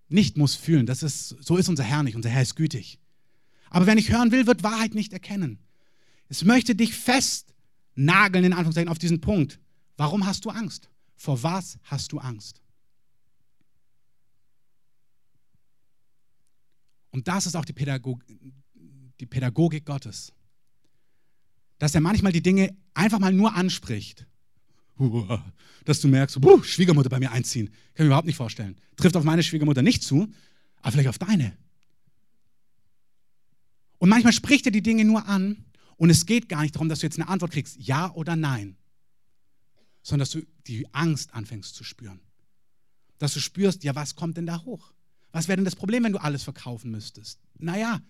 nicht 0.10 0.38
muss 0.38 0.56
fühlen. 0.56 0.86
Das 0.86 1.04
ist, 1.04 1.30
so 1.44 1.58
ist 1.58 1.70
unser 1.70 1.84
Herr 1.84 2.04
nicht. 2.04 2.16
Unser 2.16 2.30
Herr 2.30 2.42
ist 2.42 2.56
gütig. 2.56 3.00
Aber 3.70 3.88
wer 3.88 3.96
nicht 3.96 4.12
hören 4.12 4.32
will, 4.32 4.46
wird 4.46 4.64
Wahrheit 4.64 4.94
nicht 4.94 5.14
erkennen. 5.14 5.60
Es 6.30 6.44
möchte 6.44 6.76
dich 6.76 6.94
festnageln, 6.94 8.46
in 8.46 8.54
Anführungszeichen, 8.54 8.90
auf 8.90 9.00
diesen 9.00 9.22
Punkt. 9.22 9.60
Warum 9.98 10.26
hast 10.26 10.46
du 10.46 10.50
Angst? 10.50 10.90
Vor 11.16 11.42
was 11.44 11.78
hast 11.84 12.12
du 12.12 12.20
Angst? 12.20 12.62
Und 17.12 17.28
das 17.28 17.46
ist 17.46 17.56
auch 17.56 17.66
die, 17.66 17.74
Pädagog 17.74 18.24
die 19.20 19.26
Pädagogik 19.26 19.86
Gottes. 19.86 20.34
Dass 21.78 21.96
er 21.96 22.02
manchmal 22.02 22.32
die 22.32 22.42
Dinge 22.42 22.76
einfach 22.94 23.20
mal 23.20 23.34
nur 23.34 23.56
anspricht. 23.56 24.28
Dass 25.86 26.00
du 26.02 26.08
merkst, 26.08 26.40
Schwiegermutter 26.64 27.10
bei 27.10 27.20
mir 27.20 27.32
einziehen. 27.32 27.68
Kann 27.68 27.76
ich 27.96 28.00
mir 28.00 28.06
überhaupt 28.08 28.28
nicht 28.28 28.38
vorstellen. 28.38 28.78
Trifft 28.96 29.16
auf 29.16 29.24
meine 29.24 29.44
Schwiegermutter 29.44 29.82
nicht 29.82 30.04
zu, 30.04 30.32
aber 30.82 30.92
vielleicht 30.92 31.10
auf 31.10 31.18
deine. 31.18 31.58
Und 33.98 34.10
manchmal 34.10 34.34
spricht 34.34 34.66
er 34.66 34.72
die 34.72 34.84
Dinge 34.84 35.06
nur 35.06 35.28
an 35.28 35.66
und 35.96 36.10
es 36.10 36.26
geht 36.26 36.50
gar 36.50 36.62
nicht 36.62 36.76
darum, 36.76 36.90
dass 36.90 37.00
du 37.00 37.06
jetzt 37.06 37.18
eine 37.18 37.30
Antwort 37.30 37.52
kriegst, 37.52 37.78
ja 37.80 38.14
oder 38.14 38.36
nein, 38.36 38.76
sondern 40.02 40.24
dass 40.24 40.32
du 40.32 40.42
die 40.68 40.94
Angst 40.94 41.34
anfängst 41.34 41.74
zu 41.74 41.84
spüren. 41.84 42.20
Dass 43.18 43.34
du 43.34 43.40
spürst, 43.40 43.84
ja, 43.84 43.96
was 43.96 44.16
kommt 44.16 44.36
denn 44.36 44.46
da 44.46 44.64
hoch? 44.64 44.94
Was 45.32 45.48
wäre 45.48 45.56
denn 45.56 45.66
das 45.66 45.76
Problem, 45.76 46.04
wenn 46.04 46.12
du 46.12 46.22
alles 46.22 46.44
verkaufen 46.44 46.92
müsstest? 46.92 47.40
Naja, 47.58 48.02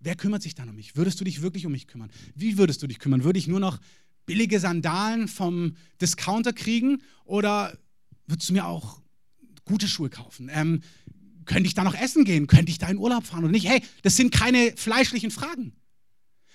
wer 0.00 0.16
kümmert 0.16 0.42
sich 0.42 0.54
dann 0.54 0.68
um 0.68 0.74
mich? 0.74 0.96
Würdest 0.96 1.20
du 1.20 1.24
dich 1.24 1.40
wirklich 1.40 1.64
um 1.64 1.72
mich 1.72 1.86
kümmern? 1.86 2.10
Wie 2.34 2.58
würdest 2.58 2.82
du 2.82 2.86
dich 2.86 2.98
kümmern? 2.98 3.24
Würde 3.24 3.38
ich 3.38 3.46
nur 3.46 3.60
noch 3.60 3.78
billige 4.26 4.60
Sandalen 4.60 5.28
vom 5.28 5.76
Discounter 6.00 6.52
kriegen 6.52 7.02
oder 7.24 7.76
würdest 8.26 8.48
du 8.48 8.54
mir 8.54 8.66
auch 8.66 9.00
gute 9.64 9.88
Schuhe 9.88 10.10
kaufen? 10.10 10.50
Ähm, 10.52 10.82
könnte 11.44 11.66
ich 11.66 11.74
da 11.74 11.84
noch 11.84 11.94
essen 11.94 12.24
gehen? 12.24 12.46
Könnte 12.46 12.70
ich 12.70 12.78
da 12.78 12.88
in 12.88 12.98
Urlaub 12.98 13.26
fahren 13.26 13.44
oder 13.44 13.52
nicht? 13.52 13.68
Hey, 13.68 13.82
das 14.02 14.16
sind 14.16 14.32
keine 14.32 14.72
fleischlichen 14.76 15.30
Fragen. 15.30 15.74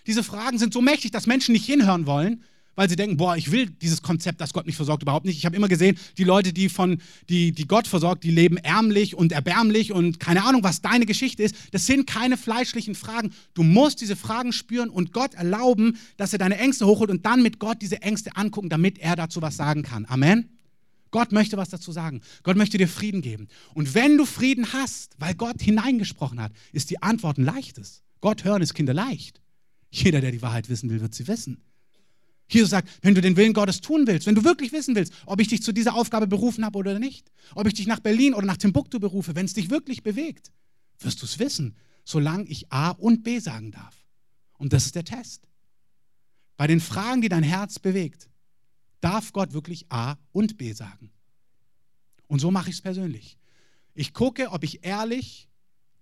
Diese 0.08 0.24
Fragen 0.24 0.58
sind 0.58 0.74
so 0.74 0.82
mächtig, 0.82 1.12
dass 1.12 1.28
Menschen 1.28 1.52
nicht 1.54 1.66
hinhören 1.66 2.06
wollen, 2.06 2.44
weil 2.80 2.90
sie 2.90 2.96
denken, 2.96 3.18
boah, 3.18 3.36
ich 3.36 3.52
will 3.52 3.70
dieses 3.70 4.02
Konzept, 4.02 4.40
dass 4.40 4.54
Gott 4.54 4.66
mich 4.66 4.78
versorgt, 4.78 5.04
überhaupt 5.04 5.26
nicht. 5.26 5.36
Ich 5.36 5.46
habe 5.46 5.54
immer 5.54 5.68
gesehen, 5.68 6.00
die 6.18 6.24
Leute, 6.24 6.54
die 6.54 6.70
von 6.70 7.02
die, 7.28 7.52
die 7.52 7.68
Gott 7.68 7.88
versorgt, 7.88 8.24
die 8.24 8.32
leben 8.32 8.56
ärmlich 8.56 9.16
und 9.16 9.34
erbärmlich 9.34 9.92
und 9.92 10.22
keine 10.22 10.46
Ahnung, 10.46 10.64
was 10.64 10.82
deine 10.82 11.06
Geschichte 11.06 11.44
ist. 11.44 11.58
Das 11.72 11.86
sind 11.86 12.08
keine 12.08 12.38
fleischlichen 12.38 12.96
Fragen. 12.96 13.32
Du 13.54 13.64
musst 13.64 14.00
diese 14.00 14.16
Fragen 14.16 14.54
spüren 14.54 14.90
und 14.90 15.12
Gott 15.12 15.34
erlauben, 15.34 15.98
dass 16.16 16.32
er 16.32 16.40
deine 16.40 16.58
Ängste 16.58 16.88
hochholt 16.88 17.10
und 17.10 17.26
dann 17.26 17.44
mit 17.44 17.60
Gott 17.60 17.82
diese 17.82 18.02
Ängste 18.02 18.38
angucken, 18.38 18.70
damit 18.70 18.98
er 18.98 19.18
dazu 19.18 19.42
was 19.42 19.58
sagen 19.58 19.84
kann. 19.84 20.06
Amen. 20.06 20.48
Gott 21.12 21.34
möchte 21.34 21.58
was 21.58 21.68
dazu 21.68 21.92
sagen. 21.92 22.22
Gott 22.44 22.56
möchte 22.56 22.78
dir 22.78 22.88
Frieden 22.88 23.22
geben. 23.22 23.50
Und 23.74 23.94
wenn 23.94 24.16
du 24.16 24.26
Frieden 24.26 24.72
hast, 24.72 25.18
weil 25.20 25.36
Gott 25.36 25.62
hineingesprochen 25.62 26.40
hat, 26.40 26.54
ist 26.72 26.92
die 26.92 27.04
Antwort 27.04 27.40
ein 27.40 27.44
leichtes. 27.44 28.04
Gott 28.22 28.46
hören 28.46 28.62
ist 28.62 28.74
Kinder 28.74 28.94
leicht. 28.94 29.42
Jeder, 29.92 30.22
der 30.22 30.32
die 30.32 30.42
Wahrheit 30.42 30.70
wissen 30.70 30.90
will, 30.90 31.02
wird 31.02 31.14
sie 31.14 31.28
wissen. 31.28 31.62
Jesus 32.50 32.72
sagt, 32.72 32.90
wenn 33.02 33.14
du 33.16 33.22
den 33.22 33.38
Willen 33.38 33.54
Gottes 33.54 33.80
tun 33.80 34.08
willst, 34.08 34.26
wenn 34.26 34.36
du 34.36 34.44
wirklich 34.44 34.72
wissen 34.72 34.96
willst, 34.96 35.14
ob 35.26 35.40
ich 35.40 35.48
dich 35.48 35.62
zu 35.62 35.72
dieser 35.72 35.96
Aufgabe 35.96 36.28
berufen 36.28 36.66
habe 36.66 36.78
oder 36.78 36.98
nicht, 36.98 37.32
ob 37.54 37.68
ich 37.68 37.76
dich 37.76 37.88
nach 37.88 38.00
Berlin 38.00 38.34
oder 38.34 38.46
nach 38.46 38.58
Timbuktu 38.58 39.00
berufe, 39.00 39.36
wenn 39.36 39.46
es 39.46 39.54
dich 39.54 39.70
wirklich 39.70 40.02
bewegt, 40.02 40.52
wirst 41.00 41.22
du 41.22 41.26
es 41.26 41.38
wissen, 41.40 41.76
solange 42.04 42.46
ich 42.46 42.72
A 42.72 42.90
und 42.90 43.24
B 43.24 43.40
sagen 43.40 43.72
darf. 43.72 43.96
Und 44.58 44.74
das 44.74 44.86
ist 44.86 44.96
der 44.96 45.06
Test. 45.06 45.48
Bei 46.58 46.68
den 46.68 46.82
Fragen, 46.82 47.22
die 47.22 47.30
dein 47.30 47.44
Herz 47.44 47.80
bewegt, 47.80 48.30
darf 49.00 49.32
Gott 49.32 49.54
wirklich 49.54 49.86
A 49.90 50.16
und 50.32 50.58
B 50.58 50.74
sagen. 50.74 51.12
Und 52.28 52.40
so 52.40 52.52
mache 52.52 52.70
ich 52.70 52.78
es 52.78 52.82
persönlich. 52.82 53.38
Ich 53.94 54.14
gucke, 54.14 54.52
ob 54.52 54.64
ich 54.64 54.84
ehrlich 54.86 55.48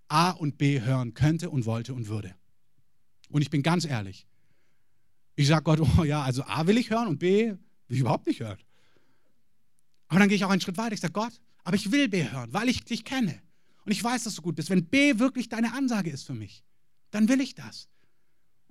A 0.08 0.32
und 0.32 0.58
B 0.58 0.82
hören 0.82 1.14
könnte 1.14 1.50
und 1.50 1.66
wollte 1.66 1.94
und 1.94 2.08
würde. 2.08 2.34
Und 3.30 3.42
ich 3.42 3.50
bin 3.50 3.64
ganz 3.64 3.86
ehrlich. 3.86 4.26
Ich 5.38 5.48
sage 5.48 5.64
Gott, 5.64 5.80
oh 5.80 6.04
ja, 6.04 6.24
also 6.24 6.44
A 6.44 6.66
will 6.66 6.80
ich 6.80 6.90
hören 6.90 7.08
und 7.08 7.20
B 7.20 7.52
will 7.52 7.58
ich 7.90 8.00
überhaupt 8.00 8.26
nicht 8.26 8.40
hören. 8.40 8.58
Aber 10.08 10.20
dann 10.20 10.30
gehe 10.30 10.36
ich 10.36 10.44
auch 10.44 10.50
einen 10.50 10.62
Schritt 10.62 10.78
weiter. 10.78 10.94
Ich 10.94 11.00
sage 11.00 11.14
Gott, 11.14 11.40
aber 11.64 11.76
ich 11.76 11.92
will 11.92 12.10
B 12.10 12.28
hören, 12.28 12.52
weil 12.54 12.68
ich 12.70 12.84
dich 12.84 13.06
kenne. 13.06 13.40
Und 13.86 13.92
ich 13.92 14.04
weiß, 14.04 14.24
dass 14.24 14.34
du 14.34 14.42
gut 14.42 14.56
bist. 14.56 14.72
Wenn 14.72 14.86
B 14.86 15.20
wirklich 15.20 15.48
deine 15.48 15.74
Ansage 15.74 16.10
ist 16.10 16.24
für 16.24 16.34
mich, 16.34 16.64
dann 17.12 17.30
will 17.30 17.40
ich 17.40 17.54
das. 17.54 17.88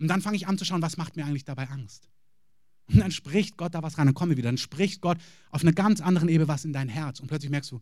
Und 0.01 0.09
dann 0.09 0.21
fange 0.21 0.37
ich 0.37 0.49
an 0.49 0.59
zu 0.59 0.65
schauen, 0.65 0.83
was 0.83 0.97
macht 0.97 1.15
mir 1.15 1.25
eigentlich 1.25 1.45
dabei 1.45 1.69
Angst. 1.69 2.11
Und 2.89 2.99
dann 2.99 3.13
spricht 3.13 3.57
Gott 3.57 3.73
da 3.73 3.85
was 3.85 3.97
rein, 3.97 4.07
dann 4.07 4.15
kommen 4.15 4.33
wir 4.33 4.37
wieder. 4.37 4.49
Dann 4.49 4.59
spricht 4.59 5.01
Gott 5.01 5.19
auf 5.51 5.63
einer 5.63 5.73
ganz 5.73 6.01
anderen 6.01 6.29
Ebene 6.29 6.49
was 6.49 6.65
in 6.65 6.73
dein 6.73 6.89
Herz. 6.89 7.21
Und 7.21 7.29
plötzlich 7.29 7.51
merkst 7.51 7.71
du, 7.71 7.81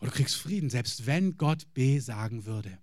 oh, 0.00 0.04
du 0.04 0.10
kriegst 0.10 0.36
Frieden, 0.36 0.68
selbst 0.68 1.06
wenn 1.06 1.38
Gott 1.38 1.72
B 1.72 2.00
sagen 2.00 2.44
würde. 2.44 2.78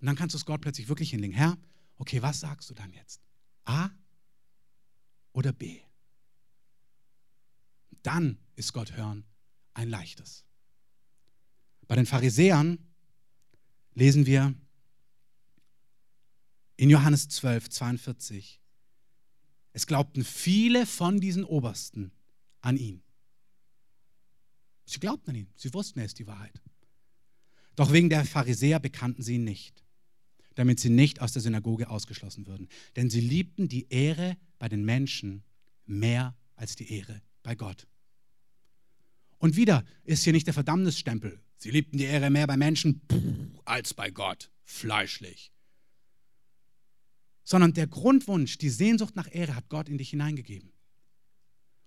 Und 0.00 0.06
dann 0.06 0.16
kannst 0.16 0.32
du 0.32 0.38
es 0.38 0.46
Gott 0.46 0.62
plötzlich 0.62 0.88
wirklich 0.88 1.10
hinlegen. 1.10 1.34
Herr, 1.34 1.58
okay, 1.98 2.22
was 2.22 2.40
sagst 2.40 2.70
du 2.70 2.74
dann 2.74 2.94
jetzt? 2.94 3.25
A 3.66 3.90
oder 5.32 5.52
B? 5.52 5.80
Dann 8.02 8.38
ist 8.54 8.72
Gott 8.72 8.96
hören 8.96 9.24
ein 9.74 9.90
leichtes. 9.90 10.44
Bei 11.86 11.94
den 11.94 12.06
Pharisäern 12.06 12.78
lesen 13.94 14.26
wir 14.26 14.54
in 16.76 16.90
Johannes 16.90 17.28
12, 17.28 17.70
42, 17.70 18.60
es 19.72 19.86
glaubten 19.86 20.24
viele 20.24 20.86
von 20.86 21.20
diesen 21.20 21.44
Obersten 21.44 22.12
an 22.60 22.76
ihn. 22.76 23.02
Sie 24.84 25.00
glaubten 25.00 25.30
an 25.30 25.36
ihn, 25.36 25.52
sie 25.56 25.72
wussten, 25.74 25.98
er 25.98 26.06
ist 26.06 26.18
die 26.18 26.26
Wahrheit. 26.26 26.62
Doch 27.74 27.92
wegen 27.92 28.08
der 28.08 28.24
Pharisäer 28.24 28.80
bekannten 28.80 29.22
sie 29.22 29.34
ihn 29.34 29.44
nicht, 29.44 29.84
damit 30.56 30.80
sie 30.80 30.90
nicht 30.90 31.22
aus 31.22 31.32
der 31.32 31.42
Synagoge 31.42 31.88
ausgeschlossen 31.88 32.46
würden. 32.46 32.68
Denn 32.96 33.08
sie 33.08 33.20
liebten 33.20 33.68
die 33.68 33.86
Ehre 33.88 34.36
bei 34.58 34.68
den 34.68 34.84
Menschen 34.84 35.44
mehr 35.84 36.36
als 36.56 36.74
die 36.74 36.92
Ehre 36.92 37.22
bei 37.44 37.54
Gott. 37.54 37.86
Und 39.38 39.54
wieder 39.54 39.84
ist 40.02 40.24
hier 40.24 40.32
nicht 40.32 40.48
der 40.48 40.54
Verdammnisstempel. 40.54 41.40
Sie 41.58 41.70
liebten 41.70 41.98
die 41.98 42.04
Ehre 42.04 42.30
mehr 42.30 42.46
bei 42.46 42.56
Menschen 42.56 43.00
als 43.64 43.94
bei 43.94 44.10
Gott. 44.10 44.50
Fleischlich 44.64 45.52
sondern 47.46 47.72
der 47.72 47.86
Grundwunsch, 47.86 48.58
die 48.58 48.68
Sehnsucht 48.68 49.14
nach 49.14 49.32
Ehre 49.32 49.54
hat 49.54 49.68
Gott 49.68 49.88
in 49.88 49.98
dich 49.98 50.10
hineingegeben. 50.10 50.72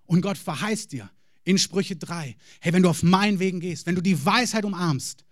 Und 0.06 0.22
Gott 0.22 0.38
verheißt 0.38 0.94
dir 0.94 1.12
in 1.44 1.58
Sprüche 1.58 1.98
3, 1.98 2.38
hey, 2.62 2.74
wenn 2.74 2.82
du 2.82 2.90
auf 2.90 3.04
meinen 3.04 3.40
Wegen 3.40 3.60
gehst, 3.60 3.86
wenn 3.86 3.96
du 3.96 4.02
die 4.02 4.26
Weisheit 4.26 4.64
umarmst, 4.64 5.26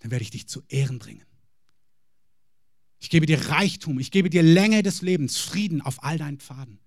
dann 0.00 0.10
werde 0.10 0.24
ich 0.24 0.30
dich 0.30 0.46
zu 0.46 0.62
Ehren 0.68 0.98
bringen. 0.98 1.24
Ich 3.02 3.10
gebe 3.10 3.26
dir 3.26 3.48
Reichtum, 3.48 3.98
ich 3.98 4.12
gebe 4.12 4.30
dir 4.30 4.44
Länge 4.44 4.84
des 4.84 5.02
Lebens, 5.02 5.36
Frieden 5.36 5.80
auf 5.80 6.04
all 6.04 6.18
deinen 6.18 6.38
Pfaden. 6.38 6.78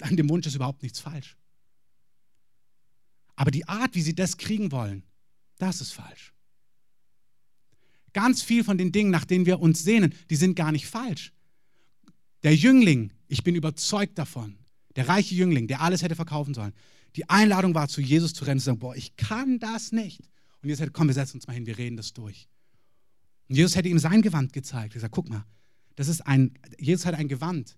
An 0.00 0.16
dem 0.16 0.30
Wunsch 0.30 0.46
ist 0.46 0.54
überhaupt 0.54 0.82
nichts 0.82 1.00
falsch. 1.00 1.36
Aber 3.36 3.50
die 3.50 3.68
Art, 3.68 3.94
wie 3.94 4.00
sie 4.00 4.14
das 4.14 4.38
kriegen 4.38 4.72
wollen, 4.72 5.02
das 5.58 5.82
ist 5.82 5.92
falsch. 5.92 6.32
Ganz 8.14 8.40
viel 8.40 8.64
von 8.64 8.78
den 8.78 8.90
Dingen, 8.90 9.10
nach 9.10 9.26
denen 9.26 9.44
wir 9.44 9.60
uns 9.60 9.84
sehnen, 9.84 10.14
die 10.30 10.36
sind 10.36 10.54
gar 10.54 10.72
nicht 10.72 10.86
falsch. 10.86 11.34
Der 12.42 12.56
Jüngling, 12.56 13.12
ich 13.28 13.44
bin 13.44 13.54
überzeugt 13.54 14.16
davon, 14.16 14.56
der 14.96 15.08
reiche 15.08 15.34
Jüngling, 15.34 15.68
der 15.68 15.82
alles 15.82 16.02
hätte 16.02 16.16
verkaufen 16.16 16.54
sollen, 16.54 16.72
die 17.16 17.28
Einladung 17.28 17.74
war, 17.74 17.88
zu 17.88 18.00
Jesus 18.00 18.32
zu 18.32 18.46
rennen 18.46 18.56
und 18.56 18.60
zu 18.60 18.66
sagen, 18.66 18.78
boah, 18.78 18.96
ich 18.96 19.14
kann 19.16 19.58
das 19.58 19.92
nicht. 19.92 20.20
Und 20.62 20.70
Jesus 20.70 20.80
hätte, 20.80 20.92
komm, 20.92 21.08
wir 21.08 21.14
setzen 21.14 21.36
uns 21.36 21.46
mal 21.46 21.52
hin, 21.52 21.66
wir 21.66 21.76
reden 21.76 21.98
das 21.98 22.14
durch. 22.14 22.48
Und 23.48 23.56
Jesus 23.56 23.76
hätte 23.76 23.88
ihm 23.88 23.98
sein 23.98 24.22
Gewand 24.22 24.52
gezeigt. 24.52 24.92
Er 24.92 24.94
gesagt, 24.94 25.14
guck 25.14 25.28
mal, 25.28 25.44
das 25.96 26.08
ist 26.08 26.26
ein, 26.26 26.54
Jesus 26.78 27.06
hat 27.06 27.14
ein 27.14 27.28
Gewand 27.28 27.76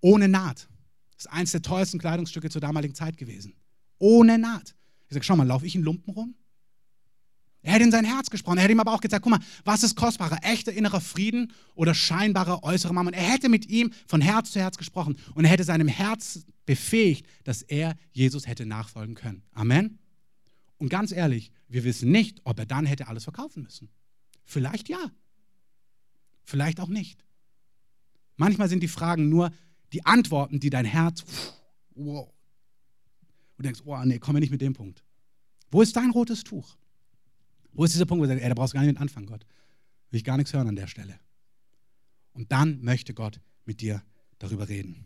ohne 0.00 0.28
Naht. 0.28 0.68
Das 1.16 1.26
ist 1.26 1.32
eines 1.32 1.52
der 1.52 1.62
teuersten 1.62 1.98
Kleidungsstücke 1.98 2.50
zur 2.50 2.60
damaligen 2.60 2.94
Zeit 2.94 3.16
gewesen. 3.16 3.54
Ohne 3.98 4.38
Naht. 4.38 4.74
Ich 5.08 5.14
sage, 5.14 5.24
schau 5.24 5.36
mal, 5.36 5.46
laufe 5.46 5.66
ich 5.66 5.74
in 5.74 5.82
Lumpen 5.82 6.12
rum? 6.12 6.34
Er 7.62 7.72
hätte 7.72 7.84
in 7.84 7.90
sein 7.90 8.04
Herz 8.04 8.30
gesprochen. 8.30 8.58
Er 8.58 8.64
hätte 8.64 8.72
ihm 8.72 8.80
aber 8.80 8.92
auch 8.92 9.00
gesagt, 9.00 9.24
guck 9.24 9.32
mal, 9.32 9.40
was 9.64 9.82
ist 9.82 9.96
kostbarer, 9.96 10.38
echter 10.42 10.72
innerer 10.72 11.00
Frieden 11.00 11.52
oder 11.74 11.94
scheinbarer 11.94 12.62
äußerer 12.62 12.92
Mammon? 12.92 13.12
Er 13.12 13.28
hätte 13.28 13.48
mit 13.48 13.66
ihm 13.66 13.92
von 14.06 14.20
Herz 14.20 14.52
zu 14.52 14.60
Herz 14.60 14.76
gesprochen 14.76 15.16
und 15.34 15.44
er 15.44 15.50
hätte 15.50 15.64
seinem 15.64 15.88
Herz 15.88 16.46
befähigt, 16.64 17.26
dass 17.42 17.62
er 17.62 17.96
Jesus 18.12 18.46
hätte 18.46 18.66
nachfolgen 18.66 19.16
können. 19.16 19.42
Amen. 19.52 19.98
Und 20.78 20.90
ganz 20.90 21.10
ehrlich, 21.10 21.50
wir 21.66 21.82
wissen 21.82 22.12
nicht, 22.12 22.40
ob 22.44 22.58
er 22.58 22.66
dann 22.66 22.86
hätte 22.86 23.08
alles 23.08 23.24
verkaufen 23.24 23.64
müssen. 23.64 23.88
Vielleicht 24.46 24.88
ja. 24.88 25.10
Vielleicht 26.44 26.80
auch 26.80 26.88
nicht. 26.88 27.24
Manchmal 28.36 28.68
sind 28.68 28.82
die 28.82 28.88
Fragen 28.88 29.28
nur 29.28 29.52
die 29.92 30.06
Antworten, 30.06 30.60
die 30.60 30.70
dein 30.70 30.84
Herz, 30.84 31.24
wow. 31.94 32.32
Und 33.58 33.64
denkst, 33.64 33.82
oh 33.84 33.98
nee, 34.04 34.18
komm 34.18 34.36
wir 34.36 34.40
nicht 34.40 34.50
mit 34.50 34.60
dem 34.60 34.72
Punkt. 34.72 35.02
Wo 35.70 35.82
ist 35.82 35.96
dein 35.96 36.10
rotes 36.10 36.44
Tuch? 36.44 36.76
Wo 37.72 37.84
ist 37.84 37.94
dieser 37.94 38.06
Punkt, 38.06 38.20
wo 38.20 38.24
du 38.24 38.28
sagst, 38.28 38.42
ey, 38.42 38.48
da 38.48 38.54
brauchst 38.54 38.72
du 38.72 38.76
gar 38.76 38.82
nicht 38.82 38.92
mit 38.92 39.00
anfangen, 39.00 39.26
Gott. 39.26 39.46
Will 40.10 40.18
ich 40.18 40.24
gar 40.24 40.36
nichts 40.36 40.52
hören 40.52 40.68
an 40.68 40.76
der 40.76 40.86
Stelle. 40.86 41.18
Und 42.32 42.52
dann 42.52 42.80
möchte 42.82 43.14
Gott 43.14 43.40
mit 43.64 43.80
dir 43.80 44.02
darüber 44.38 44.68
reden. 44.68 45.04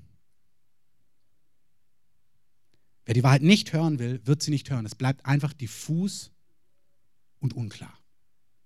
Wer 3.07 3.15
die 3.15 3.23
Wahrheit 3.23 3.43
nicht 3.43 3.73
hören 3.73 3.99
will, 3.99 4.21
wird 4.25 4.43
sie 4.43 4.51
nicht 4.51 4.71
hören. 4.71 4.85
Es 4.85 4.95
bleibt 4.95 5.25
einfach 5.25 5.53
diffus 5.53 6.31
und 7.39 7.55
unklar. 7.55 8.00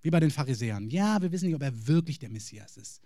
Wie 0.05 0.11
bei 0.11 0.21
den 0.21 0.31
Pharisäern. 0.31 0.91
Ja, 0.91 1.21
wir 1.23 1.33
wissen 1.33 1.47
nicht, 1.47 1.55
ob 1.55 1.63
er 1.63 1.87
wirklich 1.87 2.19
der 2.19 2.29
Messias 2.29 2.77
ist. 2.77 3.01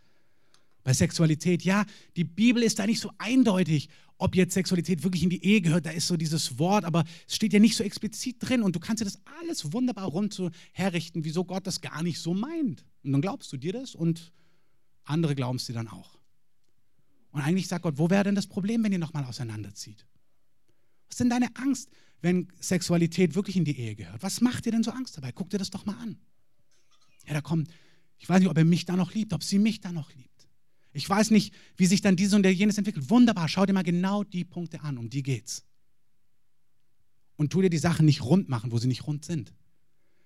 Bei 0.82 0.92
Sexualität, 0.92 1.62
ja, 1.62 1.86
die 2.16 2.24
Bibel 2.24 2.61
ist 2.61 2.80
da 2.80 2.86
nicht 2.86 2.99
so 2.99 3.12
eindeutig, 3.18 3.88
ob 4.16 4.34
jetzt 4.34 4.55
Sexualität 4.55 5.05
wirklich 5.05 5.22
in 5.22 5.30
die 5.30 5.44
Ehe 5.44 5.61
gehört. 5.61 5.86
Da 5.86 5.90
ist 5.90 6.09
so 6.09 6.16
dieses 6.16 6.59
Wort, 6.59 6.84
aber 6.84 7.05
es 7.28 7.36
steht 7.36 7.53
ja 7.53 7.61
nicht 7.61 7.76
so 7.76 7.84
explizit 7.84 8.38
drin 8.40 8.64
und 8.64 8.74
du 8.74 8.80
kannst 8.80 9.01
dir 9.01 9.05
das 9.05 9.20
alles 9.40 9.72
wunderbar 9.72 10.07
rund 10.07 10.42
herrichten, 10.72 11.22
wieso 11.22 11.44
Gott 11.44 11.68
das 11.68 11.80
gar 11.80 12.03
nicht 12.03 12.18
so 12.18 12.34
meint. 12.34 12.84
Und 13.05 13.12
dann 13.12 13.20
glaubst 13.20 13.53
du 13.53 13.57
dir 13.57 13.72
das 13.72 13.94
und 13.94 14.32
andere 15.05 15.36
glauben 15.36 15.59
es 15.59 15.66
dir 15.66 15.74
dann 15.74 15.86
auch. 15.86 16.18
Und 17.30 17.42
eigentlich 17.42 17.68
sagt 17.68 17.84
Gott, 17.84 17.99
wo 17.99 18.11
wäre 18.11 18.24
denn 18.24 18.34
das 18.34 18.49
Problem, 18.49 18.82
wenn 18.82 18.90
ihr 18.90 18.99
nochmal 18.99 19.24
auseinanderzieht? 19.24 20.05
Was 21.07 21.14
ist 21.14 21.20
denn 21.20 21.30
deine 21.30 21.55
Angst, 21.55 21.90
wenn 22.22 22.49
Sexualität 22.59 23.36
wirklich 23.36 23.57
in 23.57 23.64
die 23.64 23.78
Ehe 23.78 23.94
gehört? 23.94 24.20
Was 24.24 24.40
macht 24.40 24.66
dir 24.66 24.72
denn 24.72 24.82
so 24.82 24.90
Angst 24.90 25.16
dabei? 25.16 25.30
Guck 25.30 25.51
dir 25.51 25.59
das 25.59 25.70
doch 25.70 25.86
mal 25.86 25.96
an. 25.99 26.18
Ja, 27.29 27.35
da 27.35 27.41
kommt, 27.43 27.68
ich 28.16 28.29
weiß 28.29 28.41
nicht, 28.41 28.49
ob 28.49 28.57
er 28.57 28.64
mich 28.64 28.87
da 28.87 28.97
noch 28.97 29.14
liebt, 29.14 29.33
ob 29.35 29.45
sie 29.45 29.59
mich 29.59 29.81
da 29.81 29.93
noch 29.93 30.12
liebt. 30.14 30.49
Ich 30.93 31.09
weiß 31.09 31.31
nicht, 31.31 31.55
wie 31.76 31.87
sich 31.87 32.01
dann 32.01 32.16
dies 32.16 32.33
und 32.33 32.45
jenes 32.45 32.79
entwickelt. 32.79 33.11
Wunderbar, 33.11 33.49
schau 33.49 33.66
dir 33.66 33.74
mal 33.74 33.83
genau 33.83 34.24
die 34.24 34.45
Punkte 34.45 34.81
an, 34.81 34.97
um 34.99 35.11
die 35.11 35.22
geht's. 35.22 35.64
Und 37.37 37.53
tu 37.53 37.61
dir 37.61 37.70
die 37.70 37.79
Sachen 37.79 38.07
nicht 38.07 38.22
rund 38.22 38.49
machen, 38.49 38.72
wo 38.72 38.79
sie 38.79 38.89
nicht 38.89 39.07
rund 39.07 39.24
sind. 39.24 39.53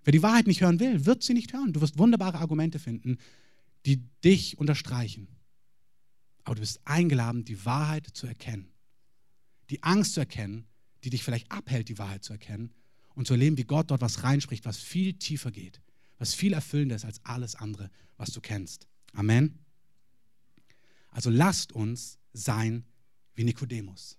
Wer 0.04 0.12
die 0.12 0.22
Wahrheit 0.22 0.46
nicht 0.46 0.60
hören 0.60 0.80
will, 0.80 1.04
wird 1.04 1.22
sie 1.22 1.34
nicht 1.34 1.52
hören. 1.52 1.72
Du 1.72 1.80
wirst 1.80 1.98
wunderbare 1.98 2.38
Argumente 2.38 2.78
finden, 2.78 3.18
die 3.84 4.04
dich 4.24 4.58
unterstreichen. 4.58 5.28
Aber 6.44 6.54
du 6.54 6.60
bist 6.60 6.80
eingeladen, 6.84 7.44
die 7.44 7.64
Wahrheit 7.64 8.06
zu 8.12 8.26
erkennen. 8.26 8.68
Die 9.70 9.82
Angst 9.82 10.14
zu 10.14 10.20
erkennen, 10.20 10.66
die 11.04 11.10
dich 11.10 11.22
vielleicht 11.22 11.50
abhält, 11.50 11.88
die 11.88 11.98
Wahrheit 11.98 12.24
zu 12.24 12.32
erkennen 12.32 12.72
und 13.14 13.26
zu 13.26 13.34
erleben, 13.34 13.58
wie 13.58 13.64
Gott 13.64 13.90
dort 13.90 14.00
was 14.00 14.22
reinspricht, 14.22 14.64
was 14.64 14.78
viel 14.78 15.14
tiefer 15.14 15.50
geht, 15.50 15.80
was 16.22 16.34
viel 16.34 16.52
erfüllender 16.52 16.94
ist 16.94 17.04
als 17.04 17.20
alles 17.24 17.56
andere, 17.56 17.90
was 18.16 18.30
du 18.30 18.40
kennst. 18.40 18.86
Amen. 19.12 19.58
Also 21.10 21.30
lasst 21.30 21.72
uns 21.72 22.16
sein 22.32 22.84
wie 23.34 23.42
Nikodemus. 23.42 24.16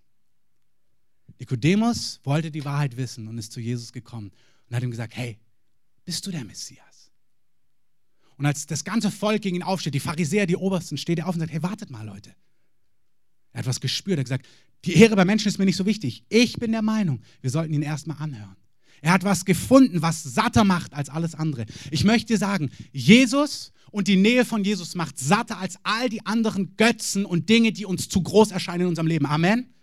Nikodemus 1.39 2.19
wollte 2.25 2.51
die 2.51 2.65
Wahrheit 2.65 2.97
wissen 2.97 3.29
und 3.29 3.37
ist 3.37 3.53
zu 3.53 3.61
Jesus 3.61 3.93
gekommen 3.93 4.31
und 4.67 4.75
hat 4.75 4.83
ihm 4.83 4.91
gesagt, 4.91 5.15
hey, 5.15 5.39
bist 6.03 6.27
du 6.27 6.31
der 6.31 6.43
Messias? 6.43 7.09
Und 8.35 8.45
als 8.47 8.65
das 8.65 8.83
ganze 8.83 9.09
Volk 9.09 9.41
gegen 9.41 9.55
ihn 9.55 9.63
aufsteht, 9.63 9.93
die 9.93 10.01
Pharisäer, 10.01 10.45
die 10.45 10.57
Obersten, 10.57 10.97
steht 10.97 11.19
er 11.19 11.27
auf 11.27 11.35
und 11.35 11.39
sagt, 11.39 11.53
hey, 11.53 11.63
wartet 11.63 11.89
mal, 11.89 12.05
Leute. 12.05 12.35
Er 13.53 13.59
hat 13.59 13.65
was 13.65 13.79
gespürt, 13.79 14.17
er 14.17 14.19
hat 14.19 14.25
gesagt, 14.25 14.47
die 14.83 14.95
Ehre 14.95 15.15
bei 15.15 15.23
Menschen 15.23 15.47
ist 15.47 15.57
mir 15.57 15.65
nicht 15.65 15.77
so 15.77 15.85
wichtig. 15.85 16.25
Ich 16.27 16.55
bin 16.59 16.73
der 16.73 16.81
Meinung, 16.81 17.21
wir 17.39 17.49
sollten 17.49 17.73
ihn 17.73 17.81
erstmal 17.81 18.17
anhören. 18.17 18.57
Er 19.03 19.11
hat 19.11 19.25
was 19.25 19.43
gefunden, 19.43 20.01
was 20.01 20.23
satter 20.23 20.63
macht 20.63 20.93
als 20.93 21.09
alles 21.09 21.35
andere. 21.35 21.65
Ich 21.91 22.05
möchte 22.05 22.27
dir 22.27 22.37
sagen, 22.37 22.71
Jesus 22.93 23.73
und 23.91 24.07
die 24.07 24.15
Nähe 24.15 24.45
von 24.45 24.63
Jesus 24.63 24.95
macht 24.95 25.19
satter 25.19 25.57
als 25.57 25.77
all 25.83 26.07
die 26.07 26.25
anderen 26.25 26.77
Götzen 26.77 27.25
und 27.25 27.49
Dinge, 27.49 27.73
die 27.73 27.85
uns 27.85 28.07
zu 28.07 28.23
groß 28.23 28.51
erscheinen 28.51 28.83
in 28.83 28.87
unserem 28.87 29.07
Leben. 29.07 29.25
Amen. 29.25 29.73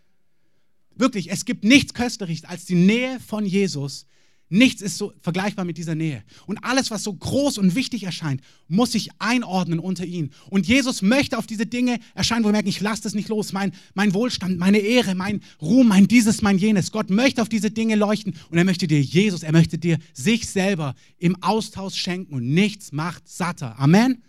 Wirklich, 0.94 1.30
es 1.30 1.44
gibt 1.44 1.64
nichts 1.64 1.92
köstliches 1.92 2.46
als 2.46 2.64
die 2.64 2.76
Nähe 2.76 3.20
von 3.20 3.44
Jesus, 3.44 4.06
Nichts 4.52 4.82
ist 4.82 4.98
so 4.98 5.12
vergleichbar 5.22 5.64
mit 5.64 5.78
dieser 5.78 5.94
Nähe. 5.94 6.24
Und 6.46 6.58
alles, 6.64 6.90
was 6.90 7.04
so 7.04 7.14
groß 7.14 7.58
und 7.58 7.76
wichtig 7.76 8.02
erscheint, 8.02 8.42
muss 8.66 8.90
sich 8.92 9.10
einordnen 9.20 9.78
unter 9.78 10.04
ihn. 10.04 10.32
Und 10.50 10.66
Jesus 10.66 11.02
möchte 11.02 11.38
auf 11.38 11.46
diese 11.46 11.66
Dinge 11.66 12.00
erscheinen, 12.14 12.42
wo 12.42 12.48
wir 12.48 12.52
merken, 12.52 12.68
ich 12.68 12.80
lasse 12.80 13.04
das 13.04 13.14
nicht 13.14 13.28
los. 13.28 13.52
Mein, 13.52 13.72
mein 13.94 14.12
Wohlstand, 14.12 14.58
meine 14.58 14.78
Ehre, 14.78 15.14
mein 15.14 15.40
Ruhm, 15.62 15.86
mein 15.86 16.08
dieses, 16.08 16.42
mein 16.42 16.58
jenes. 16.58 16.90
Gott 16.90 17.10
möchte 17.10 17.42
auf 17.42 17.48
diese 17.48 17.70
Dinge 17.70 17.94
leuchten 17.94 18.34
und 18.50 18.58
er 18.58 18.64
möchte 18.64 18.88
dir 18.88 19.00
Jesus, 19.00 19.44
er 19.44 19.52
möchte 19.52 19.78
dir 19.78 19.98
sich 20.14 20.48
selber 20.48 20.96
im 21.18 21.40
Austausch 21.44 21.94
schenken 21.94 22.34
und 22.34 22.48
nichts 22.48 22.90
macht 22.90 23.28
satter. 23.28 23.78
Amen. 23.78 24.20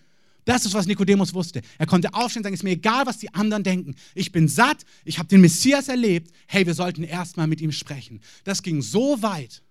Das 0.45 0.65
ist, 0.67 0.75
was 0.75 0.85
Nikodemus 0.85 1.33
wusste. 1.33 1.61
Er 1.79 1.87
konnte 1.87 2.13
aufstehen 2.13 2.41
und 2.41 2.43
sagen, 2.43 2.53
es 2.53 2.59
ist 2.59 2.63
mir 2.63 2.71
egal, 2.71 3.07
was 3.07 3.17
die 3.17 3.33
anderen 3.33 3.63
denken. 3.63 3.95
Ich 4.13 4.31
bin 4.31 4.47
satt, 4.47 4.85
ich 5.03 5.17
habe 5.17 5.29
den 5.29 5.41
Messias 5.41 5.87
erlebt. 5.87 6.31
Hey, 6.47 6.67
wir 6.67 6.75
sollten 6.75 7.03
erstmal 7.03 7.47
mit 7.47 7.59
ihm 7.59 7.71
sprechen. 7.71 8.21
Das 8.43 8.61
ging 8.61 8.81
so 8.81 9.21
weit, 9.23 9.63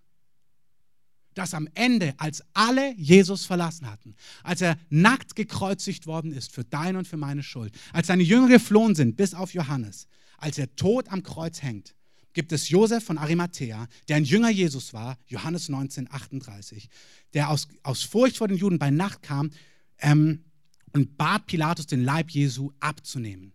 dass 1.35 1.55
am 1.55 1.69
Ende, 1.75 2.15
als 2.19 2.43
alle 2.55 2.95
Jesus 2.97 3.45
verlassen 3.45 3.91
hatten, 3.91 4.15
als 4.43 4.61
er 4.61 4.77
nackt 4.89 5.37
gekreuzigt 5.37 6.07
worden 6.07 6.33
ist 6.33 6.53
für 6.53 6.65
deine 6.65 6.99
und 6.99 7.09
für 7.09 7.17
meine 7.17 7.43
Schuld, 7.43 7.75
als 7.93 8.09
seine 8.09 8.23
Jünger 8.23 8.49
geflohen 8.49 8.95
sind, 8.95 9.17
bis 9.17 9.35
auf 9.35 9.55
Johannes, 9.55 10.07
als 10.39 10.59
er 10.59 10.75
tot 10.77 11.09
am 11.09 11.23
Kreuz 11.23 11.63
hängt, 11.63 11.95
gibt 12.33 12.53
es 12.53 12.69
Josef 12.69 13.05
von 13.05 13.19
Arimathea, 13.19 13.89
der 14.09 14.17
ein 14.17 14.25
Jünger 14.25 14.51
Jesus 14.51 14.93
war, 14.93 15.17
Johannes 15.27 15.69
19, 15.69 16.11
38, 16.11 16.89
der 17.35 17.51
aus, 17.51 17.69
aus 17.83 18.03
Furcht 18.03 18.37
vor 18.37 18.49
den 18.49 18.57
Juden 18.57 18.79
bei 18.79 18.91
Nacht 18.91 19.23
kam 19.23 19.51
ähm, 19.99 20.45
und 20.93 21.17
bat 21.17 21.47
Pilatus, 21.47 21.87
den 21.87 22.05
Leib 22.05 22.31
Jesu 22.31 22.73
abzunehmen. 22.81 23.53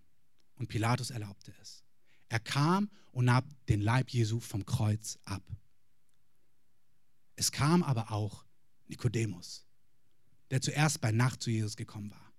Und 0.57 0.67
Pilatus 0.67 1.09
erlaubte 1.09 1.53
es. 1.61 1.83
Er 2.29 2.39
kam 2.39 2.89
und 3.11 3.25
nahm 3.25 3.43
den 3.69 3.81
Leib 3.81 4.09
Jesu 4.09 4.39
vom 4.39 4.65
Kreuz 4.65 5.17
ab. 5.25 5.43
Es 7.35 7.51
kam 7.51 7.83
aber 7.83 8.11
auch 8.11 8.45
Nikodemus, 8.87 9.65
der 10.51 10.61
zuerst 10.61 11.01
bei 11.01 11.11
Nacht 11.11 11.41
zu 11.41 11.51
Jesus 11.51 11.75
gekommen 11.75 12.11
war. 12.11 12.33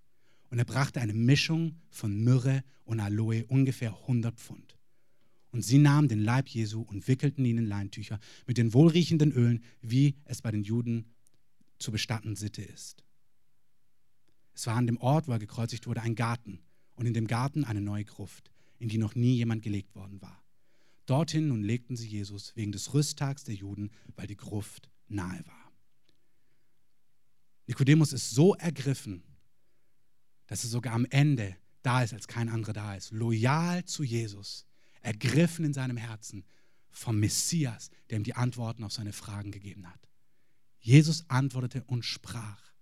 Und 0.51 0.59
er 0.59 0.65
brachte 0.65 1.01
eine 1.01 1.15
Mischung 1.15 1.81
von 1.91 2.23
Myrrhe 2.23 2.63
und 2.85 3.01
Aloe, 3.01 3.45
ungefähr 3.47 3.93
100 3.93 4.39
Pfund. 4.39 4.79
Und 5.51 5.63
sie 5.63 5.79
nahmen 5.79 6.09
den 6.09 6.21
Leib 6.21 6.49
Jesu 6.49 6.83
und 6.83 7.09
wickelten 7.09 7.45
ihn 7.45 7.59
in 7.59 7.67
Leintücher 7.67 8.21
mit 8.47 8.59
den 8.59 8.73
wohlriechenden 8.75 9.33
Ölen, 9.33 9.65
wie 9.81 10.17
es 10.25 10.43
bei 10.43 10.51
den 10.51 10.63
Juden 10.63 11.13
zu 11.79 11.91
bestatten 11.93 12.37
Sitte 12.37 12.63
ist. 12.63 13.05
Es 14.55 14.67
war 14.67 14.77
an 14.77 14.87
dem 14.87 14.99
Ort, 14.99 15.29
wo 15.29 15.33
er 15.33 15.39
gekreuzigt 15.39 15.87
wurde, 15.87 16.03
ein 16.03 16.15
Garten 16.15 16.61
und 16.95 17.07
in 17.07 17.15
dem 17.15 17.27
Garten 17.27 17.65
eine 17.65 17.81
neue 17.81 18.05
Gruft, 18.05 18.51
in 18.79 18.89
die 18.89 18.99
noch 18.99 19.15
nie 19.15 19.35
jemand 19.35 19.63
gelegt 19.63 19.95
worden 19.95 20.21
war. 20.23 20.43
Dorthin 21.07 21.49
nun 21.49 21.63
legten 21.63 21.97
sie 21.97 22.09
Jesus 22.09 22.55
wegen 22.57 22.73
des 22.73 22.93
Rüsttags 22.93 23.45
der 23.45 23.55
Juden, 23.55 23.91
weil 24.17 24.27
die 24.27 24.37
Gruft 24.37 24.91
nahe 25.09 25.47
war. 25.47 25.73
Nikodemus 27.67 28.13
ist 28.13 28.31
so 28.31 28.55
ergriffen, 28.55 29.23
dass 30.47 30.65
er 30.65 30.71
sogar 30.71 30.95
am 30.95 31.07
Ende 31.07 31.57
da 31.83 32.03
ist, 32.03 32.13
als 32.13 32.29
kein 32.29 32.49
anderer 32.49 32.73
da 32.73 32.95
ist. 32.95 33.13
Loyal 33.13 33.85
zu 33.85 34.03
Jesus, 34.03 34.67
ergriffen 35.01 35.65
in 35.65 35.73
seinem 35.73 35.97
Herzen 35.97 36.45
vom 36.91 37.19
Messias, 37.21 37.91
der 38.11 38.19
ihm 38.19 38.25
die 38.25 38.35
Antworten 38.35 38.83
auf 38.83 38.93
seine 38.93 39.13
Fragen 39.13 39.53
gegeben 39.53 39.89
hat. 39.89 40.09
Jesus 40.81 41.29
antwortete 41.29 41.85
und 41.85 42.05
sprach, 42.05 42.73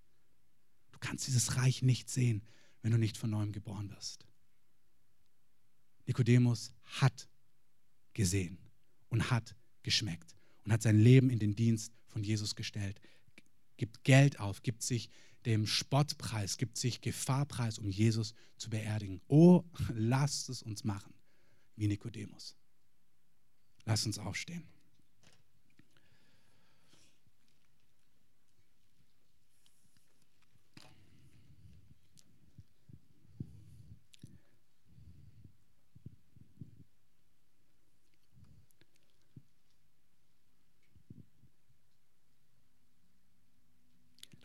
du 0.93 0.99
kannst 1.01 1.27
dieses 1.27 1.57
Reich 1.57 1.83
nicht 1.83 2.09
sehen, 2.09 2.43
wenn 2.83 2.93
du 2.93 2.99
nicht 2.99 3.16
von 3.16 3.31
neuem 3.31 3.53
geboren 3.53 3.91
wirst. 3.91 4.27
Nikodemus 6.07 6.72
hat 6.85 7.29
gesehen 8.15 8.59
und 9.09 9.31
hat 9.31 9.55
geschmeckt 9.83 10.35
und 10.65 10.73
hat 10.73 10.83
sein 10.83 10.99
Leben 10.99 11.31
in 11.31 11.39
den 11.39 11.55
Dienst 11.55 11.93
von 12.07 12.25
Jesus 12.25 12.55
gestellt. 12.55 13.01
Gibt 13.77 14.05
Geld 14.05 14.41
auf, 14.41 14.62
gibt 14.62 14.83
sich 14.83 15.11
dem 15.45 15.67
Spottpreis, 15.67 16.57
gibt 16.57 16.79
sich 16.79 17.01
Gefahrpreis, 17.01 17.79
um 17.79 17.91
Jesus 17.91 18.35
zu 18.57 18.71
beerdigen. 18.71 19.21
Oh, 19.27 19.65
lasst 19.95 20.49
es 20.49 20.62
uns 20.62 20.85
machen, 20.85 21.12
wie 21.77 21.89
Nikodemus. 21.89 22.57
Lasst 23.85 24.07
uns 24.07 24.19
aufstehen. 24.19 24.65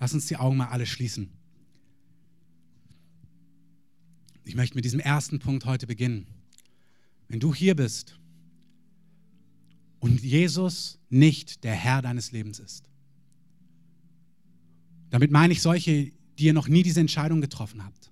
Lass 0.10 0.16
uns 0.16 0.26
die 0.26 0.38
Augen 0.38 0.57
mal 0.57 0.70
alle 0.70 0.88
schließen. 0.88 1.30
Ich 4.43 4.55
möchte 4.55 4.74
mit 4.74 4.84
diesem 4.84 4.99
ersten 4.99 5.38
Punkt 5.38 5.66
heute 5.66 5.86
beginnen. 5.86 6.26
Wenn 7.28 7.39
du 7.39 7.53
hier 7.53 7.76
bist 7.76 8.18
und 9.99 10.24
Jesus 10.24 10.97
nicht 11.12 11.64
der 11.64 11.76
Herr 11.76 12.01
deines 12.01 12.32
Lebens 12.32 12.57
ist, 12.57 12.89
damit 15.12 15.30
meine 15.30 15.53
ich 15.53 15.62
solche, 15.62 16.12
die 16.39 16.45
ihr 16.45 16.53
noch 16.53 16.68
nie 16.68 16.82
diese 16.82 17.01
Entscheidung 17.01 17.39
getroffen 17.39 17.86
habt. 17.86 18.12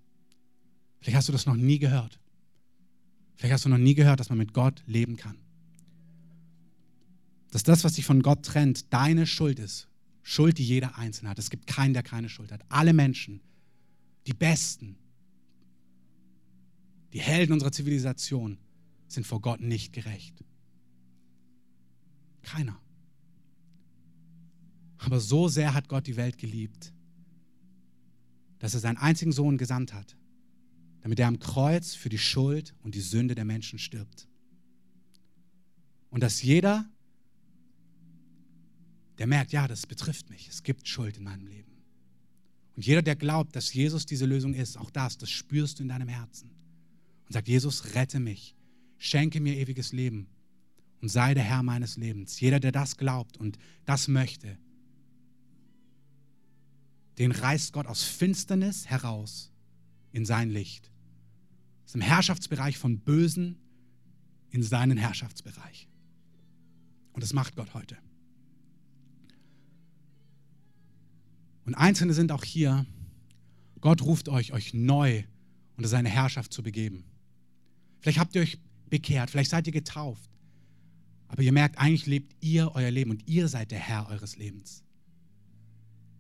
Vielleicht 0.99 1.17
hast 1.17 1.29
du 1.29 1.33
das 1.33 1.47
noch 1.47 1.55
nie 1.55 1.79
gehört. 1.79 2.19
Vielleicht 3.37 3.53
hast 3.55 3.65
du 3.65 3.69
noch 3.69 3.79
nie 3.79 3.95
gehört, 3.95 4.19
dass 4.19 4.29
man 4.29 4.37
mit 4.37 4.53
Gott 4.53 4.83
leben 4.85 5.17
kann. 5.17 5.39
Dass 7.49 7.63
das, 7.63 7.83
was 7.83 7.93
dich 7.93 8.05
von 8.05 8.21
Gott 8.21 8.45
trennt, 8.45 8.93
deine 8.93 9.25
Schuld 9.25 9.57
ist 9.57 9.87
Schuld, 10.29 10.57
die 10.57 10.65
jeder 10.65 10.97
Einzelne 10.97 11.29
hat. 11.29 11.39
Es 11.39 11.49
gibt 11.49 11.67
keinen, 11.67 11.93
der 11.93 12.03
keine 12.03 12.27
Schuld 12.27 12.51
hat. 12.51 12.61
Alle 12.67 12.91
Menschen, 12.91 13.39
die 14.27 14.33
Besten, 14.33 14.97
die 17.13 17.21
Helden 17.21 17.53
unserer 17.53 17.71
Zivilisation, 17.71 18.57
sind 19.07 19.25
vor 19.25 19.39
Gott 19.39 19.61
nicht 19.61 19.93
gerecht. 19.93 20.43
Keiner. 22.41 22.77
Aber 24.97 25.21
so 25.21 25.47
sehr 25.47 25.73
hat 25.73 25.87
Gott 25.87 26.07
die 26.07 26.17
Welt 26.17 26.37
geliebt, 26.37 26.91
dass 28.59 28.73
er 28.73 28.81
seinen 28.81 28.97
einzigen 28.97 29.31
Sohn 29.31 29.57
gesandt 29.57 29.93
hat, 29.93 30.17
damit 31.03 31.21
er 31.21 31.29
am 31.29 31.39
Kreuz 31.39 31.95
für 31.95 32.09
die 32.09 32.17
Schuld 32.17 32.75
und 32.83 32.95
die 32.95 33.01
Sünde 33.01 33.33
der 33.33 33.45
Menschen 33.45 33.79
stirbt. 33.79 34.27
Und 36.09 36.21
dass 36.21 36.41
jeder, 36.41 36.85
der 39.17 39.27
merkt, 39.27 39.51
ja, 39.51 39.67
das 39.67 39.87
betrifft 39.87 40.29
mich. 40.29 40.47
Es 40.47 40.63
gibt 40.63 40.87
Schuld 40.87 41.17
in 41.17 41.23
meinem 41.23 41.47
Leben. 41.47 41.71
Und 42.75 42.85
jeder, 42.85 43.01
der 43.01 43.15
glaubt, 43.15 43.55
dass 43.55 43.73
Jesus 43.73 44.05
diese 44.05 44.25
Lösung 44.25 44.53
ist, 44.53 44.77
auch 44.77 44.91
das, 44.91 45.17
das 45.17 45.31
spürst 45.31 45.79
du 45.79 45.83
in 45.83 45.89
deinem 45.89 46.07
Herzen. 46.07 46.51
Und 47.25 47.33
sagt, 47.33 47.47
Jesus, 47.47 47.95
rette 47.95 48.19
mich, 48.19 48.55
schenke 48.99 49.39
mir 49.39 49.57
ewiges 49.57 49.91
Leben 49.91 50.27
und 51.01 51.09
sei 51.09 51.33
der 51.33 51.43
Herr 51.43 51.63
meines 51.63 51.97
Lebens. 51.97 52.39
Jeder, 52.39 52.59
der 52.59 52.71
das 52.71 52.97
glaubt 52.97 53.37
und 53.37 53.57
das 53.85 54.07
möchte, 54.07 54.57
den 57.17 57.31
reißt 57.31 57.73
Gott 57.73 57.87
aus 57.87 58.03
Finsternis 58.03 58.85
heraus 58.85 59.51
in 60.11 60.25
sein 60.25 60.51
Licht. 60.51 60.91
Aus 61.85 61.93
dem 61.93 62.01
Herrschaftsbereich 62.01 62.77
von 62.77 62.99
Bösen 62.99 63.57
in 64.51 64.61
seinen 64.61 64.97
Herrschaftsbereich. 64.97 65.87
Und 67.13 67.23
das 67.23 67.33
macht 67.33 67.55
Gott 67.55 67.73
heute. 67.73 67.97
Und 71.67 71.75
Einzelne 71.75 72.13
sind 72.13 72.31
auch 72.31 72.45
hier. 72.45 72.85
Gott 73.81 74.01
ruft 74.01 74.29
euch, 74.29 74.53
euch 74.53 74.73
neu 74.73 75.23
unter 75.75 75.89
seine 75.89 76.07
Herrschaft 76.07 76.53
zu 76.53 76.63
begeben. 76.63 77.03
Vielleicht 77.99 78.19
habt 78.19 78.33
ihr 78.35 78.41
euch 78.41 78.57
bekehrt, 78.89 79.29
vielleicht 79.29 79.51
seid 79.51 79.67
ihr 79.67 79.73
getauft. 79.73 80.31
Aber 81.27 81.43
ihr 81.43 81.51
merkt, 81.51 81.77
eigentlich 81.77 82.05
lebt 82.05 82.33
ihr 82.39 82.71
euer 82.73 82.89
Leben 82.89 83.11
und 83.11 83.27
ihr 83.27 83.49
seid 83.49 83.71
der 83.71 83.79
Herr 83.79 84.07
eures 84.07 84.37
Lebens. 84.37 84.81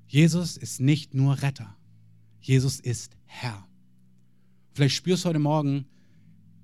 Jesus 0.09 0.57
ist 0.57 0.81
nicht 0.81 1.13
nur 1.13 1.41
Retter. 1.41 1.77
Jesus 2.41 2.81
ist 2.81 3.15
Herr. 3.25 3.65
Vielleicht 4.73 4.95
spürst 4.95 5.23
du 5.23 5.29
heute 5.29 5.39
Morgen, 5.39 5.85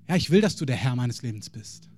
ja, 0.08 0.16
ich 0.16 0.28
will, 0.28 0.42
dass 0.42 0.56
du 0.56 0.66
der 0.66 0.76
Herr 0.76 0.94
meines 0.94 1.22
Lebens 1.22 1.48
bist. 1.48 1.88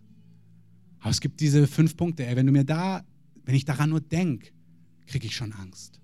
Aber 1.00 1.10
es 1.10 1.20
gibt 1.20 1.40
diese 1.40 1.66
fünf 1.66 1.96
Punkte. 1.96 2.24
Ey, 2.24 2.36
wenn 2.36 2.46
du 2.46 2.52
mir 2.52 2.64
da, 2.64 3.04
wenn 3.44 3.56
ich 3.56 3.64
daran 3.64 3.90
nur 3.90 4.00
denke, 4.00 4.52
kriege 5.06 5.26
ich 5.26 5.34
schon 5.34 5.52
Angst. 5.52 6.00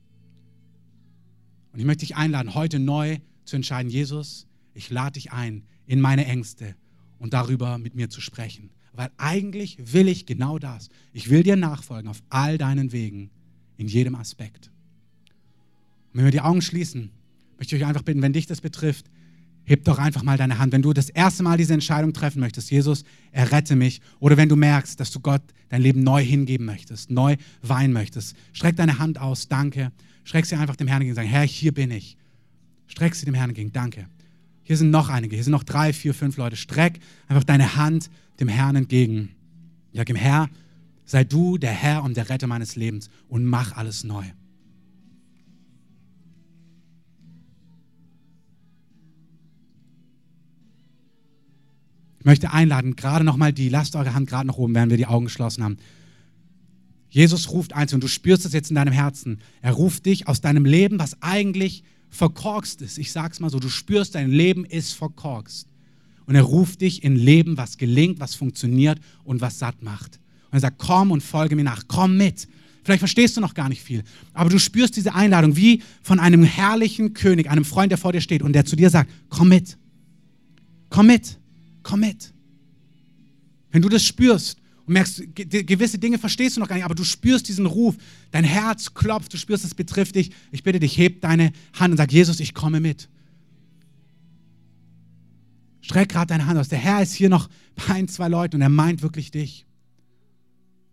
Und 1.73 1.81
ich 1.81 1.87
möchte 1.87 2.01
dich 2.01 2.17
einladen, 2.17 2.55
heute 2.55 2.79
neu 2.79 3.19
zu 3.45 3.57
entscheiden, 3.57 3.91
Jesus, 3.91 4.47
ich 4.75 4.91
lade 4.91 5.15
dich 5.15 5.33
ein 5.33 5.65
in 5.87 6.01
meine 6.01 6.27
Ängste 6.27 6.75
und 7.19 7.33
darüber 7.33 7.79
mit 7.79 7.95
mir 7.95 8.11
zu 8.11 8.21
sprechen. 8.21 8.71
Weil 8.93 9.11
eigentlich 9.17 9.79
will 9.93 10.09
ich 10.09 10.27
genau 10.27 10.59
das. 10.59 10.91
Ich 11.13 11.31
will 11.31 11.43
dir 11.43 11.57
nachfolgen 11.57 12.09
auf 12.09 12.23
all 12.29 12.59
deinen 12.59 12.93
Wegen, 12.93 13.31
in 13.79 13.89
jedem 13.89 14.15
Aspekt. 14.15 14.71
Und 16.13 16.19
wenn 16.19 16.25
wir 16.27 16.31
die 16.31 16.43
Augen 16.43 16.61
schließen, 16.61 17.11
möchte 17.59 17.75
ich 17.75 17.83
euch 17.83 17.89
einfach 17.89 18.03
bitten, 18.03 18.23
wenn 18.23 18.35
dich 18.35 18.47
das 18.47 18.61
betrifft, 18.61 19.07
heb 19.65 19.85
doch 19.85 19.99
einfach 19.99 20.23
mal 20.23 20.37
deine 20.37 20.59
Hand. 20.59 20.73
Wenn 20.73 20.83
du 20.83 20.93
das 20.93 21.09
erste 21.09 21.43
Mal 21.43 21.57
diese 21.57 21.73
Entscheidung 21.73 22.13
treffen 22.13 22.41
möchtest, 22.41 22.71
Jesus, 22.71 23.05
errette 23.31 23.77
mich, 23.77 24.01
oder 24.19 24.37
wenn 24.37 24.49
du 24.49 24.57
merkst, 24.57 24.99
dass 24.99 25.11
du 25.11 25.21
Gott 25.21 25.43
dein 25.69 25.81
Leben 25.81 26.03
neu 26.03 26.23
hingeben 26.23 26.67
möchtest, 26.67 27.11
neu 27.11 27.37
weinen 27.63 27.93
möchtest, 27.93 28.37
streck 28.53 28.77
deine 28.77 28.99
Hand 28.99 29.19
aus, 29.19 29.49
danke. 29.49 29.93
Streck 30.25 30.47
sie 30.47 30.57
einfach 30.57 30.77
dem 30.77 30.87
Herrn 30.87 31.03
entgegen 31.03 31.19
und 31.19 31.25
sag, 31.25 31.31
Herr, 31.31 31.43
hier 31.43 31.73
bin 31.73 31.91
ich. 31.91 32.17
Streck 32.87 33.15
sie 33.15 33.25
dem 33.25 33.35
Herrn 33.35 33.51
entgegen, 33.51 33.73
danke. 33.73 34.07
Hier 34.63 34.77
sind 34.77 34.91
noch 34.91 35.09
einige, 35.09 35.35
hier 35.35 35.45
sind 35.45 35.53
noch 35.53 35.65
drei, 35.65 35.93
vier, 35.93 36.15
fünf 36.15 36.37
Leute. 36.37 36.57
Streck 36.57 37.01
einfach 37.29 37.45
deine 37.45 37.77
Hand 37.77 38.11
dem 38.39 38.49
Herrn 38.49 38.77
entgegen. 38.77 39.31
Sag 39.93 40.09
ihm, 40.09 40.17
Herr, 40.17 40.49
sei 41.05 41.25
du 41.25 41.59
der 41.59 41.73
Herr 41.73 42.05
und 42.05 42.17
der 42.17 42.29
Retter 42.29 42.47
meines 42.47 42.77
Lebens 42.77 43.11
und 43.29 43.45
mach 43.45 43.77
alles 43.77 44.05
neu. 44.05 44.25
Ich 52.21 52.25
möchte 52.25 52.53
einladen, 52.53 52.95
gerade 52.95 53.25
nochmal 53.25 53.53
die, 53.53 53.69
lasst 53.69 53.97
eure 53.97 54.15
Hand 54.15 54.29
gerade 54.29 54.47
noch 54.47 54.57
oben, 54.57 54.77
während 54.77 54.91
wir 54.91 54.97
die 54.97 55.07
Augen 55.07 55.25
geschlossen 55.25 55.65
haben. 55.65 55.77
Jesus 57.13 57.51
ruft 57.51 57.75
eins 57.75 57.93
und 57.93 58.03
du 58.03 58.09
spürst 58.09 58.47
es 58.47 58.55
jetzt 58.55 58.71
in 58.71 58.75
deinem 58.77 58.93
Herzen. 58.93 59.39
Er 59.61 59.73
ruft 59.73 60.07
dich 60.07 60.29
aus 60.29 60.41
deinem 60.41 60.65
Leben, 60.65 60.99
was 60.99 61.21
eigentlich 61.21 61.85
verkorkst 62.09 62.81
ist. 62.81 62.97
Ich 62.97 63.13
sag's 63.13 63.39
mal 63.39 63.51
so, 63.51 63.61
du 63.61 63.69
spürst, 63.69 64.15
dein 64.15 64.31
Leben 64.31 64.65
ist 64.65 64.95
verkorkst. 64.95 65.69
Und 66.25 66.35
er 66.35 66.43
ruft 66.43 66.81
dich 66.81 67.05
in 67.05 67.15
Leben, 67.15 67.59
was 67.59 67.77
gelingt, 67.77 68.19
was 68.19 68.35
funktioniert 68.35 68.99
und 69.25 69.43
was 69.43 69.59
satt 69.59 69.83
macht. 69.83 70.21
Und 70.51 70.55
er 70.57 70.61
sagt, 70.61 70.79
komm 70.79 71.11
und 71.11 71.23
folge 71.23 71.55
mir 71.55 71.65
nach, 71.65 71.85
komm 71.87 72.17
mit. 72.17 72.49
Vielleicht 72.83 73.01
verstehst 73.01 73.37
du 73.37 73.43
noch 73.43 73.55
gar 73.55 73.69
nicht 73.69 73.83
viel, 73.83 74.03
aber 74.33 74.51
du 74.51 74.59
spürst 74.59 74.97
diese 74.97 75.15
Einladung 75.15 75.55
wie 75.55 75.83
von 76.03 76.19
einem 76.19 76.43
herrlichen 76.43 77.15
König, 77.15 77.49
einem 77.49 77.65
Freund, 77.65 77.93
der 77.93 77.99
vor 77.99 78.13
dir 78.13 78.21
steht 78.21 78.43
und 78.43 78.55
der 78.55 78.65
zu 78.65 78.75
dir 78.75 78.91
sagt, 78.91 79.09
komm 79.29 79.51
mit, 79.51 79.77
komm 80.89 81.07
mit. 81.07 81.39
Komm 81.83 82.01
mit. 82.01 82.33
Wenn 83.71 83.83
du 83.83 83.89
das 83.89 84.05
spürst 84.05 84.59
und 84.87 84.95
merkst, 84.95 85.23
gewisse 85.35 85.99
Dinge 85.99 86.19
verstehst 86.19 86.57
du 86.57 86.61
noch 86.61 86.69
gar 86.69 86.77
nicht, 86.77 86.85
aber 86.85 86.95
du 86.95 87.05
spürst 87.05 87.49
diesen 87.49 87.67
Ruf, 87.67 87.97
dein 88.31 88.45
Herz 88.45 88.95
klopft, 88.95 89.33
du 89.33 89.39
spürst, 89.39 89.65
es 89.65 89.75
betrifft 89.75 90.17
dich. 90.17 90.33
Ich 90.51 90.63
bitte 90.63 90.81
dich, 90.81 90.99
heb 90.99 91.21
deine 91.21 91.53
Hand 91.75 91.93
und 91.93 91.97
sag, 91.97 92.13
Jesus, 92.13 92.41
ich 92.41 92.55
komme 92.55 92.81
mit. 92.81 93.09
Streck 95.81 96.09
gerade 96.09 96.29
deine 96.29 96.47
Hand 96.47 96.59
aus. 96.59 96.69
Der 96.69 96.79
Herr 96.79 97.03
ist 97.03 97.15
hier 97.15 97.29
noch 97.29 97.49
bei 97.75 97.95
ein, 97.95 98.09
zwei 98.09 98.29
Leuten 98.29 98.57
und 98.57 98.63
er 98.63 98.69
meint 98.69 99.03
wirklich 99.03 99.31
dich. 99.31 99.67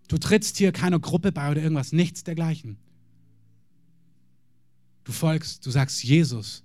Du 0.07 0.17
trittst 0.17 0.57
hier 0.57 0.71
keiner 0.71 0.99
Gruppe 0.99 1.31
bei 1.31 1.51
oder 1.51 1.61
irgendwas, 1.61 1.91
nichts 1.91 2.23
dergleichen. 2.23 2.77
Du 5.03 5.11
folgst, 5.11 5.65
du 5.65 5.71
sagst, 5.71 6.03
Jesus, 6.03 6.63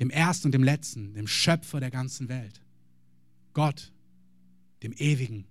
dem 0.00 0.10
Ersten 0.10 0.48
und 0.48 0.52
dem 0.52 0.64
Letzten, 0.64 1.14
dem 1.14 1.26
Schöpfer 1.26 1.80
der 1.80 1.90
ganzen 1.90 2.28
Welt. 2.28 2.60
Gott, 3.52 3.92
dem 4.82 4.92
Ewigen. 4.92 5.46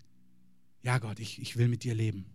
Ja, 0.84 0.99
Gott, 0.99 1.19
ich, 1.19 1.41
ich 1.41 1.57
will 1.57 1.67
mit 1.67 1.84
dir 1.84 1.93
leben. 1.93 2.25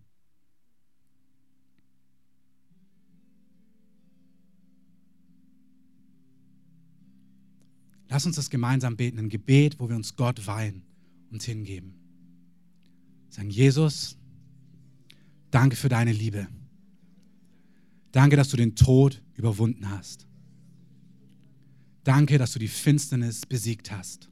Lass 8.09 8.25
uns 8.25 8.37
das 8.37 8.51
gemeinsam 8.51 8.97
beten, 8.97 9.19
ein 9.19 9.29
Gebet, 9.29 9.79
wo 9.81 9.89
wir 9.89 9.97
uns 9.97 10.15
Gott 10.17 10.47
weihen, 10.47 10.83
und 11.31 11.43
hingeben. 11.43 11.95
Sagen, 13.29 13.51
Jesus, 13.51 14.17
danke 15.51 15.77
für 15.77 15.89
deine 15.89 16.13
Liebe. 16.13 16.47
Danke, 18.13 18.37
dass 18.37 18.49
du 18.49 18.57
den 18.57 18.77
Tod 18.77 19.23
überwunden 19.35 19.91
hast. 19.91 20.27
Danke, 22.05 22.39
dass 22.39 22.53
du 22.53 22.61
die 22.61 22.69
Finsternis 22.69 23.45
besiegt 23.45 23.91
hast. 23.91 24.31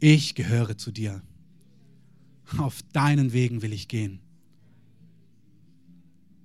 Ich 0.00 0.34
gehöre 0.34 0.78
zu 0.78 0.90
dir. 0.90 1.22
Auf 2.56 2.82
deinen 2.94 3.34
Wegen 3.34 3.60
will 3.60 3.74
ich 3.74 3.86
gehen. 3.86 4.20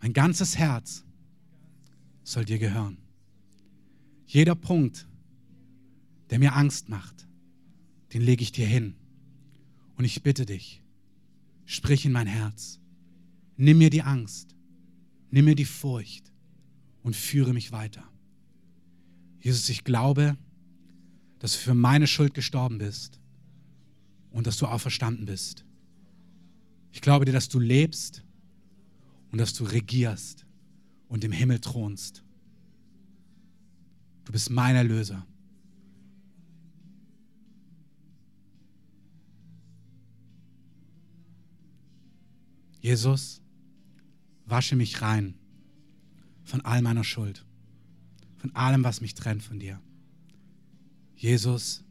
Mein 0.01 0.12
ganzes 0.12 0.58
Herz 0.58 1.06
soll 2.24 2.43
dir 2.43 2.60
gehören. 2.60 2.97
Jeder 4.28 4.56
Punkt, 4.56 5.08
der 6.30 6.39
mir 6.39 6.53
Angst 6.53 6.89
macht, 6.89 7.28
den 8.14 8.22
lege 8.22 8.43
ich 8.43 8.51
dir 8.51 8.68
hin. 8.68 8.95
Und 9.95 10.03
ich 10.03 10.22
bitte 10.22 10.45
dich, 10.45 10.84
sprich 11.64 12.06
in 12.06 12.12
mein 12.12 12.28
Herz. 12.28 12.82
Nimm 13.56 13.78
mir 13.78 13.89
die 13.89 14.03
Angst, 14.03 14.53
nimm 15.32 15.45
mir 15.45 15.56
die 15.56 15.64
Furcht 15.64 16.34
und 17.03 17.16
führe 17.16 17.53
mich 17.53 17.72
weiter. 17.72 18.03
Jesus, 19.39 19.70
ich 19.70 19.86
glaube, 19.86 20.36
dass 21.39 21.53
du 21.53 21.60
für 21.60 21.74
meine 21.74 22.08
Schuld 22.08 22.34
gestorben 22.34 22.80
bist 22.80 23.22
und 24.36 24.46
dass 24.48 24.58
du 24.58 24.66
auferstanden 24.66 25.26
bist. 25.26 25.64
Ich 26.92 27.02
glaube 27.02 27.24
dir, 27.24 27.32
dass 27.32 27.48
du 27.48 27.58
lebst 27.58 28.22
und 29.32 29.40
dass 29.40 29.54
du 29.54 29.64
regierst 29.64 30.46
und 31.08 31.24
im 31.24 31.32
Himmel 31.32 31.60
thronst. 31.60 32.22
Du 34.26 34.34
bist 34.34 34.50
mein 34.50 34.76
Erlöser. 34.76 35.26
Jesus, 42.82 43.42
wasche 44.46 44.76
mich 44.76 45.02
rein 45.02 45.36
von 46.44 46.62
all 46.62 46.82
meiner 46.82 47.04
Schuld 47.04 47.46
von 48.46 48.56
allem, 48.56 48.84
was 48.84 49.02
mich 49.02 49.16
trennt 49.16 49.42
von 49.42 49.58
dir. 49.58 49.82
Jesus, 51.16 51.84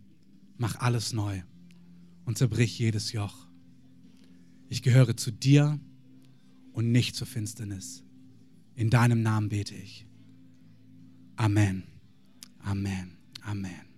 mach 0.57 0.77
alles 0.77 1.13
neu 1.13 1.43
und 2.25 2.39
zerbrich 2.39 2.79
jedes 2.79 3.12
Joch. 3.12 3.49
Ich 4.68 4.83
gehöre 4.83 5.16
zu 5.16 5.31
dir 5.31 5.79
und 6.72 6.91
nicht 6.91 7.14
zur 7.14 7.27
Finsternis. 7.27 8.03
In 8.75 8.91
deinem 8.91 9.22
Namen 9.22 9.49
bete 9.49 9.75
ich. 9.75 10.07
Amen. 11.37 11.85
Amen. 12.59 13.16
Amen. 13.43 13.94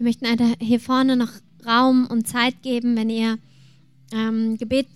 Wir 0.00 0.06
möchten 0.06 0.26
hier 0.60 0.80
vorne 0.80 1.14
noch 1.14 1.28
Raum 1.66 2.06
und 2.06 2.26
Zeit 2.26 2.62
geben. 2.62 2.96
Wenn 2.96 3.10
ihr 3.10 3.36
ähm, 4.14 4.56
Gebet 4.56 4.86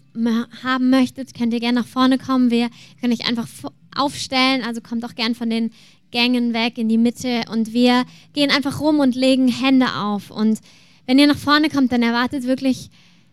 haben 0.63 0.89
möchtet, 0.89 1.35
könnt 1.35 1.53
ihr 1.53 1.61
gerne 1.61 1.81
nach 1.81 1.87
vorne 1.87 2.17
kommen. 2.17 2.51
Wir 2.51 2.71
können 2.99 3.13
euch 3.13 3.29
einfach 3.29 3.47
aufstellen. 3.95 4.63
Also 4.63 4.81
kommt 4.81 5.05
auch 5.05 5.15
gern 5.15 5.35
von 5.35 5.51
den 5.51 5.73
Gängen 6.11 6.55
weg 6.55 6.79
in 6.79 6.89
die 6.89 6.97
Mitte. 6.97 7.43
Und 7.53 7.75
wir 7.75 8.07
gehen 8.33 8.51
einfach 8.51 8.81
rum 8.81 8.99
und 8.99 9.15
legen 9.15 9.47
Hände 9.47 9.95
auf. 9.95 10.31
Und 10.31 10.61
wenn 11.05 11.19
ihr 11.19 11.27
nach 11.27 11.37
vorne 11.37 11.69
kommt, 11.69 11.93
dann 11.93 12.03
erwartet 12.03 12.45
wirklich 12.45 12.89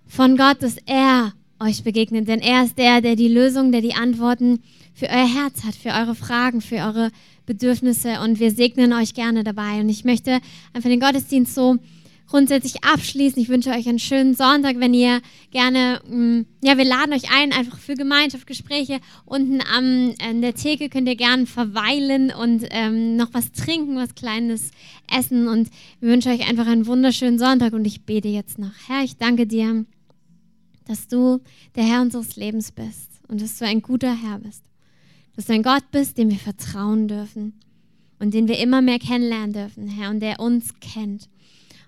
von 0.05 0.35
Gott, 0.35 0.61
dass 0.61 0.75
er 0.87 1.31
euch 1.61 1.85
begegnet. 1.85 2.27
Denn 2.27 2.41
er 2.41 2.65
ist 2.65 2.77
der, 2.77 2.99
der 2.99 3.15
die 3.15 3.29
Lösung, 3.29 3.71
der 3.71 3.79
die 3.79 3.93
Antworten 3.93 4.59
für 4.93 5.07
euer 5.07 5.27
Herz 5.27 5.63
hat, 5.63 5.75
für 5.75 5.89
eure 5.89 6.15
Fragen, 6.15 6.61
für 6.61 6.77
eure 6.77 7.11
Bedürfnisse. 7.45 8.21
Und 8.21 8.39
wir 8.39 8.51
segnen 8.51 8.93
euch 8.93 9.13
gerne 9.13 9.43
dabei. 9.43 9.79
Und 9.79 9.89
ich 9.89 10.05
möchte 10.05 10.39
einfach 10.73 10.89
den 10.89 10.99
Gottesdienst 10.99 11.55
so 11.55 11.77
grundsätzlich 12.31 12.83
abschließen. 12.83 13.41
Ich 13.41 13.49
wünsche 13.49 13.71
euch 13.71 13.87
einen 13.89 13.99
schönen 13.99 14.35
Sonntag, 14.35 14.79
wenn 14.79 14.93
ihr 14.93 15.21
gerne, 15.51 16.01
mm, 16.09 16.41
ja, 16.63 16.77
wir 16.77 16.85
laden 16.85 17.13
euch 17.13 17.29
ein, 17.29 17.51
einfach 17.51 17.77
für 17.77 17.95
Gemeinschaftsgespräche. 17.95 18.99
Unten 19.25 19.59
am, 19.61 20.13
an 20.25 20.41
der 20.41 20.55
Theke 20.55 20.87
könnt 20.87 21.09
ihr 21.09 21.17
gerne 21.17 21.45
verweilen 21.45 22.31
und 22.31 22.65
ähm, 22.71 23.17
noch 23.17 23.33
was 23.33 23.51
trinken, 23.51 23.97
was 23.97 24.15
Kleines 24.15 24.71
essen. 25.13 25.49
Und 25.49 25.69
wir 25.99 26.09
wünschen 26.09 26.31
euch 26.31 26.49
einfach 26.49 26.67
einen 26.67 26.87
wunderschönen 26.87 27.37
Sonntag 27.37 27.73
und 27.73 27.85
ich 27.85 28.05
bete 28.05 28.29
jetzt 28.29 28.57
noch. 28.57 28.71
Herr, 28.87 29.03
ich 29.03 29.17
danke 29.17 29.45
dir, 29.45 29.85
dass 30.87 31.09
du 31.09 31.41
der 31.75 31.83
Herr 31.83 32.01
unseres 32.01 32.37
Lebens 32.37 32.71
bist 32.71 33.09
und 33.27 33.41
dass 33.41 33.57
du 33.59 33.65
ein 33.65 33.81
guter 33.81 34.15
Herr 34.15 34.39
bist. 34.39 34.70
Dass 35.35 35.45
du 35.45 35.53
ein 35.53 35.63
Gott 35.63 35.89
bist, 35.91 36.17
dem 36.17 36.29
wir 36.29 36.37
vertrauen 36.37 37.07
dürfen 37.07 37.53
und 38.19 38.33
den 38.33 38.47
wir 38.47 38.59
immer 38.59 38.81
mehr 38.81 38.99
kennenlernen 38.99 39.53
dürfen, 39.53 39.87
Herr, 39.87 40.09
und 40.09 40.19
der 40.19 40.39
uns 40.39 40.73
kennt. 40.79 41.29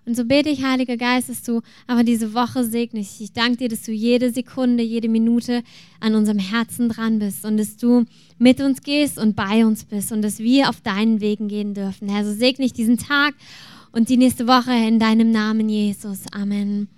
Und 0.05 0.17
so 0.17 0.25
bete 0.25 0.49
ich, 0.49 0.63
Heiliger 0.63 0.97
Geist, 0.97 1.29
dass 1.29 1.43
du 1.43 1.61
aber 1.87 2.03
diese 2.03 2.33
Woche 2.33 2.65
segnest. 2.65 3.21
Ich 3.21 3.31
danke 3.31 3.57
dir, 3.57 3.69
dass 3.69 3.83
du 3.83 3.93
jede 3.93 4.31
Sekunde, 4.31 4.83
jede 4.83 5.07
Minute 5.07 5.63
an 6.01 6.15
unserem 6.15 6.39
Herzen 6.39 6.89
dran 6.89 7.19
bist 7.19 7.45
und 7.45 7.57
dass 7.57 7.77
du 7.77 8.03
mit 8.37 8.59
uns 8.59 8.81
gehst 8.81 9.17
und 9.17 9.37
bei 9.37 9.65
uns 9.65 9.85
bist 9.85 10.11
und 10.11 10.21
dass 10.21 10.39
wir 10.39 10.67
auf 10.67 10.81
deinen 10.81 11.21
Wegen 11.21 11.47
gehen 11.47 11.73
dürfen. 11.73 12.09
Herr, 12.09 12.25
so 12.25 12.33
segne 12.33 12.65
ich 12.65 12.73
diesen 12.73 12.97
Tag 12.97 13.33
und 13.93 14.09
die 14.09 14.17
nächste 14.17 14.45
Woche 14.45 14.73
in 14.73 14.99
deinem 14.99 15.31
Namen, 15.31 15.69
Jesus. 15.69 16.23
Amen. 16.33 16.89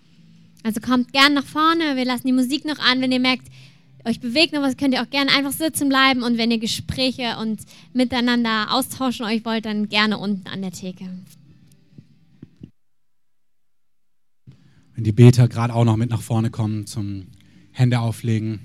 Also 0.64 0.80
kommt 0.80 1.14
gern 1.14 1.36
nach 1.36 1.46
vorne. 1.46 1.96
Wir 1.96 2.06
lassen 2.06 2.26
die 2.26 2.34
Musik 2.34 2.66
noch 2.66 2.80
an. 2.80 3.02
Wenn 3.02 3.12
ihr 3.12 3.20
merkt, 3.20 3.50
euch 4.06 4.20
bewegt 4.20 4.54
was, 4.54 4.78
könnt 4.78 4.94
ihr 4.94 5.02
auch 5.02 5.10
gerne 5.10 5.32
einfach 5.32 5.52
sitzen 5.52 5.90
bleiben. 5.90 6.24
Und 6.24 6.38
wenn 6.38 6.52
ihr 6.52 6.60
Gespräche 6.60 7.38
und 7.42 7.62
miteinander 7.94 8.68
austauschen 8.72 9.26
euch 9.26 9.44
wollt, 9.46 9.66
dann 9.66 9.90
gerne 9.90 10.18
unten 10.18 10.48
an 10.48 10.62
der 10.62 10.72
Theke. 10.72 11.06
Wenn 14.94 15.04
die 15.04 15.12
Beter 15.12 15.48
gerade 15.48 15.74
auch 15.74 15.84
noch 15.84 15.98
mit 15.98 16.10
nach 16.10 16.22
vorne 16.22 16.50
kommen 16.50 16.88
zum 16.88 17.28
Hände 17.72 18.00
auflegen. 18.00 18.60